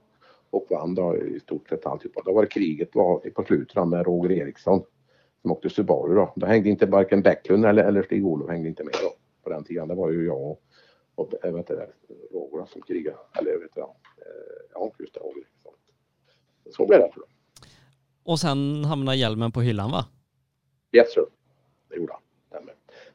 [0.49, 2.21] och vann då i stort sett alltihopa.
[2.25, 4.83] Då var det kriget var på slutet med Roger Eriksson
[5.41, 6.33] som åkte Subaru då.
[6.35, 9.87] Då hängde inte varken Bäcklund eller, eller Stig-Olof hängde inte med då på den tiden.
[9.87, 10.61] Det var ju jag och,
[11.15, 11.89] och vet inte,
[12.31, 13.17] Roger som krigade.
[13.39, 13.85] Eller vet inte,
[14.73, 15.47] ja, just det, Roger.
[15.63, 15.73] Så,
[16.71, 17.11] så blev det.
[18.23, 20.05] Och sen hamnade hjälmen på hyllan va?
[20.91, 21.25] Yes sir,
[21.89, 22.21] det gjorde han.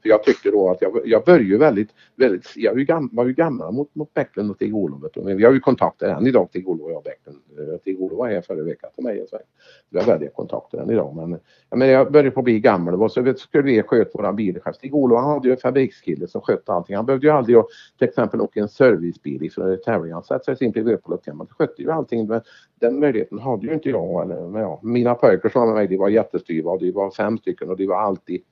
[0.02, 3.10] För jag tyckte då att jag, jag började ju väldigt, väldigt, jag var ju, gam,
[3.12, 5.02] var ju gammal mot, mot Bäcklund och Stig-Olof.
[5.14, 7.38] Vi har ju kontakter än idag, Stig-Olof och jag Bäcklund.
[7.80, 9.26] Stig-Olof eh, var här förra veckan till mig.
[9.30, 9.38] Så
[9.90, 11.16] vi har väldigt kontakter än idag.
[11.16, 11.38] Men,
[11.70, 14.74] ja, men jag började på bli gammal och så skulle vi sköta våra bilar själv.
[14.74, 16.96] Stig-Olof han hade ju en fabrikskille som skötte allting.
[16.96, 17.56] Han behövde ju aldrig
[17.98, 20.12] till exempel åka en servicebil ifrån tävling.
[20.12, 22.28] Han satte sig i sin Vöpolöp Han skötte ju allting.
[22.28, 22.40] Men
[22.80, 24.22] den möjligheten hade ju inte jag.
[24.22, 26.76] Eller, men ja, mina pojkar som var med mig, de var jättestyva.
[26.76, 28.42] De var fem stycken och de var alltid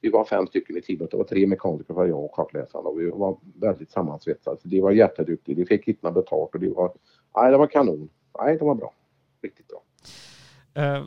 [0.00, 1.10] vi var fem stycken i teamet.
[1.10, 4.56] Det var tre mekaniker för jag och kartläsaren och vi var väldigt sammansvetsade.
[4.62, 5.56] De var jätteduktiga.
[5.56, 6.92] De fick hitta betalt och de var,
[7.36, 8.08] nej det var kanon.
[8.38, 8.94] Nej, det var bra.
[9.42, 9.82] Riktigt bra.
[10.82, 11.06] Uh,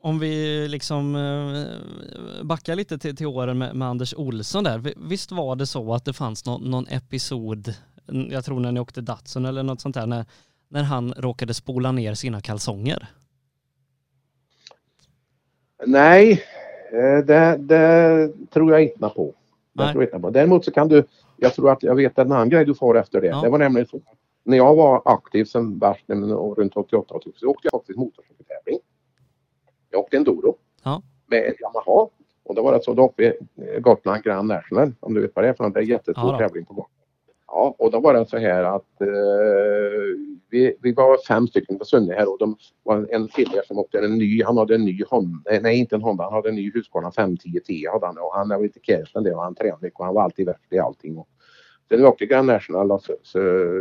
[0.00, 4.92] om vi liksom uh, backar lite till, till åren med, med, Anders Olsson där.
[5.08, 7.74] Visst var det så att det fanns någon, någon episod,
[8.30, 10.24] jag tror när ni åkte Datsun eller något sånt där, när,
[10.68, 13.08] när han råkade spola ner sina kalsonger?
[15.86, 16.38] Nej, eh,
[17.26, 19.34] det, det tror jag inte på.
[19.72, 19.92] Nej.
[19.92, 20.30] tror jag inte på.
[20.30, 21.04] Däremot så kan du,
[21.36, 23.26] jag tror att jag vet en annan grej du får efter det.
[23.26, 23.40] Ja.
[23.42, 24.00] Det var nämligen så.
[24.44, 26.04] När jag var aktiv som värst
[26.56, 28.78] runt 88 och så åkte jag faktiskt motorcykeltävling.
[29.90, 30.56] Jag åkte enduro.
[30.84, 31.02] Ja.
[31.26, 32.08] Med en Yamaha.
[32.44, 35.30] Och då var det så, då uppe i eh, Gotland Grand National, om du vet
[35.34, 35.74] vad det är för något.
[35.74, 36.95] Det är en jättestor Ja tävling på Gotland.
[37.56, 39.06] Ja, och då var det så här att eh,
[40.50, 43.98] vi, vi var fem stycken på Sunne här och de var en, kille som åkte
[43.98, 46.72] en ny, han hade en ny Honda, nej inte en Honda, han hade en ny
[46.74, 49.98] Husqvarna 510 T hade han och han var lite cashen det och han tränade mycket
[49.98, 51.18] och han var alltid värst i allting.
[51.18, 51.28] Och
[51.88, 53.40] sen vi åkte Grand National så, så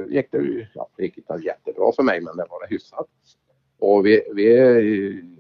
[0.10, 3.08] gick det ju, ja det gick inte jättebra för mig men det var det hyfsat.
[3.80, 4.48] Och vi, vi,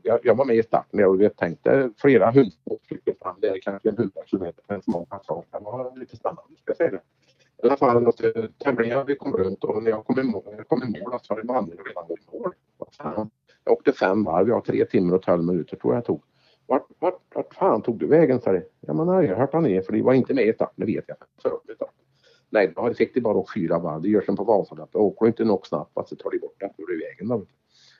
[0.03, 3.89] jag, jag var med i starten där och vi tänkte flera hundar fram är kanske
[3.89, 5.45] en hundra kilometer men en många passage.
[5.51, 7.01] Det var lite spännande ska jag säga det.
[7.64, 8.32] I alla fall att eh,
[8.64, 11.20] tävlingar vi kom runt och när jag kom i mål, när jag kom i mål
[11.22, 12.53] så hade bandyn redan gått i mål.
[12.78, 13.30] Vad fan.
[13.64, 16.22] Jag åkte fem varv, jag har tre timmar och tolv minuter tror jag jag tog.
[16.68, 18.64] Vart, vart, vart fan tog du vägen sa det.
[18.80, 20.86] Ja men jag har hört han är för de var inte med i starten, det
[20.86, 21.18] vet jag.
[22.49, 24.01] Nej, då fick de bara åka fyra varv.
[24.01, 24.95] Det gör som på Vasaloppet.
[24.95, 27.28] Åker du inte nog snabbt så tar de bort det ur vägen.
[27.28, 27.45] Då.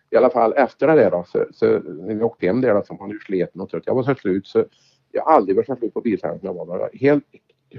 [0.10, 2.84] I alla fall efter det där då, så, så när vi åkte hem där då,
[2.84, 3.84] så var man ju sliten och trött.
[3.86, 4.66] Jag var så slut så
[5.12, 6.90] jag har aldrig varit så slut på biltävling som jag var då.
[6.98, 7.24] Helt,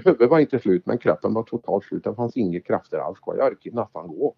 [0.05, 2.03] huvudet var inte slut men kroppen var totalt slut.
[2.03, 3.35] Det fanns inga krafter alls kvar.
[3.35, 4.35] Jag orkade nästan gå.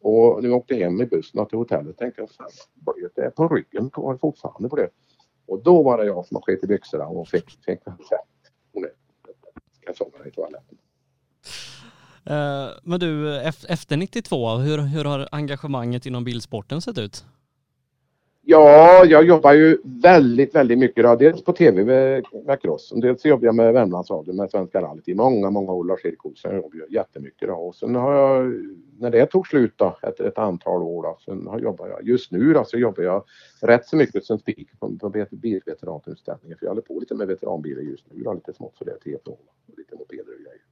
[0.00, 3.30] Och när jag åkte hem i bussen till hotellet tänkte jag fan blöt det är
[3.30, 4.92] på ryggen kvar fortfarande blöt.
[5.46, 7.80] Och då var det jag som sket i byxorna och fick, fick
[9.86, 10.78] jag i toaletten.
[12.24, 17.24] Eh, men du, efter 92, hur, hur har engagemanget inom bilsporten sett ut?
[18.48, 21.04] Ja, jag jobbar ju väldigt, väldigt mycket.
[21.04, 21.16] Då.
[21.16, 22.92] Dels på tv med, med cross.
[22.96, 25.84] Dels jobbar jag med Värmlandsradion med Svenska rallyt i många, många år.
[25.84, 27.48] Lars-Erik Olsson jobbar jag jättemycket.
[27.48, 27.54] Då.
[27.54, 28.52] Och sen har jag,
[28.98, 32.32] när det tog slut då, efter ett antal år, då, sen har jobbar jag, just
[32.32, 33.24] nu då, så jobbar jag
[33.62, 36.56] rätt så mycket som speaker på, på vet- bilveteranutställningar.
[36.56, 38.22] För jag håller på lite med veteranbilar just nu.
[38.22, 39.40] Då, lite smått sådär, TF och
[39.76, 40.62] lite mopeder och grejer.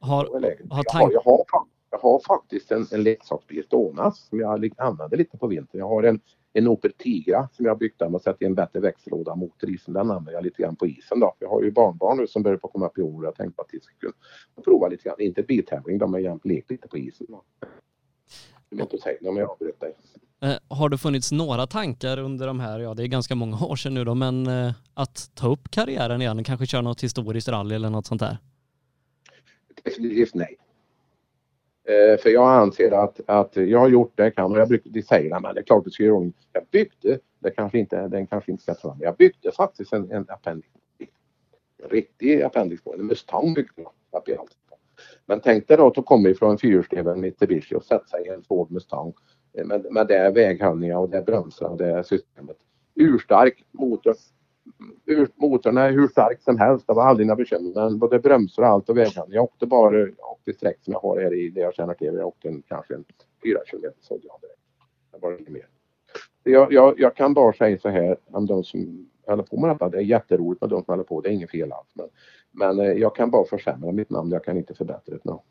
[0.00, 1.44] Har, har Jag, tank- har, jag, har,
[1.90, 5.78] jag har faktiskt en, en leksaksbil stående som jag använder lite på vintern.
[5.78, 6.20] Jag har en,
[6.52, 9.62] en Opel Tigra som jag har byggt där och satt i en bättre växellåda mot
[9.62, 9.94] isen.
[9.94, 11.34] Den använder jag lite grann på isen då.
[11.38, 13.24] Jag har ju barnbarn nu som börjar på komma upp i år.
[13.24, 14.12] Jag tänkte att de ska kunna
[14.64, 15.20] prova lite grann.
[15.20, 17.26] Inte biltävling, de har jämt lekt lite på isen.
[18.70, 19.94] Inte säga om jag avbröt dig.
[20.42, 23.76] eh, har det funnits några tankar under de här, ja det är ganska många år
[23.76, 27.74] sedan nu då, men eh, att ta upp karriären igen, kanske köra något historiskt rally
[27.74, 28.38] eller något sånt där?
[29.84, 30.56] Definitivt nej.
[31.88, 34.90] Eh, för jag anser att, att jag har gjort det jag kan och jag brukar
[34.90, 36.32] de säger men det är klart du ska göra om.
[36.52, 38.98] Jag byggde, det kanske inte, den kanske inte ska ta fram.
[39.00, 40.68] Jag byggde faktiskt en, en appendix.
[41.82, 43.82] En riktig appendix på en Mustang byggde
[44.24, 44.48] jag.
[45.26, 48.28] Men tänk dig då att du kommer ifrån en fyrhjulsdriven Mitsubishi och sätter sig i
[48.28, 49.12] en Ford Mustang
[49.58, 52.56] eh, med, med det väghållningen och det bromsar och det systemet.
[52.94, 54.14] Urstark motor.
[55.06, 56.86] Ur, motorn är hur stark som helst.
[56.86, 57.72] Det var aldrig några bekymmer.
[57.74, 59.34] Men både bromsar och allt och väghållning.
[59.34, 62.14] Jag åkte bara jag åkte sträck som jag har här i det jag känner till.
[62.14, 63.04] Jag åkte en, kanske en
[63.42, 64.60] fyra kilometer såg jag direkt.
[65.12, 65.66] Det var inget mer.
[66.42, 69.88] Jag, jag, jag kan bara säga så här om de som håller på med detta.
[69.88, 71.20] Det är jätteroligt med de som håller på.
[71.20, 71.88] Det är inget fel alls.
[71.94, 72.08] Men,
[72.52, 74.30] men eh, jag kan bara försämra mitt namn.
[74.30, 75.24] Jag kan inte förbättra det.
[75.24, 75.42] No.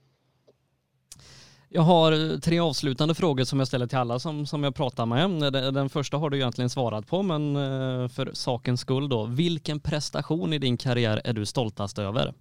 [1.78, 5.06] Jag har eh, tre avslutande frågor som jag ställer till alla som, som jag pratar
[5.06, 5.54] med.
[5.54, 9.26] Den den första har du egentligen svarat på, men eh, för sakens skull då.
[9.26, 12.34] Vilken prestation i din karriär är du stoltast över?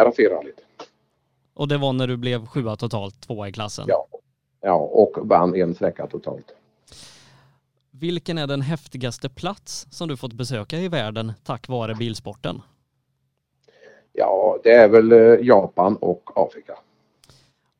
[0.00, 0.60] RAC-rallyt.
[1.54, 3.84] Och det var när du blev sjua totalt, tvåa i klassen.
[3.88, 4.06] Ja.
[4.60, 6.54] Ja, och vann en sträcka totalt.
[7.90, 12.62] Vilken är den häftigaste plats som du fått besöka i världen tack vare bilsporten?
[14.12, 16.78] Ja, det är väl eh, Japan och Afrika.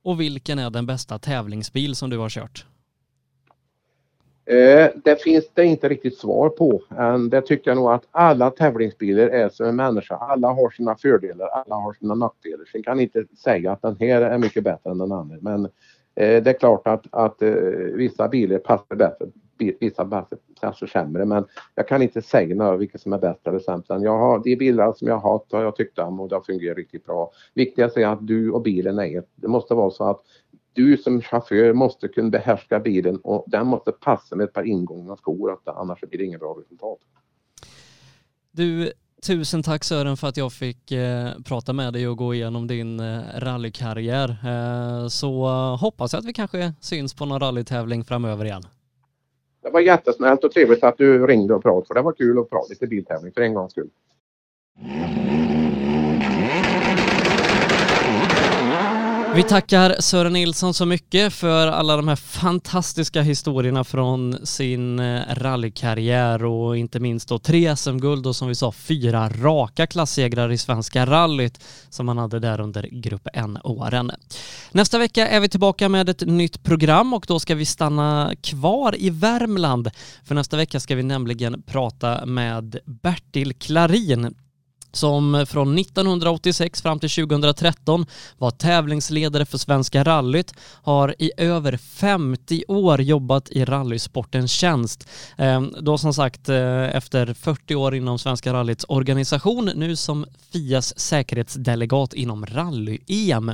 [0.04, 2.66] Och vilken är den bästa tävlingsbil som du har kört?
[4.46, 6.82] Eh, det finns det inte riktigt svar på.
[6.98, 10.16] Än det tycker jag nog att alla tävlingsbilar är som en människa.
[10.16, 12.64] Alla har sina fördelar, alla har sina nackdelar.
[12.72, 15.36] Sen kan inte säga att den här är mycket bättre än den andra.
[15.40, 15.64] Men
[16.14, 17.50] eh, det är klart att, att eh,
[17.94, 19.26] vissa bilar passar bättre,
[19.58, 21.24] vissa passar kanske sämre.
[21.24, 21.44] Men
[21.74, 23.86] jag kan inte säga några vilka som är bättre eller sämst.
[23.88, 26.42] Jag har, de bilar som jag har haft har jag tyckt om och det har
[26.42, 27.30] fungerat riktigt bra.
[27.54, 29.28] Viktigast är att du och bilen är ett.
[29.34, 30.20] Det måste vara så att
[30.72, 35.16] du som chaufför måste kunna behärska bilen och den måste passa med ett par ingångna
[35.16, 35.58] skor.
[35.64, 36.98] Annars blir det inget bra resultat.
[38.50, 38.92] Du,
[39.26, 43.00] tusen tack Sören för att jag fick eh, prata med dig och gå igenom din
[43.00, 44.28] eh, rallykarriär.
[44.30, 48.62] Eh, så eh, hoppas jag att vi kanske syns på någon rallytävling framöver igen.
[49.64, 52.50] Det var jättesnällt och trevligt att du ringde och pratade för det var kul att
[52.50, 53.90] prata lite biltävling för en gångs skull.
[59.34, 65.20] Vi tackar Sören Nilsson så mycket för alla de här fantastiska historierna från sin eh,
[65.28, 70.58] rallykarriär och inte minst då tre SM-guld och som vi sa fyra raka klassegrar i
[70.58, 74.10] Svenska rallyt som han hade där under Grupp N-åren.
[74.72, 78.94] Nästa vecka är vi tillbaka med ett nytt program och då ska vi stanna kvar
[78.98, 79.90] i Värmland.
[80.24, 84.34] För nästa vecka ska vi nämligen prata med Bertil Klarin
[84.96, 88.06] som från 1986 fram till 2013
[88.38, 95.08] var tävlingsledare för Svenska rallyt, har i över 50 år jobbat i rallysportens tjänst.
[95.36, 100.98] Ehm, då som sagt eh, efter 40 år inom Svenska rallyts organisation, nu som FIAs
[100.98, 103.52] säkerhetsdelegat inom rally-EM.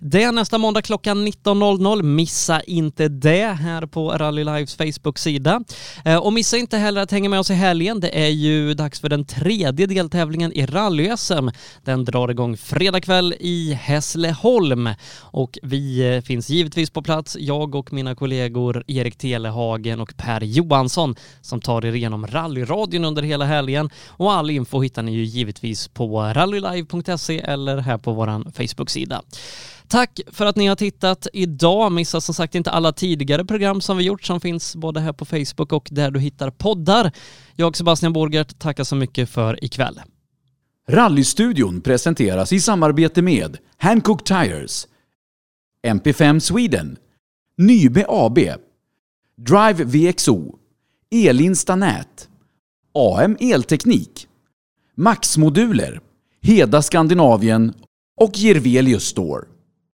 [0.00, 2.02] Det är nästa måndag klockan 19.00.
[2.02, 5.64] Missa inte det här på Rally Lives Facebook-sida.
[6.04, 8.00] Eh, och missa inte heller att hänga med oss i helgen.
[8.00, 11.50] Det är ju dags för den tredje deltävlingen i rally-SM.
[11.84, 14.88] Den drar igång fredag kväll i Hässleholm
[15.20, 20.40] och vi eh, finns givetvis på plats, jag och mina kollegor Erik Telehagen och Per
[20.40, 25.24] Johansson som tar er igenom rallyradion under hela helgen och all info hittar ni ju
[25.24, 29.22] givetvis på rallylive.se eller här på våran Facebook-sida.
[29.88, 31.92] Tack för att ni har tittat idag.
[31.92, 35.24] Missa som sagt inte alla tidigare program som vi gjort som finns både här på
[35.24, 37.12] Facebook och där du hittar poddar.
[37.56, 40.00] Jag Sebastian Borgert tackar så mycket för ikväll.
[40.92, 44.88] Rallystudion presenteras i samarbete med Hancock Tires,
[45.86, 46.96] MP5 Sweden,
[47.56, 48.38] Nybe AB,
[49.36, 50.58] Drive VXO,
[51.10, 52.28] Elinsta Nät,
[52.94, 54.28] AM Elteknik,
[54.94, 56.00] Max Moduler,
[56.42, 57.74] Heda Skandinavien
[58.16, 59.44] och Gervelius Store.